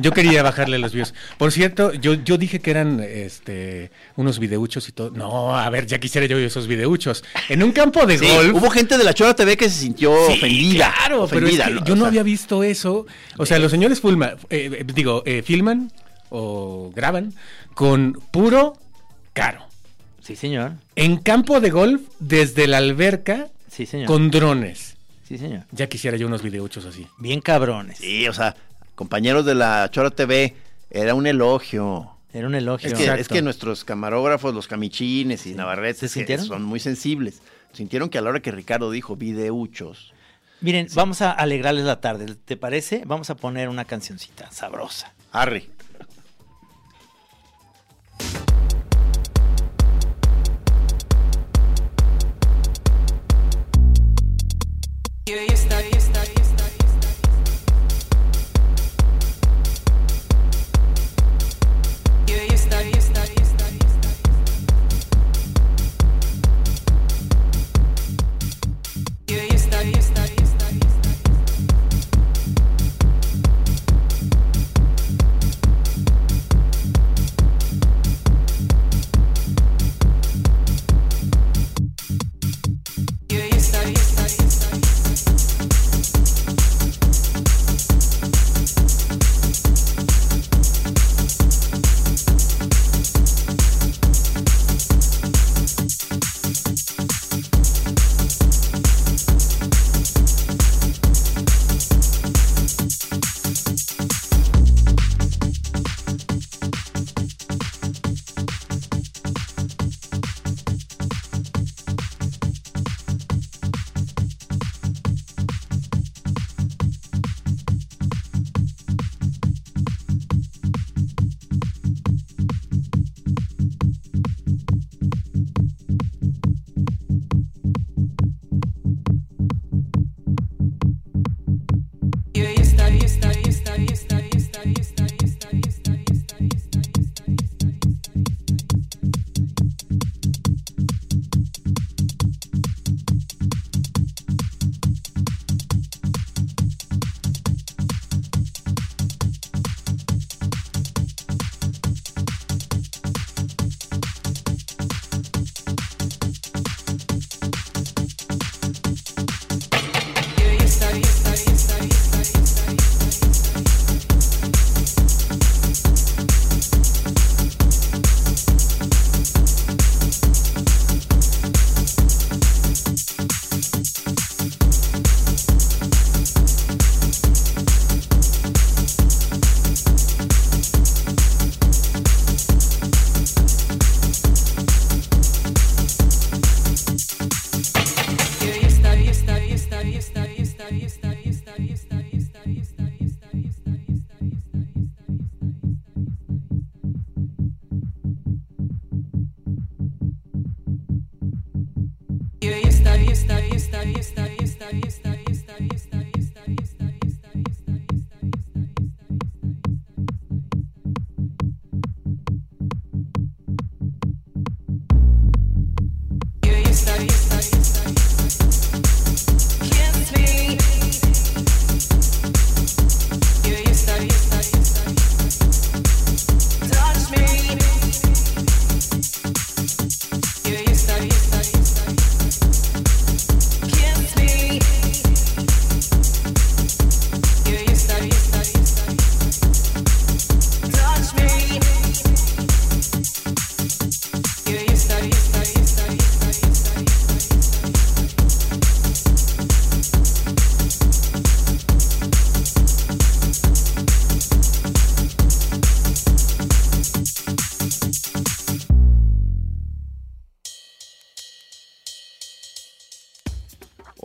Yo 0.00 0.12
quería 0.12 0.42
bajarle 0.42 0.78
los 0.78 0.92
views. 0.92 1.14
Por 1.38 1.52
cierto, 1.52 1.92
yo, 1.94 2.14
yo 2.14 2.38
dije 2.38 2.60
que 2.60 2.70
eran 2.70 3.00
este 3.00 3.90
unos 4.16 4.38
videuchos 4.38 4.88
y 4.88 4.92
todo. 4.92 5.10
No, 5.10 5.56
a 5.56 5.68
ver, 5.70 5.86
ya 5.86 5.98
quisiera 5.98 6.26
yo 6.26 6.38
esos 6.38 6.66
videuchos. 6.66 7.24
En 7.48 7.62
un 7.62 7.72
campo 7.72 8.06
de 8.06 8.18
Sí, 8.18 8.26
golf. 8.28 8.54
hubo 8.54 8.70
gente 8.70 8.96
de 8.98 9.04
la 9.04 9.14
Chora 9.14 9.34
TV 9.34 9.56
que 9.56 9.68
se 9.70 9.80
sintió 9.80 10.14
Sí, 10.28 10.34
ofendida. 10.34 10.92
Claro, 10.94 11.26
pero 11.30 11.46
es 11.46 11.54
ofendida, 11.54 11.66
que 11.66 11.72
¿no? 11.74 11.84
yo 11.84 11.92
O 11.92 11.96
no 11.96 12.02
sea, 12.02 12.08
había 12.08 12.22
visto 12.22 12.62
eso. 12.64 13.06
O 13.38 13.46
sea, 13.46 13.58
los 13.58 13.70
señores 13.70 14.00
Fulman, 14.00 14.30
eh, 14.50 14.70
eh, 14.80 14.84
digo, 14.94 15.22
eh, 15.26 15.42
filman 15.42 15.90
o 16.30 16.90
graban 16.94 17.32
con 17.74 18.20
puro 18.30 18.74
caro. 19.32 19.66
Sí, 20.22 20.36
señor. 20.36 20.72
En 20.96 21.18
campo 21.18 21.60
de 21.60 21.70
golf, 21.70 22.00
desde 22.18 22.66
la 22.66 22.78
alberca, 22.78 23.48
Sí, 23.70 23.84
señor. 23.86 24.06
con 24.06 24.30
drones. 24.30 24.96
Sí, 25.28 25.38
señor. 25.38 25.62
Ya 25.70 25.86
quisiera 25.88 26.16
yo 26.16 26.26
unos 26.26 26.42
videuchos 26.42 26.84
así. 26.84 27.06
Bien 27.18 27.40
cabrones. 27.40 27.98
Sí, 27.98 28.26
o 28.28 28.32
sea, 28.32 28.54
compañeros 28.94 29.44
de 29.44 29.54
la 29.54 29.90
Chora 29.90 30.10
TV, 30.10 30.54
era 30.90 31.14
un 31.14 31.26
elogio. 31.26 32.10
Era 32.32 32.46
un 32.46 32.54
elogio. 32.54 32.88
Es 32.88 32.94
que, 32.94 33.02
Exacto. 33.02 33.20
es 33.22 33.28
que 33.28 33.42
nuestros 33.42 33.84
camarógrafos, 33.84 34.54
los 34.54 34.66
camichines 34.66 35.46
y 35.46 35.54
Navarrete, 35.54 36.00
¿Se 36.00 36.06
es 36.06 36.12
que 36.12 36.18
sintieron? 36.20 36.46
son 36.46 36.62
muy 36.64 36.80
sensibles. 36.80 37.42
Sintieron 37.72 38.08
que 38.08 38.18
a 38.18 38.22
la 38.22 38.30
hora 38.30 38.40
que 38.40 38.50
Ricardo 38.50 38.90
dijo 38.90 39.16
videuchos, 39.16 40.12
Miren, 40.60 40.88
vamos 40.94 41.20
a 41.20 41.30
alegrarles 41.30 41.84
la 41.84 42.00
tarde. 42.00 42.34
¿Te 42.44 42.56
parece? 42.56 43.02
Vamos 43.04 43.28
a 43.28 43.36
poner 43.36 43.68
una 43.68 43.84
cancioncita 43.84 44.50
sabrosa. 44.50 45.12
arre. 45.32 45.68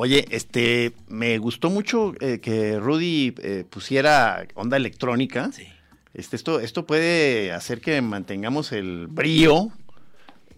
Oye, 0.02 0.26
este, 0.30 0.94
me 1.10 1.38
gustó 1.40 1.70
mucho 1.70 2.14
eh, 2.22 2.40
que 2.40 2.80
Rudy 2.80 3.36
eh, 3.44 3.66
pusiera 3.70 4.48
onda 4.56 4.78
electrónica. 4.78 5.52
Sí. 5.52 5.68
Este, 6.14 6.38
esto, 6.38 6.62
esto 6.62 6.86
puede 6.88 7.52
hacer 7.52 7.82
que 7.82 8.02
mantengamos 8.02 8.72
el 8.72 9.08
brío. 9.08 9.74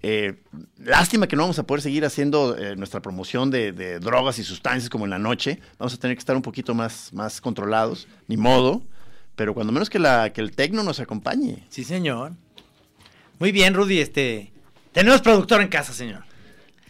Eh, 0.04 0.36
lástima 0.78 1.26
que 1.26 1.36
no 1.36 1.42
vamos 1.42 1.58
a 1.58 1.64
poder 1.64 1.82
seguir 1.82 2.06
haciendo 2.06 2.56
eh, 2.56 2.76
nuestra 2.76 3.02
promoción 3.02 3.50
de, 3.50 3.72
de 3.72 4.00
drogas 4.00 4.38
y 4.38 4.44
sustancias 4.44 4.92
como 4.92 5.06
en 5.06 5.10
la 5.10 5.18
noche. 5.18 5.60
Vamos 5.80 5.96
a 5.96 5.98
tener 5.98 6.16
que 6.16 6.20
estar 6.20 6.36
un 6.36 6.44
poquito 6.44 6.76
más, 6.76 7.12
más 7.12 7.42
controlados, 7.42 8.08
ni 8.28 8.38
modo. 8.38 8.84
Pero 9.36 9.56
cuando 9.56 9.74
menos 9.74 9.90
que, 9.90 9.98
la, 9.98 10.32
que 10.34 10.42
el 10.42 10.52
tecno 10.52 10.84
nos 10.84 11.00
acompañe. 11.00 11.66
Sí, 11.70 11.84
señor. 11.84 12.34
Muy 13.40 13.52
bien, 13.52 13.74
Rudy. 13.74 14.02
Este, 14.02 14.52
tenemos 14.92 15.20
productor 15.22 15.62
en 15.62 15.68
casa, 15.68 15.94
señor. 15.94 16.30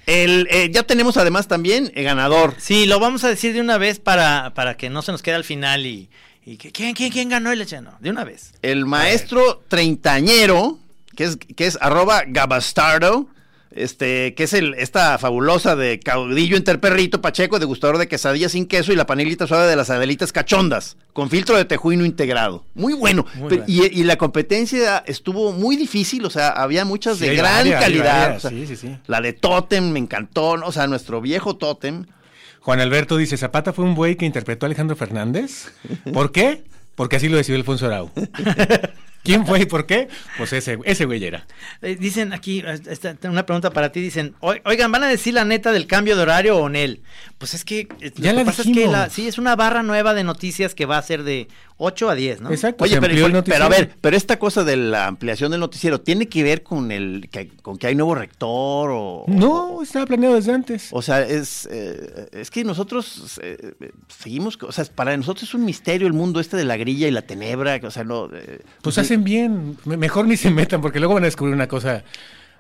El, 0.06 0.48
eh, 0.50 0.70
ya 0.72 0.84
tenemos 0.84 1.18
además 1.18 1.48
también 1.48 1.92
el 1.96 2.04
ganador. 2.04 2.56
Sí, 2.58 2.86
lo 2.86 3.00
vamos 3.00 3.24
a 3.24 3.30
decir 3.30 3.54
de 3.54 3.62
una 3.62 3.78
vez 3.78 4.00
para, 4.00 4.54
para 4.54 4.76
que 4.76 4.90
no 4.90 5.02
se 5.02 5.12
nos 5.12 5.22
quede 5.22 5.36
al 5.36 5.44
final 5.44 5.86
y, 5.86 6.10
y 6.46 6.58
que, 6.58 6.72
¿quién, 6.72 6.94
quién, 6.94 7.12
quién 7.12 7.30
ganó 7.30 7.52
el 7.52 7.66
no, 7.84 7.98
De 8.00 8.10
una 8.10 8.24
vez. 8.24 8.54
El 8.62 8.86
maestro 8.86 9.64
treintañero, 9.68 10.80
que 11.16 11.26
es, 11.26 11.38
que 11.38 11.66
es 11.66 11.78
arroba 11.82 12.24
Gabastardo, 12.28 13.28
este, 13.72 14.34
que 14.36 14.44
es 14.44 14.54
el, 14.54 14.74
esta 14.76 15.18
fabulosa 15.18 15.76
de 15.76 16.00
caudillo 16.00 16.58
interperrito 16.58 17.22
Pacheco, 17.22 17.58
degustador 17.60 17.98
de 17.98 18.08
quesadillas 18.08 18.52
sin 18.52 18.66
queso 18.66 18.92
y 18.92 18.96
la 18.96 19.06
panelita 19.06 19.48
suave 19.48 19.68
de 19.68 19.76
las 19.76 19.90
adelitas 19.90 20.32
cachondas, 20.34 20.98
con 21.14 21.30
filtro 21.30 21.56
de 21.58 21.66
tejuino 21.66 22.06
integrado. 22.06 22.66
Muy 22.74 22.94
bueno. 22.94 23.26
Muy 23.36 23.50
Pero- 23.50 23.64
bueno. 23.66 23.66
Y, 23.68 24.00
y 24.00 24.04
la 24.04 24.18
competencia 24.18 24.98
estuvo 25.08 25.52
muy 25.54 25.76
difícil, 25.78 26.26
o 26.26 26.30
sea, 26.30 26.50
había 26.50 26.84
muchas 26.86 27.18
Sí, 27.18 27.28
de 27.28 27.36
gran 27.36 27.70
calidad. 27.70 28.22
varias, 28.24 28.38
o 28.46 28.50
sea, 28.50 28.50
sí, 28.50 28.68
sí, 28.68 28.76
sí. 28.76 28.98
La 29.08 29.22
de 29.22 29.34
Totem 29.34 29.90
me 29.92 30.00
encantó, 30.00 30.58
¿no? 30.58 30.68
o 30.68 30.72
sea, 30.72 30.88
nuestro 30.88 31.22
viejo 31.22 31.56
Totem. 31.56 32.06
Juan 32.60 32.80
Alberto 32.80 33.18
dice, 33.18 33.38
Zapata 33.38 33.74
fue 33.74 33.86
un 33.86 33.96
buey 33.96 34.16
que 34.16 34.26
interpretó 34.26 34.66
a 34.66 34.68
Alejandro 34.68 34.96
Fernández. 34.96 35.72
¿Por 36.14 36.32
qué? 36.32 36.64
Porque 36.96 37.16
así 37.16 37.30
lo 37.30 37.38
decidió 37.38 37.58
Alfonso 37.58 37.88
Arau. 37.88 38.12
¿Quién 39.24 39.46
fue 39.46 39.62
y 39.62 39.66
por 39.66 39.86
qué? 39.86 40.08
Pues 40.38 40.52
ese, 40.54 40.80
ese 40.84 41.06
güey 41.06 41.24
era. 41.24 41.46
Eh, 41.82 41.96
dicen 42.00 42.34
aquí, 42.34 42.64
esta- 42.90 43.16
una 43.30 43.46
pregunta 43.46 43.70
para 43.72 43.92
ti, 43.92 44.02
dicen, 44.02 44.34
"Oi- 44.40 44.62
oigan, 44.66 44.92
¿van 44.92 45.04
a 45.04 45.08
decir 45.08 45.34
la 45.36 45.46
neta 45.46 45.72
del 45.72 45.86
cambio 45.86 46.16
de 46.16 46.24
horario 46.24 46.58
o 46.58 46.68
en 46.68 46.76
él? 46.76 47.02
Pues 47.42 47.56
es 47.56 47.66
que, 47.66 47.88
eh, 48.02 48.12
Ya 48.18 48.34
lo 48.34 48.38
la 48.38 48.42
que 48.44 48.46
pasa 48.52 48.62
es 48.62 48.68
que 48.72 48.86
la- 48.86 49.10
sí, 49.10 49.28
es 49.28 49.40
una 49.40 49.56
barra 49.56 49.82
nueva 49.82 50.14
de 50.14 50.24
noticias 50.24 50.76
que 50.76 50.86
va 50.86 51.00
a 51.00 51.02
ser 51.02 51.24
de 51.24 51.48
8 51.78 52.08
a 52.08 52.14
10, 52.14 52.40
¿no? 52.40 52.52
Exacto. 52.52 52.84
Oye, 52.84 53.02
pero, 53.02 53.26
el 53.26 53.44
pero 53.44 53.64
a 53.66 53.68
ver, 53.68 53.96
pero 54.00 54.16
esta 54.16 54.38
cosa 54.38 54.64
de 54.64 54.78
la 54.78 55.08
ampliación 55.08 55.50
del 55.50 55.60
noticiero, 55.60 56.00
¿tiene 56.02 56.28
que 56.28 56.44
ver 56.44 56.62
con 56.62 56.92
el 56.92 57.30
que, 57.32 57.48
con 57.64 57.80
que 57.80 57.88
hay 57.88 57.96
nuevo 57.96 58.14
rector 58.14 58.92
o...? 58.94 59.26
No, 59.28 59.82
estaba 59.82 60.06
planeado 60.06 60.36
desde 60.36 60.54
antes. 60.54 60.90
O 60.92 61.02
sea, 61.02 61.22
es, 61.24 61.68
eh, 61.72 62.28
es 62.32 62.52
que 62.52 62.64
nosotros 62.64 63.40
eh, 63.42 63.74
seguimos, 64.08 64.60
o 64.62 64.72
sea, 64.72 64.86
para 64.94 65.18
nosotros 65.18 65.42
es 65.50 65.56
un 65.56 65.66
misterio 65.66 66.06
el 66.06 66.14
mundo 66.14 66.40
este 66.42 66.58
de 66.58 66.66
la 66.66 66.78
grilla 66.78 67.08
y 67.08 67.12
la 67.12 67.24
tenebra, 67.24 67.80
o 67.82 67.90
sea, 67.90 68.04
no... 68.04 68.30
eh, 68.32 68.60
Pues 68.84 69.00
hacen 69.00 69.24
bien. 69.24 69.78
Me- 69.86 69.98
Mejor 69.98 70.28
ni 70.28 70.38
se 70.38 70.52
metan 70.52 70.80
porque 70.80 71.00
luego 71.00 71.16
van 71.16 71.24
a 71.24 71.26
descubrir 71.26 71.56
una 71.56 71.68
cosa 71.68 72.04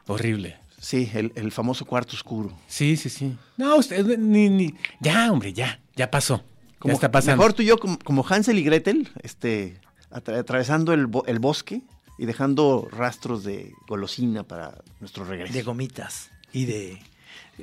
horrible. 0.07 0.57
Sí, 0.81 1.09
el, 1.13 1.31
el 1.35 1.51
famoso 1.51 1.85
cuarto 1.85 2.15
oscuro. 2.15 2.51
Sí, 2.67 2.97
sí, 2.97 3.09
sí. 3.09 3.37
No, 3.55 3.75
usted 3.77 4.17
ni, 4.17 4.49
ni. 4.49 4.73
Ya, 4.99 5.31
hombre, 5.31 5.53
ya. 5.53 5.79
Ya 5.95 6.09
pasó. 6.09 6.43
Como, 6.79 6.91
ya 6.91 6.95
está 6.95 7.11
pasando. 7.11 7.37
Mejor 7.37 7.53
tú 7.53 7.61
y 7.61 7.67
yo, 7.67 7.77
como, 7.77 7.99
como 7.99 8.25
Hansel 8.27 8.57
y 8.57 8.63
Gretel, 8.63 9.09
este, 9.21 9.79
atra- 10.09 10.39
atravesando 10.39 10.91
el, 10.93 11.05
bo- 11.05 11.23
el 11.27 11.37
bosque 11.37 11.83
y 12.17 12.25
dejando 12.25 12.87
rastros 12.91 13.43
de 13.43 13.73
golosina 13.87 14.41
para 14.43 14.79
nuestro 14.99 15.23
regreso. 15.23 15.53
De 15.53 15.61
gomitas 15.61 16.31
y 16.51 16.65
de... 16.65 16.99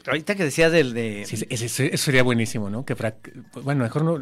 Ahorita 0.07 0.35
que 0.37 0.45
decías 0.45 0.71
del 0.71 0.95
de... 0.95 1.25
Sí, 1.27 1.45
eso 1.51 1.83
sería 1.97 2.23
buenísimo, 2.23 2.71
¿no? 2.71 2.85
Que 2.85 2.97
frac- 2.97 3.33
bueno, 3.65 3.83
mejor 3.83 4.05
no. 4.05 4.19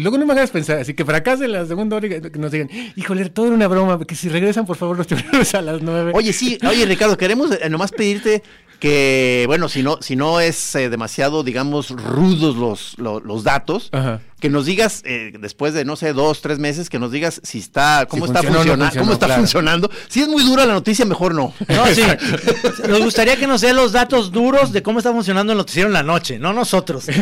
luego 0.00 0.18
no 0.18 0.26
me 0.26 0.32
hagas 0.32 0.50
pensar, 0.50 0.78
así 0.78 0.94
que 0.94 1.04
fracase 1.04 1.46
la 1.46 1.64
segunda 1.64 1.96
hora 1.96 2.06
y 2.08 2.20
que 2.20 2.38
nos 2.38 2.50
digan, 2.50 2.68
híjole, 2.96 3.28
todo 3.30 3.46
era 3.46 3.54
una 3.54 3.68
broma, 3.68 4.04
que 4.04 4.16
si 4.16 4.28
regresan, 4.28 4.66
por 4.66 4.76
favor, 4.76 4.96
los 4.98 5.06
primeros 5.08 5.54
a 5.54 5.62
las 5.62 5.80
nueve. 5.80 6.10
Oye, 6.14 6.32
sí, 6.32 6.58
oye, 6.68 6.84
Ricardo, 6.86 7.16
queremos 7.16 7.52
eh, 7.52 7.68
nomás 7.70 7.92
pedirte 7.92 8.42
que, 8.82 9.44
bueno, 9.46 9.68
si 9.68 9.84
no, 9.84 9.98
si 10.00 10.16
no 10.16 10.40
es 10.40 10.74
eh, 10.74 10.90
demasiado, 10.90 11.44
digamos, 11.44 11.90
rudos 11.90 12.56
los, 12.56 12.98
lo- 12.98 13.20
los 13.20 13.44
datos, 13.44 13.90
Ajá. 13.92 14.18
que 14.40 14.50
nos 14.50 14.66
digas, 14.66 15.02
eh, 15.04 15.32
después 15.38 15.72
de, 15.72 15.84
no 15.84 15.94
sé, 15.94 16.12
dos, 16.12 16.42
tres 16.42 16.58
meses, 16.58 16.90
que 16.90 16.98
nos 16.98 17.12
digas 17.12 17.40
si 17.44 17.60
está, 17.60 18.06
cómo 18.08 18.26
Si 18.26 18.32
está 18.32 18.42
no 18.42 18.52
funcionando, 18.54 18.98
cómo 18.98 19.12
está 19.12 19.26
claro. 19.26 19.40
funcionando. 19.42 19.88
Si 20.08 20.20
es 20.20 20.26
muy 20.26 20.42
dura 20.42 20.66
la 20.66 20.72
noticia, 20.72 21.04
mejor 21.04 21.32
no. 21.32 21.54
No, 21.68 21.86
sí. 21.86 22.02
Nos 22.88 23.04
gustaría 23.04 23.36
que 23.36 23.46
nos 23.46 23.60
dé 23.60 23.72
los 23.72 23.92
datos 23.92 24.32
duros 24.32 24.72
de 24.72 24.82
cómo 24.82 24.98
está 24.98 25.12
funcionando 25.12 25.52
el 25.52 25.58
noticiero 25.58 25.86
en 25.88 25.92
la 25.92 26.02
noche, 26.02 26.40
no 26.40 26.52
nosotros. 26.52 27.04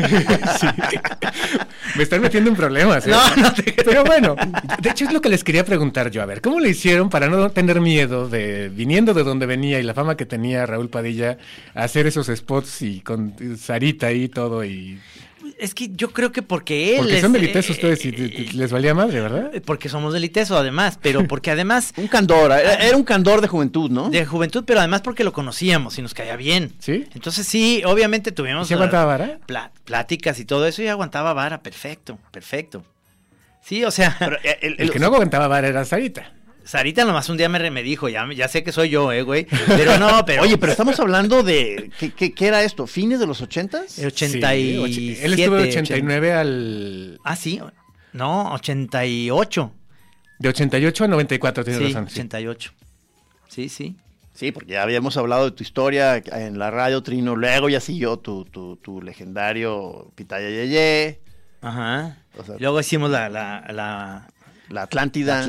Sí. 0.60 0.66
Me 1.96 2.02
están 2.04 2.20
metiendo 2.20 2.50
en 2.50 2.56
problemas. 2.56 3.06
¿eh? 3.06 3.10
No, 3.10 3.36
no 3.36 3.52
te 3.52 3.62
Pero 3.72 4.04
bueno, 4.04 4.36
de 4.80 4.90
hecho 4.90 5.04
es 5.06 5.12
lo 5.12 5.20
que 5.20 5.28
les 5.28 5.42
quería 5.44 5.64
preguntar 5.64 6.10
yo. 6.10 6.22
A 6.22 6.26
ver, 6.26 6.40
¿cómo 6.40 6.60
le 6.60 6.68
hicieron 6.70 7.08
para 7.10 7.28
no 7.28 7.50
tener 7.50 7.80
miedo 7.80 8.28
de, 8.28 8.68
viniendo 8.68 9.12
de 9.14 9.24
donde 9.24 9.46
venía 9.46 9.78
y 9.80 9.82
la 9.82 9.92
fama 9.94 10.16
que 10.16 10.24
tenía 10.26 10.66
Raúl 10.66 10.88
Padilla, 10.88 11.38
hacer 11.74 12.06
esos 12.06 12.26
spots 12.28 12.82
y 12.82 13.00
con 13.00 13.34
Sarita 13.58 14.08
ahí 14.08 14.24
y 14.24 14.28
todo? 14.28 14.64
y 14.64 14.98
Es 15.58 15.74
que 15.74 15.88
yo 15.94 16.10
creo 16.10 16.32
que 16.32 16.42
porque 16.42 16.92
él 16.92 16.98
Porque 16.98 17.14
es, 17.16 17.20
son 17.20 17.32
delites 17.32 17.68
eh, 17.68 17.72
ustedes 17.72 18.04
y 18.04 18.12
te- 18.12 18.52
les 18.54 18.72
valía 18.72 18.94
madre, 18.94 19.20
¿verdad? 19.20 19.50
eh, 19.54 19.60
Porque 19.60 19.88
somos 19.88 20.12
deliteso 20.12 20.56
además, 20.56 20.98
pero 21.00 21.24
porque 21.28 21.50
además 21.50 21.92
Un 21.96 22.08
candor, 22.08 22.50
era, 22.52 22.74
era 22.74 22.96
un 22.96 23.04
candor 23.04 23.40
de 23.40 23.48
juventud, 23.48 23.90
¿no? 23.90 24.10
de 24.10 24.24
juventud, 24.26 24.64
pero 24.66 24.80
además 24.80 25.02
porque 25.02 25.24
lo 25.24 25.32
conocíamos 25.32 25.98
y 25.98 26.02
nos 26.02 26.14
caía 26.14 26.36
bien. 26.36 26.72
¿Sí? 26.78 27.06
Entonces 27.14 27.46
sí, 27.46 27.82
obviamente 27.86 28.32
tuvimos 28.32 28.66
¿Y 28.66 28.68
se 28.68 28.74
aguantaba 28.74 29.14
eh, 29.16 29.38
vara? 29.46 29.70
pláticas 29.84 30.38
y 30.40 30.44
todo 30.44 30.66
eso 30.66 30.82
y 30.82 30.88
aguantaba 30.88 31.32
vara, 31.32 31.62
perfecto, 31.62 32.18
perfecto. 32.30 32.84
Sí, 33.62 33.84
o 33.84 33.90
sea, 33.90 34.16
Pero, 34.18 34.36
eh, 34.42 34.58
el- 34.62 34.72
El 34.74 34.80
el- 34.86 34.90
que 34.90 34.98
no 34.98 35.06
aguantaba 35.06 35.46
vara 35.48 35.68
era 35.68 35.84
Sarita. 35.84 36.32
Sarita 36.70 37.04
nomás 37.04 37.28
un 37.28 37.36
día 37.36 37.48
me, 37.48 37.58
re- 37.58 37.70
me 37.72 37.82
dijo, 37.82 38.08
ya, 38.08 38.24
ya 38.32 38.46
sé 38.46 38.62
que 38.62 38.70
soy 38.70 38.90
yo, 38.90 39.10
eh, 39.10 39.22
güey, 39.22 39.44
pero 39.66 39.98
no, 39.98 40.22
pero... 40.26 40.42
Oye, 40.42 40.56
pero 40.56 40.70
estamos 40.70 41.00
hablando 41.00 41.42
de, 41.42 41.90
¿qué, 41.98 42.12
qué, 42.12 42.32
qué 42.32 42.46
era 42.46 42.62
esto? 42.62 42.86
¿Fines 42.86 43.18
de 43.18 43.26
los 43.26 43.40
ochentas? 43.42 43.98
El 43.98 44.06
87, 44.06 44.56
Sí, 44.56 44.78
och- 45.18 45.24
él 45.24 45.32
estuvo 45.34 45.56
de 45.56 45.62
80. 45.64 45.80
89 45.94 46.32
al... 46.32 47.20
Ah, 47.24 47.34
sí, 47.34 47.60
no, 48.12 48.52
88. 48.52 49.72
De 50.38 50.48
88 50.48 51.04
a 51.04 51.08
94, 51.08 51.64
tienes 51.64 51.82
Sí, 51.82 51.86
razón. 51.92 52.08
sí. 52.08 52.14
88. 52.20 52.72
Sí, 53.48 53.68
sí. 53.68 53.96
Sí, 54.32 54.52
porque 54.52 54.72
ya 54.72 54.82
habíamos 54.84 55.16
hablado 55.16 55.46
de 55.46 55.50
tu 55.50 55.62
historia 55.64 56.16
en 56.18 56.58
la 56.58 56.70
radio, 56.70 57.02
Trino. 57.02 57.34
Luego 57.36 57.68
ya 57.68 57.80
siguió 57.80 58.16
tu, 58.18 58.44
tu, 58.44 58.76
tu 58.76 59.02
legendario 59.02 60.12
Pitaya 60.14 60.48
Yeye, 60.48 61.20
Ajá. 61.62 62.16
O 62.38 62.44
sea, 62.44 62.54
Luego 62.58 62.80
hicimos 62.80 63.10
la, 63.10 63.28
la, 63.28 63.66
la 63.72 64.28
la 64.70 64.82
Atlántida. 64.82 65.44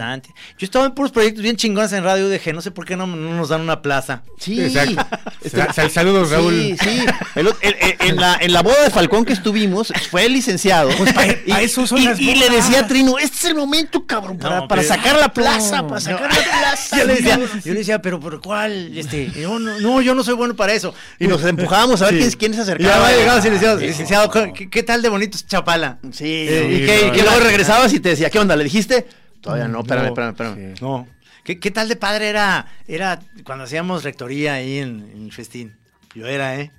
Yo 0.57 0.65
estaba 0.65 0.85
en 0.87 0.93
puros 0.93 1.11
proyectos 1.11 1.43
bien 1.43 1.55
chingones 1.55 1.93
en 1.93 2.03
Radio 2.03 2.27
UDG. 2.27 2.53
No 2.53 2.61
sé 2.61 2.71
por 2.71 2.85
qué 2.85 2.95
no, 2.97 3.05
no 3.07 3.33
nos 3.35 3.49
dan 3.49 3.61
una 3.61 3.81
plaza. 3.81 4.23
Sí. 4.39 4.59
Exacto. 4.61 5.05
Este- 5.43 5.57
Sa- 5.57 5.71
sal- 5.73 5.91
saludos, 5.91 6.29
Sí, 6.29 6.33
Raúl. 6.35 6.53
sí. 6.81 7.05
El 7.35 7.47
ot- 7.47 7.57
el- 7.61 7.75
el- 7.79 7.95
en, 8.09 8.15
la, 8.17 8.37
en 8.41 8.51
la 8.51 8.61
boda 8.61 8.83
de 8.83 8.89
Falcón 8.89 9.23
que 9.23 9.33
estuvimos, 9.33 9.93
fue 10.09 10.25
el 10.25 10.33
licenciado. 10.33 10.89
Pues 10.97 11.13
pa- 11.13 11.25
y, 11.27 11.33
pa' 11.51 11.61
eso 11.61 11.85
son 11.87 11.99
y- 11.99 12.05
las 12.05 12.19
y 12.19 12.35
le 12.35 12.49
decía 12.49 12.79
a 12.81 12.87
Trino, 12.87 13.17
este 13.19 13.37
es 13.37 13.45
el 13.45 13.55
momento, 13.55 14.05
cabrón, 14.05 14.37
para, 14.37 14.61
No, 14.61 14.67
para 14.67 14.81
pero- 14.81 14.93
sacar 14.93 15.17
la 15.19 15.31
plaza, 15.33 15.87
para 15.87 16.01
sacar 16.01 16.21
la 16.23 16.29
plaza. 16.59 16.97
Yo 16.97 17.05
le 17.05 17.15
decía, 17.15 17.39
yo 17.63 17.73
le 17.73 17.79
decía, 17.79 18.01
pero 18.01 18.19
¿por 18.19 18.41
cuál? 18.41 18.97
Este, 18.97 19.31
yo 19.31 19.59
no, 19.59 19.79
no, 19.79 20.01
yo 20.01 20.13
no 20.15 20.23
soy 20.23 20.33
bueno 20.33 20.55
para 20.55 20.73
eso. 20.73 20.93
Y 21.19 21.27
nos 21.27 21.43
empujábamos 21.45 22.01
a 22.01 22.05
ver 22.05 22.15
Sí. 22.15 22.19
quién, 22.19 22.31
quién 22.39 22.53
se 22.53 22.59
Y 22.59 22.61
acercaba. 22.63 23.11
ya 23.11 23.33
así, 23.35 23.47
licenciado, 23.49 23.79
Sí. 23.79 23.85
licenciado, 23.85 24.31
¿qué, 24.53 24.69
qué 24.69 24.83
tal 24.83 25.01
de 25.01 25.09
bonito 25.09 25.37
es 25.37 25.45
Chapala? 25.47 25.99
Sí, 26.11 26.25
Eh, 26.25 26.67
y, 26.71 26.75
sí, 26.79 26.85
que, 26.85 27.07
no, 27.11 27.17
y 27.17 27.21
luego 27.21 27.39
regresabas 27.41 27.93
y 27.93 27.99
te 27.99 28.09
decía, 28.09 28.29
¿qué 28.29 28.39
onda? 28.39 28.55
¿Le 28.55 28.63
dijiste? 28.63 29.07
Todavía 29.41 29.67
no, 29.67 29.81
espérame, 29.81 30.07
espérame, 30.07 30.31
espérame. 30.31 30.75
Sí. 30.75 30.83
No. 30.83 31.07
¿Qué, 31.43 31.59
qué 31.59 31.71
tal 31.71 31.89
de 31.89 31.95
padre 31.95 32.29
era, 32.29 32.67
era 32.87 33.19
cuando 33.43 33.63
hacíamos 33.63 34.03
rectoría 34.03 34.53
ahí 34.53 34.77
en, 34.77 35.09
en 35.13 35.25
el 35.25 35.31
festín? 35.31 35.75
Yo 36.13 36.27
era, 36.27 36.59
¿eh? 36.59 36.71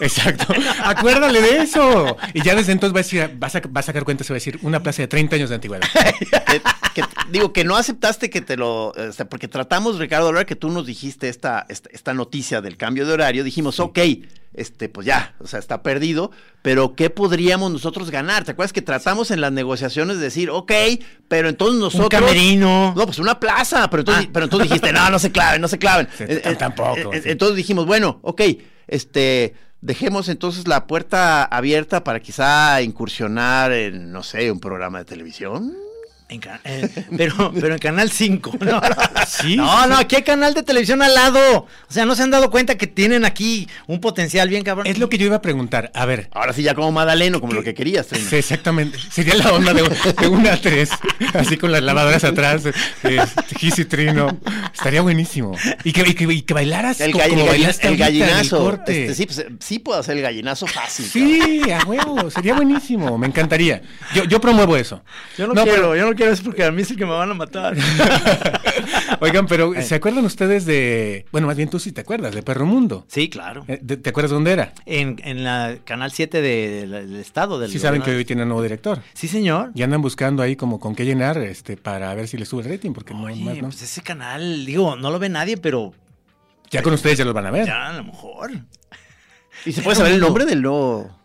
Exacto. 0.00 0.52
Acuérdale 0.84 1.40
de 1.40 1.58
eso. 1.62 2.16
Y 2.34 2.42
ya 2.42 2.54
desde 2.54 2.72
entonces 2.72 2.94
va 2.94 3.00
a, 3.00 3.02
decir, 3.02 3.20
va 3.42 3.46
a, 3.48 3.68
va 3.68 3.80
a 3.80 3.82
sacar 3.82 4.04
cuenta, 4.04 4.24
se 4.24 4.32
va 4.32 4.36
a 4.36 4.38
decir 4.40 4.58
una 4.62 4.82
plaza 4.82 5.02
de 5.02 5.08
30 5.08 5.36
años 5.36 5.48
de 5.48 5.54
antigüedad. 5.56 5.82
que, 6.46 6.60
que- 7.02 7.08
digo 7.30 7.52
que 7.52 7.64
no 7.64 7.76
aceptaste 7.76 8.30
que 8.30 8.40
te 8.40 8.56
lo 8.56 8.88
o 8.88 9.12
sea, 9.12 9.28
porque 9.28 9.48
tratamos 9.48 9.98
Ricardo 9.98 10.28
a 10.28 10.32
la 10.32 10.38
hora 10.38 10.46
que 10.46 10.56
tú 10.56 10.70
nos 10.70 10.86
dijiste 10.86 11.28
esta, 11.28 11.66
esta 11.68 11.88
esta 11.92 12.14
noticia 12.14 12.60
del 12.60 12.76
cambio 12.76 13.06
de 13.06 13.12
horario 13.12 13.44
dijimos 13.44 13.78
ok 13.80 13.98
este 14.54 14.88
pues 14.88 15.06
ya 15.06 15.34
o 15.40 15.46
sea 15.46 15.58
está 15.60 15.82
perdido 15.82 16.30
pero 16.62 16.94
qué 16.96 17.10
podríamos 17.10 17.70
nosotros 17.70 18.10
ganar 18.10 18.44
te 18.44 18.52
acuerdas 18.52 18.72
que 18.72 18.82
tratamos 18.82 19.30
en 19.30 19.40
las 19.40 19.52
negociaciones 19.52 20.16
de 20.16 20.24
decir 20.24 20.50
ok 20.50 20.72
pero 21.28 21.48
entonces 21.48 21.78
nosotros 21.80 22.20
Un 22.20 22.26
camerino. 22.26 22.94
no 22.96 23.04
pues 23.06 23.18
una 23.18 23.38
plaza 23.38 23.88
pero 23.90 24.00
entonces 24.00 24.24
Ah. 24.26 24.30
pero 24.32 24.44
entonces 24.44 24.68
dijiste 24.70 24.92
no 24.92 25.10
no 25.10 25.18
se 25.18 25.30
claven 25.30 25.60
no 25.60 25.68
se 25.68 25.78
claven 25.78 26.08
Sí, 26.18 26.24
Eh, 26.26 26.42
eh, 26.44 26.56
tampoco, 26.58 27.12
eh, 27.12 27.20
sí. 27.22 27.28
entonces 27.30 27.56
dijimos 27.56 27.86
bueno 27.86 28.18
ok 28.22 28.40
este 28.88 29.54
Dejemos 29.80 30.28
entonces 30.28 30.66
la 30.66 30.86
puerta 30.86 31.44
abierta 31.44 32.02
para 32.02 32.20
quizá 32.20 32.82
incursionar 32.82 33.72
en, 33.72 34.10
no 34.10 34.24
sé, 34.24 34.50
un 34.50 34.58
programa 34.58 34.98
de 34.98 35.04
televisión. 35.04 35.72
En 36.30 36.42
eh, 36.64 36.90
pero, 37.16 37.52
pero 37.58 37.72
en 37.72 37.78
Canal 37.78 38.10
5. 38.10 38.58
No, 38.60 38.72
no, 38.72 38.80
Sí, 39.26 39.56
no, 39.56 39.82
sí. 39.82 39.88
no, 39.88 39.96
aquí 39.96 40.16
hay 40.16 40.22
canal 40.22 40.52
de 40.52 40.62
televisión 40.62 41.00
al 41.00 41.14
lado. 41.14 41.40
O 41.60 41.92
sea, 41.92 42.04
no 42.04 42.14
se 42.14 42.22
han 42.22 42.30
dado 42.30 42.50
cuenta 42.50 42.76
que 42.76 42.86
tienen 42.86 43.24
aquí 43.24 43.66
un 43.86 44.00
potencial 44.00 44.48
bien 44.48 44.62
cabrón. 44.62 44.86
Es 44.86 44.98
lo 44.98 45.08
que 45.08 45.16
yo 45.16 45.24
iba 45.26 45.36
a 45.36 45.42
preguntar. 45.42 45.90
A 45.94 46.04
ver. 46.04 46.28
Ahora 46.32 46.52
sí, 46.52 46.62
ya 46.62 46.74
como 46.74 46.92
Madaleno, 46.92 47.40
como 47.40 47.54
lo 47.54 47.62
que 47.64 47.72
querías. 47.72 48.06
Trino. 48.08 48.28
Sí, 48.28 48.36
exactamente. 48.36 48.98
Sería 49.10 49.34
la 49.36 49.52
onda 49.54 49.72
de, 49.72 49.82
de 50.20 50.28
una 50.28 50.52
a 50.54 50.60
tres, 50.60 50.90
así 51.34 51.56
con 51.56 51.72
las 51.72 51.82
lavadoras 51.82 52.24
atrás, 52.24 52.62
eh, 53.04 53.20
Gis 53.56 53.78
y 53.78 53.84
Trino. 53.86 54.38
Estaría 54.74 55.00
buenísimo. 55.00 55.56
Y 55.84 55.92
que, 55.92 56.02
y 56.10 56.14
que, 56.14 56.24
y 56.24 56.42
que 56.42 56.52
bailaras 56.54 57.00
El, 57.00 57.12
como, 57.12 57.24
gall- 57.24 57.30
como 57.30 57.42
el 57.44 57.48
bailaste 57.48 57.88
el 57.88 57.96
gallinazo. 57.96 58.58
corte. 58.58 59.02
Este, 59.06 59.14
sí, 59.14 59.26
pues, 59.26 59.46
sí 59.60 59.78
puedo 59.78 59.98
hacer 60.00 60.16
el 60.18 60.22
gallinazo 60.22 60.66
fácil. 60.66 61.06
cabrón. 61.10 61.48
Sí, 61.64 61.70
a 61.70 61.84
huevo, 61.86 62.30
sería 62.30 62.54
buenísimo, 62.54 63.16
me 63.16 63.26
encantaría. 63.26 63.80
Yo, 64.14 64.24
yo 64.24 64.40
promuevo 64.40 64.76
eso. 64.76 65.02
Yo 65.38 65.46
no, 65.46 65.54
No, 65.54 65.62
quiero, 65.64 65.76
pero- 65.76 65.96
yo 65.96 66.06
no 66.06 66.17
quiero 66.18 66.32
eso 66.32 66.42
porque 66.44 66.64
a 66.64 66.70
mí 66.70 66.84
sí 66.84 66.94
que 66.96 67.06
me 67.06 67.12
van 67.12 67.30
a 67.30 67.34
matar. 67.34 67.74
Oigan, 69.20 69.46
pero 69.46 69.72
¿se 69.80 69.94
acuerdan 69.94 70.24
ustedes 70.24 70.64
de, 70.66 71.24
bueno, 71.32 71.46
más 71.46 71.56
bien 71.56 71.70
tú 71.70 71.78
sí 71.78 71.92
te 71.92 72.00
acuerdas, 72.02 72.34
de 72.34 72.42
Perro 72.42 72.66
Mundo? 72.66 73.04
Sí, 73.08 73.28
claro. 73.30 73.64
Eh, 73.68 73.78
¿Te 73.78 74.10
acuerdas 74.10 74.30
dónde 74.30 74.52
era? 74.52 74.72
En, 74.86 75.16
en 75.24 75.44
la 75.44 75.78
Canal 75.84 76.10
7 76.12 76.40
de- 76.42 76.86
de- 76.86 77.06
del 77.06 77.16
Estado. 77.16 77.58
Del 77.58 77.70
Sí 77.70 77.78
saben 77.78 78.02
que 78.02 78.10
hoy 78.14 78.24
tiene 78.24 78.42
un 78.42 78.48
nuevo 78.48 78.62
director. 78.62 79.00
Sí, 79.14 79.28
señor. 79.28 79.70
Y 79.74 79.82
andan 79.82 80.02
buscando 80.02 80.42
ahí 80.42 80.56
como 80.56 80.78
con 80.78 80.94
qué 80.94 81.04
llenar 81.04 81.38
este 81.38 81.76
para 81.76 82.14
ver 82.14 82.28
si 82.28 82.36
le 82.36 82.44
sube 82.44 82.62
el 82.62 82.68
rating, 82.70 82.92
porque 82.92 83.14
no, 83.14 83.22
Oye, 83.24 83.42
más 83.44 83.56
no. 83.56 83.62
pues 83.62 83.80
ese 83.82 84.02
canal, 84.02 84.66
digo, 84.66 84.96
no 84.96 85.10
lo 85.10 85.18
ve 85.18 85.28
nadie, 85.28 85.56
pero 85.56 85.92
Ya 86.70 86.82
con 86.82 86.92
ustedes 86.92 87.18
ya 87.18 87.24
los 87.24 87.34
van 87.34 87.46
a 87.46 87.50
ver. 87.50 87.66
ya 87.66 87.88
a 87.88 87.92
lo 87.94 88.04
mejor. 88.04 88.50
¿Y 89.64 89.72
se 89.72 89.82
puede 89.82 89.96
saber 89.96 90.12
el 90.12 90.20
nombre 90.20 90.44
del 90.44 90.62
nuevo? 90.62 91.16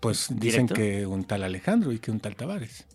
Pues 0.00 0.28
dicen 0.30 0.66
¿Directo? 0.66 0.74
que 0.74 1.06
un 1.06 1.24
tal 1.24 1.42
Alejandro 1.42 1.92
y 1.92 1.98
que 1.98 2.10
un 2.10 2.20
tal 2.20 2.36
Tavares. 2.36 2.86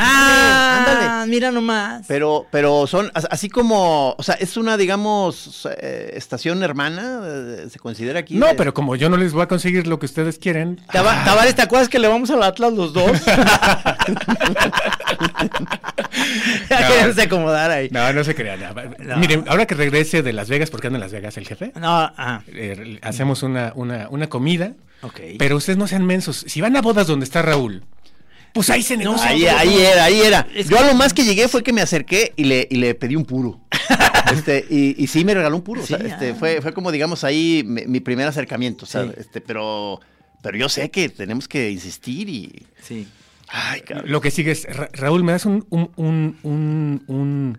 Ah, 0.00 0.84
ándale. 0.86 1.30
mira 1.30 1.50
nomás. 1.50 2.04
Pero, 2.06 2.46
pero 2.50 2.86
son 2.86 3.10
as- 3.14 3.26
así 3.30 3.48
como, 3.48 4.14
o 4.16 4.22
sea, 4.22 4.34
es 4.36 4.56
una, 4.56 4.76
digamos, 4.76 5.68
eh, 5.80 6.12
estación 6.14 6.62
hermana, 6.62 7.20
eh, 7.24 7.66
se 7.70 7.78
considera 7.78 8.20
aquí. 8.20 8.36
No, 8.36 8.46
de- 8.46 8.54
pero 8.54 8.74
como 8.74 8.96
yo 8.96 9.08
no 9.10 9.16
les 9.16 9.32
voy 9.32 9.42
a 9.42 9.48
conseguir 9.48 9.86
lo 9.86 9.98
que 9.98 10.06
ustedes 10.06 10.38
quieren. 10.38 10.80
Tava- 10.92 11.24
Tavares, 11.24 11.54
¿te 11.54 11.62
acuerdas 11.62 11.88
que 11.88 11.98
le 11.98 12.08
vamos 12.08 12.30
al 12.30 12.42
Atlas 12.42 12.72
los 12.72 12.92
dos? 12.92 13.10
Ya 16.70 16.86
queremos 16.88 17.18
acomodar 17.18 17.70
ahí. 17.70 17.88
No, 17.90 18.12
no 18.12 18.24
se 18.24 18.34
crean. 18.34 18.60
no. 18.60 18.74
No. 19.04 19.16
Miren, 19.16 19.44
ahora 19.48 19.66
que 19.66 19.74
regrese 19.74 20.22
de 20.22 20.32
Las 20.32 20.48
Vegas, 20.48 20.70
porque 20.70 20.86
anda 20.88 20.96
en 20.98 21.02
Las 21.02 21.12
Vegas 21.12 21.36
el 21.36 21.46
jefe, 21.46 21.72
No, 21.76 21.88
ah, 22.16 22.40
eh, 22.48 22.98
hacemos 23.02 23.42
una, 23.42 23.72
una, 23.74 24.08
una 24.10 24.28
comida, 24.28 24.72
ok. 25.02 25.20
pero 25.38 25.56
ustedes 25.56 25.78
no 25.78 25.86
sean 25.86 26.06
mensos. 26.06 26.44
Si 26.46 26.60
van 26.60 26.76
a 26.76 26.82
bodas 26.82 27.06
donde 27.06 27.24
está 27.24 27.42
Raúl, 27.42 27.84
pues 28.52 28.70
ahí 28.70 28.82
se 28.82 28.96
negocia. 28.96 29.28
Ahí, 29.28 29.46
ahí 29.46 29.78
era, 29.80 30.04
ahí 30.04 30.20
era. 30.20 30.46
Yo 30.68 30.78
a 30.78 30.84
lo 30.86 30.94
más 30.94 31.12
que 31.14 31.24
llegué 31.24 31.48
fue 31.48 31.62
que 31.62 31.72
me 31.72 31.80
acerqué 31.80 32.32
y 32.36 32.44
le, 32.44 32.66
y 32.70 32.76
le 32.76 32.94
pedí 32.94 33.16
un 33.16 33.24
puro. 33.24 33.60
Este, 34.32 34.66
y, 34.68 35.02
y 35.02 35.06
sí 35.06 35.24
me 35.24 35.32
regaló 35.32 35.56
un 35.56 35.62
puro. 35.62 35.82
o 35.82 35.86
sea, 35.86 35.96
Sí, 35.98 36.04
este, 36.06 36.30
ah. 36.30 36.36
fue, 36.38 36.60
fue 36.60 36.74
como, 36.74 36.92
digamos, 36.92 37.24
ahí 37.24 37.62
mi, 37.64 37.86
mi 37.86 38.00
primer 38.00 38.26
acercamiento. 38.28 38.84
o 38.84 38.88
sea, 38.88 39.04
Sí. 39.04 39.10
este, 39.16 39.40
pero, 39.40 40.00
pero 40.42 40.58
yo 40.58 40.68
sé 40.68 40.90
que 40.90 41.08
tenemos 41.08 41.48
que 41.48 41.70
insistir 41.70 42.28
y. 42.28 42.66
Sí. 42.82 43.08
Ay, 43.48 43.80
cabrón. 43.80 44.10
Lo 44.10 44.20
que 44.20 44.30
sigue 44.30 44.50
es, 44.50 44.64
Ra- 44.64 44.90
Raúl, 44.92 45.24
¿me 45.24 45.32
das 45.32 45.46
un, 45.46 45.64
un, 45.70 45.90
un, 46.42 47.02
un, 47.06 47.58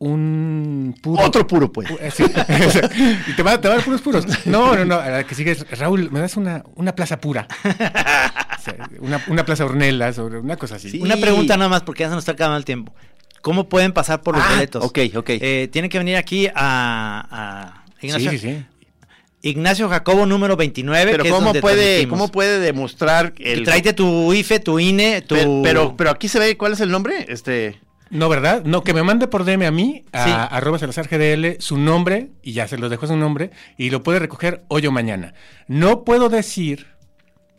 un, 0.00 0.96
puro? 1.02 1.22
Otro 1.22 1.46
puro, 1.46 1.70
pues. 1.70 1.90
Eh, 2.00 2.10
sí. 2.10 2.24
y 3.28 3.32
te 3.34 3.42
va, 3.42 3.60
te 3.60 3.68
va 3.68 3.74
a 3.74 3.76
dar 3.76 3.84
puros 3.84 4.00
puros. 4.00 4.26
No, 4.46 4.74
no, 4.74 4.84
no. 4.84 4.96
La 4.96 5.24
que 5.24 5.34
sigue 5.34 5.52
es, 5.52 5.78
Raúl, 5.78 6.10
¿me 6.10 6.20
das 6.20 6.36
una, 6.36 6.64
una 6.74 6.94
plaza 6.94 7.20
pura? 7.20 7.46
O 7.64 8.62
sea, 8.62 8.88
una, 8.98 9.22
una 9.28 9.44
plaza 9.44 9.64
Ornelas 9.66 10.18
o 10.18 10.26
una 10.26 10.56
cosa 10.56 10.76
así. 10.76 10.90
Sí. 10.90 11.00
Una 11.00 11.16
pregunta 11.16 11.56
nada 11.56 11.68
más, 11.68 11.82
porque 11.82 12.00
ya 12.02 12.08
se 12.08 12.14
nos 12.14 12.22
está 12.22 12.32
acabando 12.32 12.56
el 12.58 12.64
tiempo. 12.64 12.94
¿Cómo 13.42 13.68
pueden 13.68 13.92
pasar 13.92 14.22
por 14.22 14.36
los 14.36 14.44
Ah, 14.44 14.54
boletos? 14.54 14.84
ok, 14.84 14.98
ok. 15.16 15.30
Eh, 15.30 15.68
tienen 15.70 15.90
que 15.90 15.98
venir 15.98 16.16
aquí 16.16 16.48
a, 16.48 16.52
a 17.30 17.84
Ignacio, 18.00 18.30
sí, 18.32 18.38
sí, 18.38 18.48
sí. 18.48 18.64
Ignacio 19.42 19.88
Jacobo 19.88 20.26
número 20.26 20.56
29. 20.56 21.10
Pero 21.12 21.22
que 21.24 21.28
es 21.28 21.34
¿cómo 21.34 21.46
donde 21.46 21.60
puede. 21.60 22.08
¿cómo 22.08 22.28
puede 22.28 22.58
demostrar 22.60 23.34
Y 23.38 23.50
el. 23.50 23.64
tráete 23.64 23.92
tu 23.94 24.32
IFE, 24.32 24.60
tu 24.60 24.78
INE, 24.78 25.22
tu... 25.22 25.34
Pero, 25.34 25.60
pero, 25.62 25.96
pero 25.96 26.10
aquí 26.10 26.28
se 26.28 26.38
ve 26.38 26.56
cuál 26.56 26.72
es 26.74 26.80
el 26.80 26.90
nombre. 26.90 27.24
Este. 27.28 27.80
No, 28.10 28.28
¿verdad? 28.28 28.64
No, 28.64 28.82
que 28.82 28.92
me 28.92 29.02
mande 29.04 29.28
por 29.28 29.44
DM 29.44 29.66
a 29.66 29.70
mí, 29.70 30.04
a 30.12 30.24
Sí. 30.24 30.30
arroba 30.34 30.78
Salazar 30.78 31.06
GDL, 31.08 31.56
su 31.60 31.78
nombre, 31.78 32.30
y 32.42 32.52
ya 32.52 32.66
se 32.66 32.76
lo 32.76 32.88
dejo 32.88 33.06
su 33.06 33.16
nombre, 33.16 33.50
y 33.78 33.90
lo 33.90 34.02
puede 34.02 34.18
recoger 34.18 34.64
hoy 34.68 34.86
o 34.86 34.92
mañana. 34.92 35.34
No 35.68 36.04
puedo 36.04 36.28
decir 36.28 36.88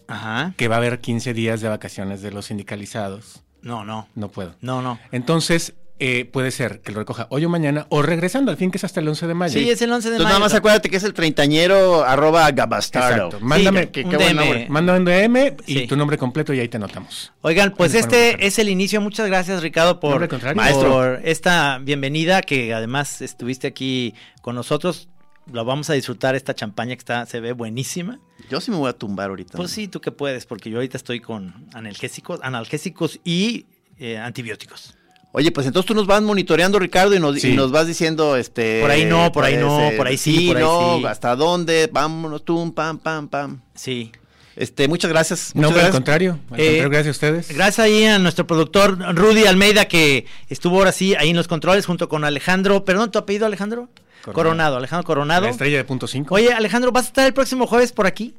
Ajá. 0.07 0.53
que 0.57 0.67
va 0.67 0.75
a 0.75 0.77
haber 0.79 0.99
15 0.99 1.33
días 1.33 1.61
de 1.61 1.69
vacaciones 1.69 2.21
de 2.21 2.31
los 2.31 2.45
sindicalizados. 2.47 3.43
No, 3.61 3.85
no. 3.85 4.07
No 4.15 4.29
puedo. 4.29 4.55
No, 4.61 4.81
no. 4.81 4.99
Entonces, 5.11 5.73
eh, 6.03 6.25
puede 6.25 6.49
ser 6.49 6.81
que 6.81 6.91
lo 6.91 6.97
recoja 6.99 7.27
hoy 7.29 7.45
o 7.45 7.49
mañana, 7.49 7.85
o 7.89 8.01
regresando 8.01 8.49
al 8.49 8.57
fin, 8.57 8.71
que 8.71 8.77
es 8.77 8.83
hasta 8.83 8.99
el 9.01 9.07
11 9.07 9.27
de 9.27 9.33
mayo. 9.35 9.53
Sí, 9.53 9.69
es 9.69 9.81
el 9.83 9.91
11 9.91 10.09
de 10.09 10.15
Entonces 10.15 10.23
mayo. 10.23 10.27
nada 10.29 10.39
más 10.39 10.53
acuérdate 10.55 10.89
que 10.89 10.97
es 10.97 11.03
el 11.03 11.13
treintañero 11.13 12.03
arroba 12.03 12.49
gabastardo. 12.51 13.25
Exacto. 13.27 13.39
Mándame, 13.45 13.81
Sí, 13.83 13.87
que- 13.89 14.03
un 14.05 14.09
qué 14.09 14.15
buen 14.17 14.29
DM. 14.29 14.35
nombre. 14.45 14.67
Mándame 14.69 14.97
un 14.99 15.05
DM 15.05 15.55
y 15.67 15.73
Sí. 15.79 15.87
tu 15.87 15.95
nombre 15.95 16.17
completo 16.17 16.53
y 16.55 16.59
ahí 16.59 16.67
te 16.67 16.77
anotamos. 16.77 17.31
Oigan, 17.41 17.73
pues 17.77 17.91
Bueno, 17.93 18.07
bueno, 18.07 18.17
este 18.25 18.47
es 18.47 18.57
el 18.57 18.69
inicio. 18.69 18.99
Muchas 18.99 19.27
gracias, 19.27 19.61
Ricardo, 19.61 19.99
por. 19.99 20.27
Maestro. 20.55 20.89
por 20.89 21.21
esta 21.23 21.77
bienvenida, 21.79 22.41
que 22.41 22.73
además 22.73 23.21
estuviste 23.21 23.67
aquí 23.67 24.15
con 24.41 24.55
nosotros. 24.55 25.07
Lo 25.51 25.65
vamos 25.65 25.89
a 25.89 25.93
disfrutar, 25.93 26.35
esta 26.35 26.55
champaña 26.55 26.95
que 26.95 26.99
está, 26.99 27.25
se 27.27 27.39
ve 27.39 27.51
buenísima. 27.53 28.19
Yo 28.49 28.59
sí 28.59 28.71
me 28.71 28.77
voy 28.77 28.89
a 28.89 28.93
tumbar 28.93 29.29
ahorita. 29.29 29.55
Pues 29.57 29.69
sí, 29.71 29.87
tú 29.87 30.01
que 30.01 30.11
puedes, 30.11 30.45
porque 30.47 30.69
yo 30.71 30.77
ahorita 30.77 30.97
estoy 30.97 31.19
con 31.19 31.67
analgésicos, 31.73 32.39
analgésicos 32.43 33.19
y 33.23 33.65
eh, 33.99 34.17
antibióticos. 34.17 34.95
Oye, 35.33 35.51
pues 35.51 35.65
entonces 35.65 35.87
tú 35.87 35.93
nos 35.93 36.07
vas 36.07 36.21
monitoreando, 36.21 36.77
Ricardo, 36.77 37.15
y 37.15 37.19
nos, 37.19 37.39
Sí. 37.39 37.51
y 37.51 37.55
nos 37.55 37.71
vas 37.71 37.87
diciendo, 37.87 38.35
este... 38.35 38.81
Por 38.81 38.91
ahí 38.91 39.05
no, 39.05 39.31
por 39.31 39.45
ahí 39.45 39.55
no, 39.55 39.89
por 39.95 40.07
ahí 40.07 40.17
sí, 40.17 40.47
por 40.47 40.57
ahí 40.57 40.63
no, 40.63 40.97
sí. 40.99 41.05
hasta 41.05 41.35
dónde, 41.37 41.89
vámonos, 41.91 42.43
tum, 42.43 42.73
pam, 42.73 42.97
pam, 42.99 43.29
pam. 43.29 43.61
Sí. 43.73 44.11
Este, 44.57 44.89
muchas 44.89 45.09
gracias. 45.09 45.51
No, 45.55 45.61
muchas 45.61 45.69
al 45.71 45.75
gracias. 45.75 45.93
contrario. 45.95 46.31
Al 46.51 46.59
Eh, 46.59 46.63
contrario, 46.65 46.89
gracias 46.89 47.07
a 47.07 47.11
ustedes. 47.11 47.55
Gracias 47.55 47.79
ahí 47.79 48.03
a 48.03 48.19
nuestro 48.19 48.45
productor 48.45 48.97
Rudy 49.15 49.45
Almeida, 49.45 49.85
que 49.87 50.25
estuvo 50.49 50.77
ahora 50.79 50.91
sí 50.91 51.15
ahí 51.15 51.29
en 51.29 51.37
los 51.37 51.47
controles 51.47 51.85
junto 51.85 52.09
con 52.09 52.25
Alejandro. 52.25 52.83
Perdón, 52.83 53.09
¿tu 53.11 53.17
apellido, 53.17 53.45
Alejandro? 53.45 53.87
Coronado. 54.23 54.33
Coronado, 54.33 54.77
Alejandro 54.77 55.05
Coronado. 55.07 55.45
La 55.45 55.51
estrella 55.51 55.77
de 55.77 55.83
punto 55.85 56.05
5. 56.07 56.35
Oye, 56.35 56.51
Alejandro, 56.51 56.91
¿vas 56.91 57.05
a 57.05 57.07
estar 57.07 57.25
el 57.25 57.33
próximo 57.33 57.65
jueves 57.65 57.93
por 57.93 58.05
aquí? 58.05 58.35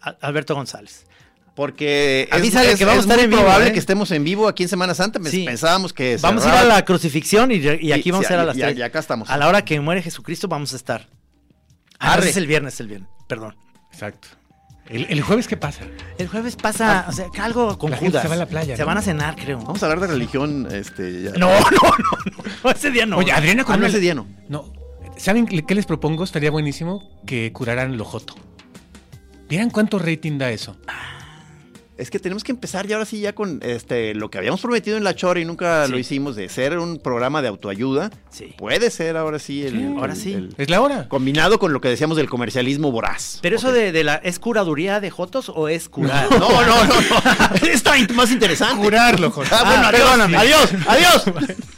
A- 0.00 0.16
Alberto 0.20 0.54
González. 0.54 1.04
Porque 1.58 2.28
Avísale 2.30 2.76
que 2.76 2.84
vamos 2.84 3.00
a 3.00 3.02
estar 3.02 3.16
muy 3.16 3.24
en 3.24 3.30
vivo, 3.30 3.42
probable 3.42 3.66
¿eh? 3.70 3.72
que 3.72 3.80
estemos 3.80 4.12
en 4.12 4.22
vivo 4.22 4.46
aquí 4.46 4.62
en 4.62 4.68
Semana 4.68 4.94
Santa. 4.94 5.18
Sí. 5.28 5.44
Pensábamos 5.44 5.92
que 5.92 6.16
Vamos 6.22 6.46
a 6.46 6.50
ir 6.50 6.54
a 6.54 6.62
la 6.62 6.84
crucifixión 6.84 7.50
y, 7.50 7.56
y 7.56 7.90
aquí 7.90 8.10
Y- 8.10 8.12
vamos 8.12 8.28
sí, 8.28 8.32
a 8.32 8.36
ir 8.36 8.40
a 8.42 8.44
las 8.44 8.56
y- 8.56 8.60
tres. 8.60 8.78
y 8.78 8.82
acá 8.82 9.00
estamos. 9.00 9.28
A 9.28 9.36
la 9.36 9.48
hora 9.48 9.64
que 9.64 9.80
muere 9.80 10.00
Jesucristo 10.00 10.46
vamos 10.46 10.72
a 10.72 10.76
estar. 10.76 11.08
Ah, 11.98 12.16
es 12.22 12.36
el 12.36 12.46
viernes, 12.46 12.78
el 12.78 12.86
viernes. 12.86 13.10
Perdón. 13.26 13.56
Exacto. 13.92 14.28
El, 14.86 15.06
el 15.10 15.20
jueves, 15.20 15.48
¿qué 15.48 15.56
pasa? 15.56 15.82
El 16.16 16.28
jueves 16.28 16.54
pasa, 16.54 17.06
o 17.08 17.12
sea, 17.12 17.26
algo 17.42 17.76
con 17.76 17.90
La 17.90 17.96
gente 17.96 18.10
Judas. 18.12 18.22
se 18.22 18.28
va 18.28 18.34
a 18.34 18.38
la 18.38 18.46
playa, 18.46 18.76
Se 18.76 18.82
¿no? 18.82 18.86
van 18.86 18.98
a 18.98 19.02
cenar, 19.02 19.34
creo. 19.34 19.58
Vamos 19.58 19.82
a 19.82 19.86
hablar 19.86 19.98
de 19.98 20.06
religión, 20.14 20.68
este... 20.70 21.24
ya. 21.24 21.30
No, 21.32 21.48
no, 21.58 21.58
no, 21.82 22.44
no. 22.62 22.70
Ese 22.70 22.92
día 22.92 23.04
no. 23.04 23.16
Oye, 23.18 23.32
Adriana 23.32 23.64
Ah, 23.66 23.76
no, 23.76 23.84
ese 23.84 23.98
día 23.98 24.14
no. 24.14 24.28
No. 24.48 24.72
¿Saben 25.16 25.44
qué 25.44 25.74
les 25.74 25.86
propongo? 25.86 26.22
Estaría 26.22 26.52
buenísimo 26.52 27.20
que 27.26 27.52
curaran 27.52 27.96
lo 27.98 28.04
joto. 28.04 28.36
¿Vieran 29.48 29.70
cuánto 29.70 29.98
rating 29.98 30.38
da 30.38 30.50
eso? 30.52 30.76
Es 31.98 32.10
que 32.10 32.18
tenemos 32.20 32.44
que 32.44 32.52
empezar 32.52 32.86
ya 32.86 32.94
ahora 32.96 33.04
sí 33.06 33.20
ya 33.20 33.34
con 33.34 33.60
este 33.62 34.14
lo 34.14 34.30
que 34.30 34.38
habíamos 34.38 34.60
prometido 34.60 34.96
en 34.96 35.02
La 35.04 35.14
Chora 35.16 35.40
y 35.40 35.44
nunca 35.44 35.86
Sí. 35.86 35.92
lo 35.92 35.98
hicimos, 35.98 36.36
de 36.36 36.48
ser 36.48 36.78
un 36.78 36.98
programa 37.00 37.42
de 37.42 37.48
autoayuda. 37.48 38.10
Sí. 38.30 38.54
Puede 38.56 38.90
ser 38.90 39.16
ahora 39.16 39.38
sí 39.40 39.64
el... 39.64 39.72
Sí. 39.72 39.82
el- 39.82 39.98
Ahora 39.98 40.14
sí. 40.14 40.32
el- 40.32 40.54
Es 40.58 40.70
la 40.70 40.80
hora. 40.80 41.08
combinado 41.08 41.58
con 41.58 41.72
lo 41.72 41.80
que 41.80 41.88
decíamos 41.88 42.16
del 42.16 42.30
comercialismo 42.30 42.92
voraz. 42.92 43.40
Pero 43.42 43.56
eso 43.56 43.72
de, 43.72 43.90
de 43.92 44.04
la. 44.04 44.14
¿Es 44.16 44.38
curaduría 44.38 45.00
de 45.00 45.10
Jotos 45.10 45.48
o 45.54 45.68
es 45.68 45.88
curar? 45.88 46.30
No, 46.30 46.38
no, 46.38 46.64
no, 46.66 46.84
no. 46.84 47.66
Está 47.68 47.94
más 48.14 48.30
interesante. 48.30 48.82
Curarlo, 48.82 49.30
joto. 49.32 49.48
Ah, 49.52 49.64
bueno, 49.64 49.82
Ah, 49.82 49.88
adiós, 49.88 50.00
perdóname. 50.00 50.36
adiós, 50.36 50.70
adiós. 50.86 51.24